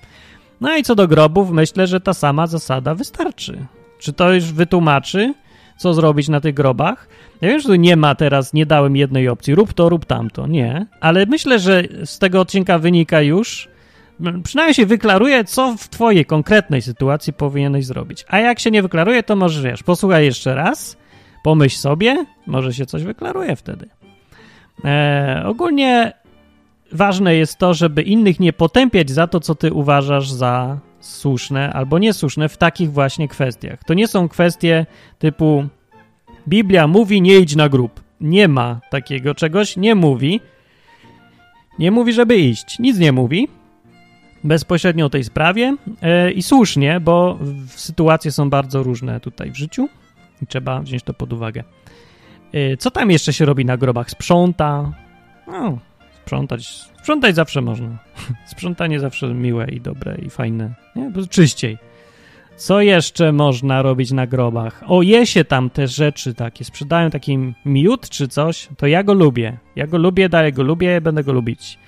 No 0.60 0.76
i 0.76 0.82
co 0.82 0.94
do 0.94 1.08
grobów, 1.08 1.50
myślę, 1.50 1.86
że 1.86 2.00
ta 2.00 2.14
sama 2.14 2.46
zasada 2.46 2.94
wystarczy. 2.94 3.66
Czy 3.98 4.12
to 4.12 4.32
już 4.32 4.44
wytłumaczy, 4.44 5.34
co 5.76 5.94
zrobić 5.94 6.28
na 6.28 6.40
tych 6.40 6.54
grobach? 6.54 7.08
Ja 7.40 7.48
wiem, 7.48 7.60
że 7.60 7.68
tu 7.68 7.74
nie 7.74 7.96
ma 7.96 8.14
teraz, 8.14 8.52
nie 8.52 8.66
dałem 8.66 8.96
jednej 8.96 9.28
opcji, 9.28 9.54
rób 9.54 9.72
to, 9.72 9.88
rób 9.88 10.04
tamto, 10.04 10.46
nie. 10.46 10.86
Ale 11.00 11.26
myślę, 11.26 11.58
że 11.58 11.82
z 12.04 12.18
tego 12.18 12.40
odcinka 12.40 12.78
wynika 12.78 13.20
już, 13.22 13.68
przynajmniej 14.44 14.74
się 14.74 14.86
wyklaruje, 14.86 15.44
co 15.44 15.76
w 15.78 15.88
twojej 15.88 16.24
konkretnej 16.24 16.82
sytuacji 16.82 17.32
powinieneś 17.32 17.86
zrobić. 17.86 18.24
A 18.28 18.38
jak 18.38 18.60
się 18.60 18.70
nie 18.70 18.82
wyklaruje, 18.82 19.22
to 19.22 19.36
możesz, 19.36 19.62
wiesz, 19.62 19.82
posłuchaj 19.82 20.24
jeszcze 20.24 20.54
raz, 20.54 20.96
pomyśl 21.42 21.76
sobie, 21.76 22.26
może 22.46 22.74
się 22.74 22.86
coś 22.86 23.02
wyklaruje 23.02 23.56
wtedy. 23.56 23.88
E, 24.84 25.42
ogólnie 25.46 26.12
ważne 26.92 27.36
jest 27.36 27.58
to, 27.58 27.74
żeby 27.74 28.02
innych 28.02 28.40
nie 28.40 28.52
potępiać 28.52 29.10
za 29.10 29.26
to, 29.26 29.40
co 29.40 29.54
ty 29.54 29.72
uważasz 29.72 30.30
za 30.30 30.78
słuszne 31.00 31.72
albo 31.72 31.98
niesłuszne 31.98 32.48
w 32.48 32.56
takich 32.56 32.92
właśnie 32.92 33.28
kwestiach. 33.28 33.84
To 33.84 33.94
nie 33.94 34.08
są 34.08 34.28
kwestie 34.28 34.86
typu 35.18 35.64
Biblia 36.48 36.86
mówi 36.86 37.22
nie 37.22 37.38
idź 37.38 37.56
na 37.56 37.68
grób. 37.68 38.00
Nie 38.20 38.48
ma 38.48 38.80
takiego 38.90 39.34
czegoś, 39.34 39.76
nie 39.76 39.94
mówi. 39.94 40.40
Nie 41.78 41.90
mówi, 41.90 42.12
żeby 42.12 42.36
iść. 42.36 42.78
Nic 42.78 42.98
nie 42.98 43.12
mówi 43.12 43.48
bezpośrednio 44.44 45.06
o 45.06 45.10
tej 45.10 45.24
sprawie 45.24 45.76
e, 46.02 46.30
i 46.30 46.42
słusznie, 46.42 47.00
bo 47.00 47.38
sytuacje 47.66 48.32
są 48.32 48.50
bardzo 48.50 48.82
różne 48.82 49.20
tutaj 49.20 49.50
w 49.50 49.56
życiu 49.56 49.88
i 50.42 50.46
trzeba 50.46 50.80
wziąć 50.80 51.02
to 51.02 51.14
pod 51.14 51.32
uwagę. 51.32 51.64
E, 52.52 52.76
co 52.76 52.90
tam 52.90 53.10
jeszcze 53.10 53.32
się 53.32 53.44
robi 53.44 53.64
na 53.64 53.76
grobach? 53.76 54.10
Sprząta. 54.10 54.92
No, 55.46 55.78
sprzątać. 56.22 56.68
Sprzątać 56.98 57.34
zawsze 57.34 57.60
można. 57.60 57.98
Sprzątanie 58.46 59.00
zawsze 59.00 59.34
miłe 59.34 59.66
i 59.70 59.80
dobre 59.80 60.16
i 60.26 60.30
fajne. 60.30 60.74
Nie? 60.96 61.10
Bo 61.10 61.26
czyściej. 61.26 61.78
Co 62.56 62.80
jeszcze 62.80 63.32
można 63.32 63.82
robić 63.82 64.12
na 64.12 64.26
grobach? 64.26 64.84
O, 64.86 65.02
je 65.02 65.26
się 65.26 65.44
tam 65.44 65.70
te 65.70 65.88
rzeczy 65.88 66.34
takie, 66.34 66.64
sprzedają 66.64 67.10
taki 67.10 67.38
miód 67.64 68.08
czy 68.08 68.28
coś, 68.28 68.68
to 68.76 68.86
ja 68.86 69.02
go 69.02 69.14
lubię. 69.14 69.58
Ja 69.76 69.86
go 69.86 69.98
lubię, 69.98 70.28
dalej 70.28 70.52
go 70.52 70.62
lubię, 70.62 71.00
będę 71.00 71.24
go 71.24 71.32
lubić. 71.32 71.78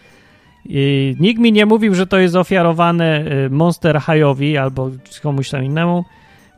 Nikt 1.20 1.40
mi 1.40 1.52
nie 1.52 1.66
mówił, 1.66 1.94
że 1.94 2.06
to 2.06 2.18
jest 2.18 2.36
ofiarowane 2.36 3.24
y, 3.46 3.50
Monster 3.50 3.96
High'owi 3.96 4.56
albo 4.56 4.90
komuś 5.22 5.50
tam 5.50 5.64
innemu, 5.64 6.04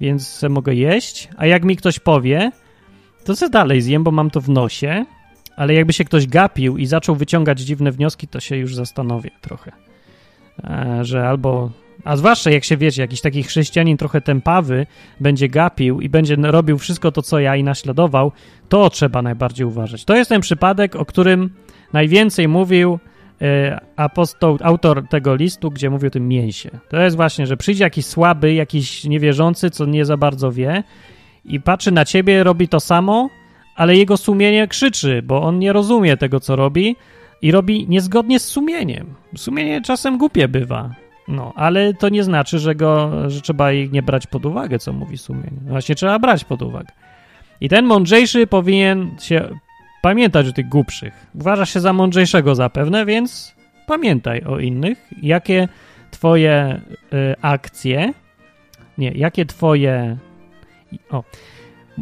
więc 0.00 0.44
mogę 0.50 0.74
jeść. 0.74 1.28
A 1.36 1.46
jak 1.46 1.64
mi 1.64 1.76
ktoś 1.76 1.98
powie, 1.98 2.52
to 3.24 3.34
co 3.34 3.48
dalej 3.48 3.82
zjem, 3.82 4.04
bo 4.04 4.10
mam 4.10 4.30
to 4.30 4.40
w 4.40 4.48
nosie, 4.48 5.04
ale 5.56 5.74
jakby 5.74 5.92
się 5.92 6.04
ktoś 6.04 6.26
gapił 6.26 6.78
i 6.78 6.86
zaczął 6.86 7.16
wyciągać 7.16 7.60
dziwne 7.60 7.92
wnioski, 7.92 8.28
to 8.28 8.40
się 8.40 8.56
już 8.56 8.74
zastanowię 8.74 9.30
trochę. 9.40 9.72
E, 10.64 10.98
że 11.04 11.28
albo 11.28 11.70
A 12.04 12.16
zwłaszcza 12.16 12.50
jak 12.50 12.64
się 12.64 12.76
wiecie, 12.76 13.02
jakiś 13.02 13.20
taki 13.20 13.42
chrześcijanin 13.42 13.96
trochę 13.96 14.20
tempawy 14.20 14.86
będzie 15.20 15.48
gapił 15.48 16.00
i 16.00 16.08
będzie 16.08 16.36
robił 16.36 16.78
wszystko 16.78 17.12
to, 17.12 17.22
co 17.22 17.38
ja 17.38 17.56
i 17.56 17.64
naśladował, 17.64 18.32
to 18.68 18.90
trzeba 18.90 19.22
najbardziej 19.22 19.66
uważać. 19.66 20.04
To 20.04 20.16
jest 20.16 20.28
ten 20.28 20.40
przypadek, 20.40 20.96
o 20.96 21.04
którym 21.04 21.50
najwięcej 21.92 22.48
mówił 22.48 22.98
apostoł, 23.96 24.58
autor 24.62 25.08
tego 25.08 25.34
listu, 25.34 25.70
gdzie 25.70 25.90
mówił 25.90 26.06
o 26.06 26.10
tym 26.10 26.28
mięsie. 26.28 26.70
To 26.88 27.00
jest 27.00 27.16
właśnie, 27.16 27.46
że 27.46 27.56
przyjdzie 27.56 27.84
jakiś 27.84 28.06
słaby, 28.06 28.54
jakiś 28.54 29.04
niewierzący, 29.04 29.70
co 29.70 29.86
nie 29.86 30.04
za 30.04 30.16
bardzo 30.16 30.52
wie 30.52 30.82
i 31.44 31.60
patrzy 31.60 31.90
na 31.90 32.04
ciebie, 32.04 32.44
robi 32.44 32.68
to 32.68 32.80
samo, 32.80 33.30
ale 33.76 33.96
jego 33.96 34.16
sumienie 34.16 34.68
krzyczy, 34.68 35.22
bo 35.22 35.42
on 35.42 35.58
nie 35.58 35.72
rozumie 35.72 36.16
tego, 36.16 36.40
co 36.40 36.56
robi 36.56 36.96
i 37.42 37.52
robi 37.52 37.86
niezgodnie 37.88 38.40
z 38.40 38.44
sumieniem. 38.44 39.14
Sumienie 39.36 39.82
czasem 39.82 40.18
głupie 40.18 40.48
bywa. 40.48 40.94
No, 41.28 41.52
ale 41.56 41.94
to 41.94 42.08
nie 42.08 42.24
znaczy, 42.24 42.58
że, 42.58 42.74
go, 42.74 43.10
że 43.30 43.40
trzeba 43.40 43.72
ich 43.72 43.92
nie 43.92 44.02
brać 44.02 44.26
pod 44.26 44.46
uwagę, 44.46 44.78
co 44.78 44.92
mówi 44.92 45.18
sumienie. 45.18 45.58
Właśnie 45.66 45.94
trzeba 45.94 46.18
brać 46.18 46.44
pod 46.44 46.62
uwagę. 46.62 46.92
I 47.60 47.68
ten 47.68 47.86
mądrzejszy 47.86 48.46
powinien 48.46 49.10
się 49.20 49.48
pamiętać 50.02 50.48
o 50.48 50.52
tych 50.52 50.68
głupszych. 50.68 51.26
Uważa 51.34 51.66
się 51.66 51.80
za 51.80 51.92
mądrzejszego 51.92 52.54
zapewne, 52.54 53.06
więc 53.06 53.54
pamiętaj 53.86 54.42
o 54.42 54.58
innych, 54.58 55.10
jakie 55.22 55.68
twoje 56.10 56.80
y, 57.12 57.34
akcje, 57.42 58.12
nie, 58.98 59.10
jakie 59.10 59.46
twoje, 59.46 60.16
o, 61.10 61.24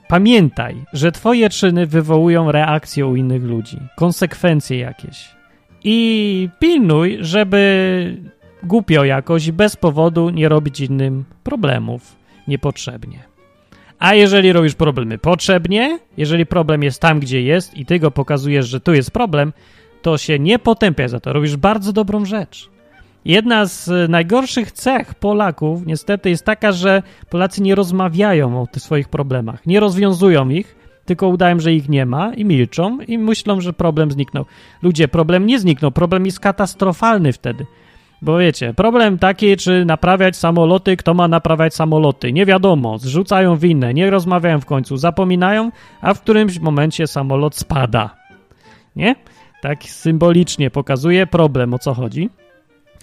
pamiętaj, 0.08 0.84
że 0.92 1.12
twoje 1.12 1.50
czyny 1.50 1.86
wywołują 1.86 2.52
reakcję 2.52 3.06
u 3.06 3.16
innych 3.16 3.42
ludzi, 3.42 3.78
konsekwencje 3.96 4.78
jakieś. 4.78 5.36
I 5.84 6.48
pilnuj, 6.58 7.18
żeby 7.20 8.16
głupio 8.62 9.04
jakoś, 9.04 9.50
bez 9.50 9.76
powodu 9.76 10.30
nie 10.30 10.48
robić 10.48 10.80
innym 10.80 11.24
problemów 11.42 12.16
niepotrzebnie. 12.48 13.35
A 13.98 14.14
jeżeli 14.14 14.52
robisz 14.52 14.74
problemy 14.74 15.18
potrzebnie, 15.18 15.98
jeżeli 16.16 16.46
problem 16.46 16.82
jest 16.82 17.00
tam, 17.00 17.20
gdzie 17.20 17.42
jest 17.42 17.76
i 17.76 17.86
ty 17.86 17.98
go 17.98 18.10
pokazujesz, 18.10 18.66
że 18.66 18.80
tu 18.80 18.94
jest 18.94 19.10
problem, 19.10 19.52
to 20.02 20.18
się 20.18 20.38
nie 20.38 20.58
potępiaj 20.58 21.08
za 21.08 21.20
to. 21.20 21.32
Robisz 21.32 21.56
bardzo 21.56 21.92
dobrą 21.92 22.24
rzecz. 22.24 22.70
Jedna 23.24 23.66
z 23.66 24.10
najgorszych 24.10 24.72
cech 24.72 25.14
Polaków 25.14 25.86
niestety 25.86 26.30
jest 26.30 26.44
taka, 26.44 26.72
że 26.72 27.02
Polacy 27.30 27.62
nie 27.62 27.74
rozmawiają 27.74 28.62
o 28.62 28.66
tych 28.66 28.82
swoich 28.82 29.08
problemach, 29.08 29.66
nie 29.66 29.80
rozwiązują 29.80 30.48
ich, 30.48 30.76
tylko 31.04 31.28
udają, 31.28 31.60
że 31.60 31.72
ich 31.72 31.88
nie 31.88 32.06
ma 32.06 32.34
i 32.34 32.44
milczą 32.44 33.00
i 33.00 33.18
myślą, 33.18 33.60
że 33.60 33.72
problem 33.72 34.10
zniknął. 34.10 34.44
Ludzie, 34.82 35.08
problem 35.08 35.46
nie 35.46 35.58
zniknął, 35.58 35.90
problem 35.90 36.26
jest 36.26 36.40
katastrofalny 36.40 37.32
wtedy. 37.32 37.66
Bo 38.22 38.38
wiecie, 38.38 38.74
problem 38.74 39.18
taki, 39.18 39.56
czy 39.56 39.84
naprawiać 39.84 40.36
samoloty, 40.36 40.96
kto 40.96 41.14
ma 41.14 41.28
naprawiać 41.28 41.74
samoloty. 41.74 42.32
Nie 42.32 42.46
wiadomo, 42.46 42.98
zrzucają 42.98 43.56
winę, 43.56 43.94
nie 43.94 44.10
rozmawiają 44.10 44.60
w 44.60 44.66
końcu, 44.66 44.96
zapominają, 44.96 45.70
a 46.00 46.14
w 46.14 46.20
którymś 46.20 46.58
momencie 46.58 47.06
samolot 47.06 47.56
spada. 47.56 48.16
Nie? 48.96 49.14
Tak 49.62 49.84
symbolicznie 49.84 50.70
pokazuje 50.70 51.26
problem, 51.26 51.74
o 51.74 51.78
co 51.78 51.94
chodzi. 51.94 52.30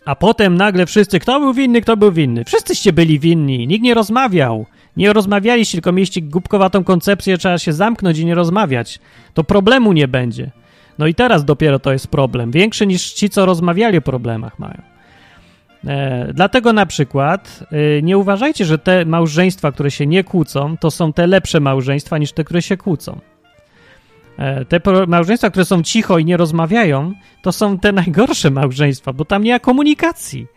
A 0.06 0.16
potem 0.16 0.56
nagle 0.56 0.86
wszyscy, 0.86 1.20
kto 1.20 1.40
był 1.40 1.54
winny, 1.54 1.82
kto 1.82 1.98
był 1.98 2.12
winny. 2.12 2.46
Wszyscyście 2.46 2.94
byli 2.94 3.20
winni, 3.20 3.68
nikt 3.68 3.84
nie 3.84 3.94
rozmawiał. 3.94 4.66
Nie 4.98 5.14
rozmawialiście, 5.14 5.78
tylko 5.78 5.92
mieliście 5.92 6.22
głupkowatą 6.22 6.84
koncepcję, 6.84 7.38
trzeba 7.38 7.58
się 7.58 7.74
zamknąć 7.74 8.20
i 8.20 8.26
nie 8.26 8.36
rozmawiać. 8.36 9.00
To 9.34 9.44
problemu 9.44 9.94
nie 9.94 10.08
będzie. 10.08 10.52
No 10.98 11.08
i 11.08 11.16
teraz 11.16 11.46
dopiero 11.46 11.80
to 11.80 11.94
jest 11.94 12.08
problem. 12.08 12.52
Większy 12.52 12.88
niż 12.88 13.14
ci, 13.14 13.30
co 13.30 13.46
rozmawiali 13.46 13.98
o 13.98 14.02
problemach 14.02 14.60
mają. 14.60 14.93
E, 15.88 16.34
dlatego 16.34 16.74
na 16.74 16.86
przykład 16.86 17.64
e, 17.72 18.02
nie 18.02 18.18
uważajcie, 18.18 18.66
że 18.66 18.78
te 18.78 19.06
małżeństwa, 19.06 19.72
które 19.72 19.92
się 19.92 20.08
nie 20.08 20.24
kłócą, 20.24 20.78
to 20.78 20.92
są 20.92 21.14
te 21.14 21.28
lepsze 21.28 21.60
małżeństwa 21.60 22.18
niż 22.18 22.32
te, 22.32 22.44
które 22.44 22.62
się 22.62 22.78
kłócą. 22.78 23.20
E, 24.38 24.66
te 24.66 24.80
małżeństwa, 25.08 25.50
które 25.50 25.66
są 25.66 25.84
cicho 25.84 26.18
i 26.18 26.26
nie 26.26 26.38
rozmawiają, 26.38 27.14
to 27.42 27.52
są 27.52 27.80
te 27.80 27.92
najgorsze 27.92 28.52
małżeństwa, 28.62 29.14
bo 29.14 29.26
tam 29.26 29.44
nie 29.44 29.54
ma 29.54 29.60
komunikacji. 29.60 30.48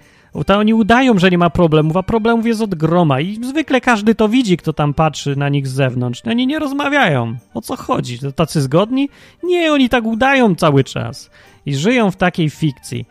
Tam 0.47 0.61
oni 0.61 0.75
udają, 0.75 1.19
że 1.19 1.31
nie 1.31 1.39
ma 1.39 1.51
problemów, 1.51 1.97
a 1.97 2.03
problemów 2.03 2.47
jest 2.47 2.61
od 2.61 2.75
groma 2.75 3.21
i 3.21 3.45
zwykle 3.45 3.81
każdy 3.81 4.15
to 4.15 4.29
widzi, 4.29 4.57
kto 4.57 4.73
tam 4.73 4.95
patrzy 4.95 5.37
na 5.37 5.49
nich 5.49 5.69
z 5.69 5.73
zewnątrz. 5.73 6.23
Oni 6.27 6.47
nie 6.47 6.59
rozmawiają. 6.59 7.37
O 7.55 7.61
co 7.61 7.77
chodzi? 7.77 8.19
To 8.19 8.33
tacy 8.33 8.61
zgodni? 8.61 9.09
Nie, 9.43 9.73
oni 9.73 9.89
tak 9.89 10.05
udają 10.05 10.55
cały 10.55 10.85
czas 10.85 11.31
i 11.67 11.75
żyją 11.75 12.11
w 12.11 12.17
takiej 12.17 12.51
fikcji. 12.51 13.05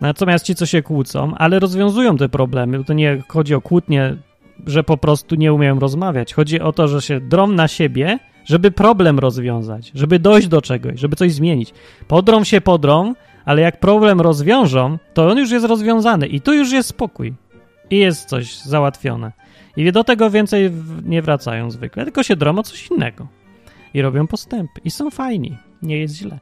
Natomiast 0.00 0.44
ci, 0.44 0.54
co 0.54 0.66
się 0.66 0.82
kłócą, 0.82 1.34
ale 1.36 1.58
rozwiązują 1.58 2.16
te 2.16 2.28
problemy, 2.28 2.84
to 2.84 2.92
nie 2.92 3.22
chodzi 3.28 3.54
o 3.54 3.60
kłótnie, 3.60 4.16
że 4.66 4.84
po 4.84 4.96
prostu 4.96 5.34
nie 5.34 5.52
umieją 5.52 5.78
rozmawiać. 5.78 6.34
Chodzi 6.34 6.60
o 6.60 6.72
to, 6.72 6.88
że 6.88 7.02
się 7.02 7.20
drą 7.20 7.46
na 7.46 7.68
siebie, 7.68 8.18
żeby 8.44 8.70
problem 8.70 9.18
rozwiązać, 9.18 9.90
żeby 9.94 10.18
dojść 10.18 10.48
do 10.48 10.62
czegoś, 10.62 11.00
żeby 11.00 11.16
coś 11.16 11.32
zmienić. 11.32 11.74
Podrą 12.08 12.44
się 12.44 12.60
podrą, 12.60 13.14
ale 13.44 13.62
jak 13.62 13.80
problem 13.80 14.20
rozwiążą, 14.20 14.98
to 15.14 15.28
on 15.28 15.38
już 15.38 15.50
jest 15.50 15.66
rozwiązany 15.66 16.26
i 16.26 16.40
tu 16.40 16.52
już 16.52 16.72
jest 16.72 16.88
spokój. 16.88 17.34
I 17.90 17.98
jest 17.98 18.28
coś 18.28 18.58
załatwione. 18.58 19.32
I 19.76 19.92
do 19.92 20.04
tego 20.04 20.30
więcej 20.30 20.70
nie 21.04 21.22
wracają 21.22 21.70
zwykle, 21.70 22.04
tylko 22.04 22.22
się 22.22 22.36
drą 22.36 22.58
o 22.58 22.62
coś 22.62 22.90
innego. 22.90 23.26
I 23.94 24.02
robią 24.02 24.26
postępy. 24.26 24.80
I 24.84 24.90
są 24.90 25.10
fajni. 25.10 25.56
Nie 25.82 25.98
jest 25.98 26.14
źle. 26.16 26.38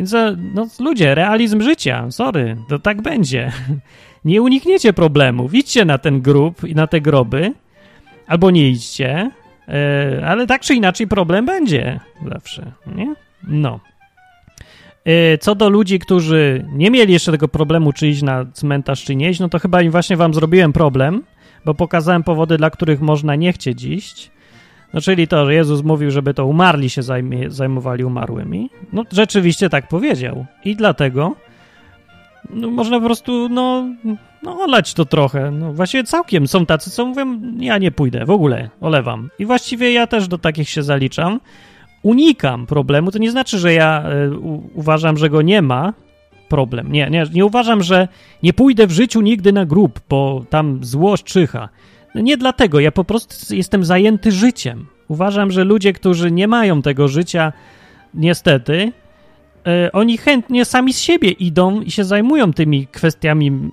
Więc 0.00 0.14
e, 0.14 0.36
no, 0.54 0.66
ludzie, 0.78 1.14
realizm 1.14 1.60
życia, 1.60 2.10
sorry, 2.10 2.56
to 2.68 2.78
tak 2.78 3.02
będzie. 3.02 3.52
Nie 4.24 4.42
unikniecie 4.42 4.92
problemów. 4.92 5.54
Idźcie 5.54 5.84
na 5.84 5.98
ten 5.98 6.20
grób 6.20 6.64
i 6.64 6.74
na 6.74 6.86
te 6.86 7.00
groby, 7.00 7.52
albo 8.26 8.50
nie 8.50 8.68
idźcie, 8.68 9.30
e, 9.68 10.22
ale 10.26 10.46
tak 10.46 10.62
czy 10.62 10.74
inaczej 10.74 11.06
problem 11.06 11.46
będzie 11.46 12.00
zawsze, 12.28 12.72
nie? 12.96 13.14
No. 13.48 13.80
E, 15.04 15.38
co 15.38 15.54
do 15.54 15.68
ludzi, 15.68 15.98
którzy 15.98 16.66
nie 16.72 16.90
mieli 16.90 17.12
jeszcze 17.12 17.32
tego 17.32 17.48
problemu, 17.48 17.92
czy 17.92 18.08
iść 18.08 18.22
na 18.22 18.44
cmentarz, 18.52 19.04
czy 19.04 19.16
nie 19.16 19.30
iść, 19.30 19.40
no 19.40 19.48
to 19.48 19.58
chyba 19.58 19.82
im 19.82 19.90
właśnie 19.90 20.16
wam 20.16 20.34
zrobiłem 20.34 20.72
problem, 20.72 21.22
bo 21.64 21.74
pokazałem 21.74 22.22
powody, 22.22 22.56
dla 22.56 22.70
których 22.70 23.00
można 23.00 23.36
nie 23.36 23.52
chcieć 23.52 23.84
iść. 23.84 24.30
No 24.94 25.00
czyli 25.00 25.28
to, 25.28 25.46
że 25.46 25.54
Jezus 25.54 25.82
mówił, 25.82 26.10
żeby 26.10 26.34
to 26.34 26.46
umarli 26.46 26.90
się 26.90 27.02
zajmie, 27.02 27.50
zajmowali 27.50 28.04
umarłymi. 28.04 28.70
No 28.92 29.04
rzeczywiście 29.12 29.70
tak 29.70 29.88
powiedział. 29.88 30.46
I 30.64 30.76
dlatego 30.76 31.36
no, 32.50 32.70
można 32.70 33.00
po 33.00 33.06
prostu, 33.06 33.48
no, 33.48 33.84
no 34.42 34.60
olać 34.60 34.94
to 34.94 35.04
trochę. 35.04 35.50
No 35.50 35.72
właściwie 35.72 36.04
całkiem 36.04 36.48
są 36.48 36.66
tacy, 36.66 36.90
co 36.90 37.06
mówią, 37.06 37.40
ja 37.58 37.78
nie 37.78 37.90
pójdę, 37.90 38.24
w 38.24 38.30
ogóle, 38.30 38.70
olewam. 38.80 39.30
I 39.38 39.46
właściwie 39.46 39.92
ja 39.92 40.06
też 40.06 40.28
do 40.28 40.38
takich 40.38 40.68
się 40.68 40.82
zaliczam. 40.82 41.40
Unikam 42.02 42.66
problemu, 42.66 43.10
to 43.10 43.18
nie 43.18 43.30
znaczy, 43.30 43.58
że 43.58 43.72
ja 43.72 44.04
y, 44.10 44.38
uważam, 44.74 45.16
że 45.16 45.30
go 45.30 45.42
nie 45.42 45.62
ma, 45.62 45.92
problem. 46.50 46.92
Nie, 46.92 47.10
nie, 47.10 47.24
nie 47.32 47.44
uważam, 47.44 47.82
że 47.82 48.08
nie 48.42 48.52
pójdę 48.52 48.86
w 48.86 48.90
życiu 48.90 49.20
nigdy 49.20 49.52
na 49.52 49.66
grób, 49.66 50.00
bo 50.08 50.44
tam 50.50 50.84
złość 50.84 51.24
czyha. 51.24 51.68
No 52.14 52.20
nie 52.20 52.36
dlatego, 52.36 52.80
ja 52.80 52.92
po 52.92 53.04
prostu 53.04 53.54
jestem 53.54 53.84
zajęty 53.84 54.32
życiem. 54.32 54.86
Uważam, 55.08 55.50
że 55.50 55.64
ludzie, 55.64 55.92
którzy 55.92 56.30
nie 56.30 56.48
mają 56.48 56.82
tego 56.82 57.08
życia, 57.08 57.52
niestety, 58.14 58.92
e, 59.66 59.92
oni 59.92 60.18
chętnie 60.18 60.64
sami 60.64 60.92
z 60.92 60.98
siebie 60.98 61.30
idą 61.30 61.80
i 61.80 61.90
się 61.90 62.04
zajmują 62.04 62.52
tymi 62.52 62.86
kwestiami 62.86 63.70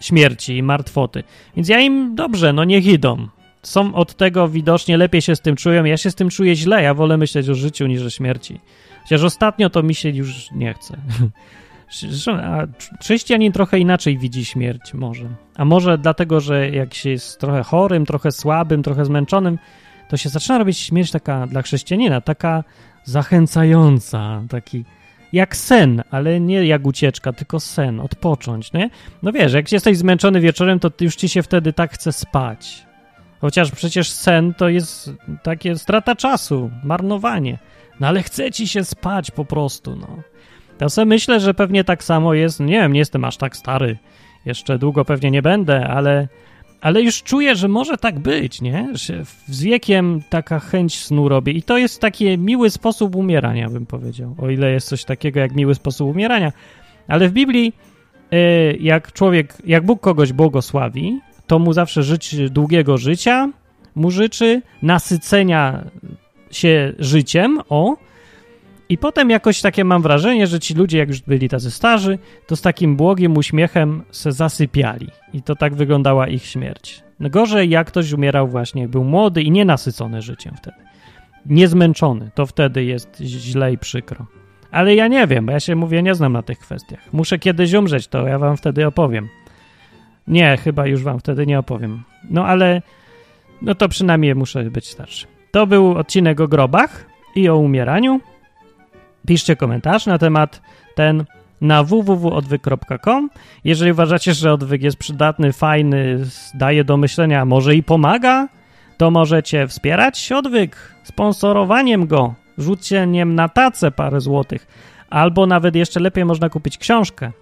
śmierci 0.00 0.56
i 0.56 0.62
martwoty. 0.62 1.22
Więc 1.56 1.68
ja 1.68 1.80
im 1.80 2.14
dobrze, 2.14 2.52
no 2.52 2.64
niech 2.64 2.86
idą. 2.86 3.28
Są 3.62 3.94
od 3.94 4.14
tego 4.14 4.48
widocznie 4.48 4.96
lepiej 4.96 5.22
się 5.22 5.36
z 5.36 5.40
tym 5.40 5.56
czują. 5.56 5.84
Ja 5.84 5.96
się 5.96 6.10
z 6.10 6.14
tym 6.14 6.28
czuję 6.28 6.56
źle. 6.56 6.82
Ja 6.82 6.94
wolę 6.94 7.16
myśleć 7.16 7.48
o 7.48 7.54
życiu 7.54 7.86
niż 7.86 8.02
o 8.02 8.10
śmierci. 8.10 8.60
Chociaż 9.02 9.22
ostatnio 9.22 9.70
to 9.70 9.82
mi 9.82 9.94
się 9.94 10.08
już 10.08 10.50
nie 10.50 10.74
chce. 10.74 10.96
A 12.42 12.66
chrześcijanin 13.00 13.52
trochę 13.52 13.78
inaczej 13.78 14.18
widzi 14.18 14.44
śmierć, 14.44 14.94
może. 14.94 15.24
A 15.56 15.64
może 15.64 15.98
dlatego, 15.98 16.40
że 16.40 16.70
jak 16.70 16.94
się 16.94 17.10
jest 17.10 17.40
trochę 17.40 17.62
chorym, 17.62 18.06
trochę 18.06 18.32
słabym, 18.32 18.82
trochę 18.82 19.04
zmęczonym, 19.04 19.58
to 20.08 20.16
się 20.16 20.28
zaczyna 20.28 20.58
robić 20.58 20.78
śmierć 20.78 21.10
taka 21.10 21.46
dla 21.46 21.62
chrześcijanina, 21.62 22.20
taka 22.20 22.64
zachęcająca, 23.04 24.42
taki 24.48 24.84
jak 25.32 25.56
sen, 25.56 26.02
ale 26.10 26.40
nie 26.40 26.66
jak 26.66 26.86
ucieczka, 26.86 27.32
tylko 27.32 27.60
sen, 27.60 28.00
odpocząć, 28.00 28.72
nie? 28.72 28.90
No 29.22 29.32
wiesz, 29.32 29.52
jak 29.52 29.72
jesteś 29.72 29.98
zmęczony 29.98 30.40
wieczorem, 30.40 30.80
to 30.80 30.90
już 31.00 31.16
ci 31.16 31.28
się 31.28 31.42
wtedy 31.42 31.72
tak 31.72 31.92
chce 31.92 32.12
spać. 32.12 32.86
Chociaż 33.40 33.70
przecież 33.70 34.10
sen 34.10 34.54
to 34.54 34.68
jest 34.68 35.10
takie 35.42 35.78
strata 35.78 36.16
czasu, 36.16 36.70
marnowanie. 36.84 37.58
No 38.00 38.08
ale 38.08 38.22
chce 38.22 38.50
ci 38.50 38.68
się 38.68 38.84
spać 38.84 39.30
po 39.30 39.44
prostu, 39.44 39.96
no. 39.96 40.31
Ja 40.82 40.88
sobie 40.88 41.06
myślę, 41.06 41.40
że 41.40 41.54
pewnie 41.54 41.84
tak 41.84 42.04
samo 42.04 42.34
jest, 42.34 42.60
nie 42.60 42.80
wiem, 42.80 42.92
nie 42.92 42.98
jestem 42.98 43.24
aż 43.24 43.36
tak 43.36 43.56
stary, 43.56 43.98
jeszcze 44.46 44.78
długo 44.78 45.04
pewnie 45.04 45.30
nie 45.30 45.42
będę, 45.42 45.86
ale, 45.86 46.28
ale 46.80 47.02
już 47.02 47.22
czuję, 47.22 47.56
że 47.56 47.68
może 47.68 47.98
tak 47.98 48.18
być, 48.18 48.60
nie? 48.60 48.88
Że 48.92 49.24
z 49.46 49.62
wiekiem 49.62 50.22
taka 50.30 50.60
chęć 50.60 50.98
snu 50.98 51.28
robię 51.28 51.52
i 51.52 51.62
to 51.62 51.78
jest 51.78 52.00
taki 52.00 52.38
miły 52.38 52.70
sposób 52.70 53.16
umierania, 53.16 53.70
bym 53.70 53.86
powiedział, 53.86 54.34
o 54.38 54.50
ile 54.50 54.70
jest 54.70 54.88
coś 54.88 55.04
takiego 55.04 55.40
jak 55.40 55.54
miły 55.54 55.74
sposób 55.74 56.10
umierania. 56.10 56.52
Ale 57.08 57.28
w 57.28 57.32
Biblii, 57.32 57.72
e, 58.32 58.72
jak 58.72 59.12
człowiek, 59.12 59.54
jak 59.66 59.86
Bóg 59.86 60.00
kogoś 60.00 60.32
błogosławi, 60.32 61.20
to 61.46 61.58
mu 61.58 61.72
zawsze 61.72 62.02
życzy 62.02 62.50
długiego 62.50 62.98
życia, 62.98 63.50
mu 63.94 64.10
życzy 64.10 64.62
nasycenia 64.82 65.84
się 66.50 66.92
życiem, 66.98 67.60
o. 67.68 67.96
I 68.88 68.98
potem 68.98 69.30
jakoś 69.30 69.60
takie 69.60 69.84
mam 69.84 70.02
wrażenie, 70.02 70.46
że 70.46 70.60
ci 70.60 70.74
ludzie, 70.74 70.98
jak 70.98 71.08
już 71.08 71.20
byli 71.20 71.48
tacy 71.48 71.70
starzy, 71.70 72.18
to 72.46 72.56
z 72.56 72.62
takim 72.62 72.96
błogim 72.96 73.36
uśmiechem 73.36 74.02
se 74.10 74.32
zasypiali. 74.32 75.08
I 75.32 75.42
to 75.42 75.56
tak 75.56 75.74
wyglądała 75.74 76.28
ich 76.28 76.44
śmierć. 76.44 77.02
No 77.20 77.30
gorzej, 77.30 77.70
jak 77.70 77.86
ktoś 77.86 78.12
umierał 78.12 78.48
właśnie, 78.48 78.88
był 78.88 79.04
młody 79.04 79.42
i 79.42 79.50
nienasycony 79.50 80.22
życiem 80.22 80.54
wtedy. 80.56 80.76
Niezmęczony, 81.46 82.30
to 82.34 82.46
wtedy 82.46 82.84
jest 82.84 83.20
źle 83.20 83.72
i 83.72 83.78
przykro. 83.78 84.26
Ale 84.70 84.94
ja 84.94 85.08
nie 85.08 85.26
wiem, 85.26 85.46
bo 85.46 85.52
ja 85.52 85.60
się 85.60 85.76
mówię, 85.76 86.02
nie 86.02 86.14
znam 86.14 86.32
na 86.32 86.42
tych 86.42 86.58
kwestiach. 86.58 87.12
Muszę 87.12 87.38
kiedyś 87.38 87.72
umrzeć, 87.72 88.08
to 88.08 88.26
ja 88.26 88.38
wam 88.38 88.56
wtedy 88.56 88.86
opowiem. 88.86 89.28
Nie, 90.26 90.56
chyba 90.56 90.86
już 90.86 91.02
wam 91.02 91.18
wtedy 91.18 91.46
nie 91.46 91.58
opowiem. 91.58 92.02
No 92.30 92.46
ale, 92.46 92.82
no 93.62 93.74
to 93.74 93.88
przynajmniej 93.88 94.34
muszę 94.34 94.64
być 94.64 94.88
starszy. 94.88 95.26
To 95.50 95.66
był 95.66 95.98
odcinek 95.98 96.40
o 96.40 96.48
grobach 96.48 97.06
i 97.34 97.48
o 97.48 97.56
umieraniu. 97.56 98.20
Piszcie 99.26 99.56
komentarz 99.56 100.06
na 100.06 100.18
temat 100.18 100.62
ten 100.94 101.24
na 101.60 101.82
www.odwyk.com. 101.82 103.30
Jeżeli 103.64 103.92
uważacie, 103.92 104.34
że 104.34 104.52
odwyk 104.52 104.82
jest 104.82 104.96
przydatny, 104.96 105.52
fajny, 105.52 106.24
daje 106.54 106.84
do 106.84 106.96
myślenia, 106.96 107.44
może 107.44 107.74
i 107.74 107.82
pomaga, 107.82 108.48
to 108.96 109.10
możecie 109.10 109.66
wspierać 109.66 110.32
odwyk 110.32 110.76
sponsorowaniem 111.02 112.06
go, 112.06 112.34
rzuceniem 112.58 113.34
na 113.34 113.48
tacę 113.48 113.90
parę 113.90 114.20
złotych, 114.20 114.66
albo 115.10 115.46
nawet 115.46 115.76
jeszcze 115.76 116.00
lepiej 116.00 116.24
można 116.24 116.48
kupić 116.48 116.78
książkę. 116.78 117.32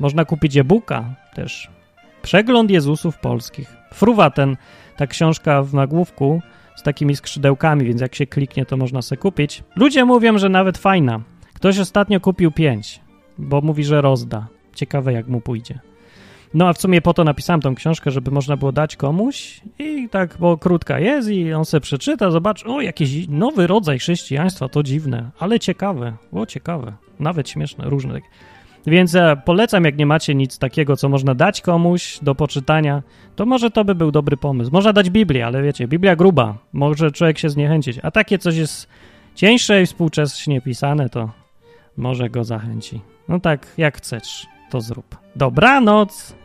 Można 0.00 0.24
kupić 0.24 0.56
e-booka 0.56 1.04
też. 1.34 1.70
Przegląd 2.22 2.70
Jezusów 2.70 3.18
Polskich. 3.18 3.76
Fruwa 3.94 4.30
ten, 4.30 4.56
ta 4.96 5.06
książka 5.06 5.62
w 5.62 5.74
nagłówku 5.74 6.42
z 6.78 6.82
takimi 6.82 7.16
skrzydełkami, 7.16 7.84
więc 7.84 8.00
jak 8.00 8.14
się 8.14 8.26
kliknie, 8.26 8.66
to 8.66 8.76
można 8.76 9.02
sobie 9.02 9.18
kupić. 9.18 9.62
Ludzie 9.76 10.04
mówią, 10.04 10.38
że 10.38 10.48
nawet 10.48 10.78
fajna. 10.78 11.20
Ktoś 11.54 11.78
ostatnio 11.78 12.20
kupił 12.20 12.50
pięć, 12.50 13.00
bo 13.38 13.60
mówi, 13.60 13.84
że 13.84 14.00
rozda. 14.00 14.46
Ciekawe, 14.74 15.12
jak 15.12 15.28
mu 15.28 15.40
pójdzie. 15.40 15.80
No 16.54 16.68
a 16.68 16.72
w 16.72 16.78
sumie 16.78 17.00
po 17.00 17.14
to 17.14 17.24
napisałem 17.24 17.60
tą 17.60 17.74
książkę, 17.74 18.10
żeby 18.10 18.30
można 18.30 18.56
było 18.56 18.72
dać 18.72 18.96
komuś 18.96 19.60
i 19.78 20.08
tak, 20.08 20.36
bo 20.40 20.56
krótka 20.56 21.00
jest 21.00 21.28
i 21.28 21.52
on 21.52 21.64
se 21.64 21.80
przeczyta, 21.80 22.30
zobacz, 22.30 22.66
o, 22.66 22.80
jakiś 22.80 23.28
nowy 23.28 23.66
rodzaj 23.66 23.98
chrześcijaństwa, 23.98 24.68
to 24.68 24.82
dziwne, 24.82 25.30
ale 25.38 25.60
ciekawe, 25.60 26.12
o, 26.32 26.46
ciekawe, 26.46 26.92
nawet 27.20 27.48
śmieszne, 27.48 27.84
różne. 27.84 28.20
Więc 28.86 29.14
e, 29.14 29.36
polecam, 29.44 29.84
jak 29.84 29.96
nie 29.96 30.06
macie 30.06 30.34
nic 30.34 30.58
takiego, 30.58 30.96
co 30.96 31.08
można 31.08 31.34
dać 31.34 31.60
komuś 31.60 32.18
do 32.22 32.34
poczytania, 32.34 33.02
to 33.36 33.46
może 33.46 33.70
to 33.70 33.84
by 33.84 33.94
był 33.94 34.10
dobry 34.10 34.36
pomysł. 34.36 34.70
Można 34.72 34.92
dać 34.92 35.10
Biblię, 35.10 35.46
ale 35.46 35.62
wiecie, 35.62 35.88
Biblia 35.88 36.16
gruba, 36.16 36.58
może 36.72 37.10
człowiek 37.10 37.38
się 37.38 37.50
zniechęcić, 37.50 37.98
a 38.02 38.10
takie 38.10 38.38
coś 38.38 38.56
jest 38.56 38.88
cieńsze 39.34 39.82
i 39.82 39.86
współcześnie 39.86 40.60
pisane, 40.60 41.08
to 41.08 41.30
może 41.96 42.30
go 42.30 42.44
zachęci. 42.44 43.00
No 43.28 43.40
tak, 43.40 43.66
jak 43.78 43.96
chcesz, 43.96 44.46
to 44.70 44.80
zrób. 44.80 45.16
Dobranoc! 45.36 46.37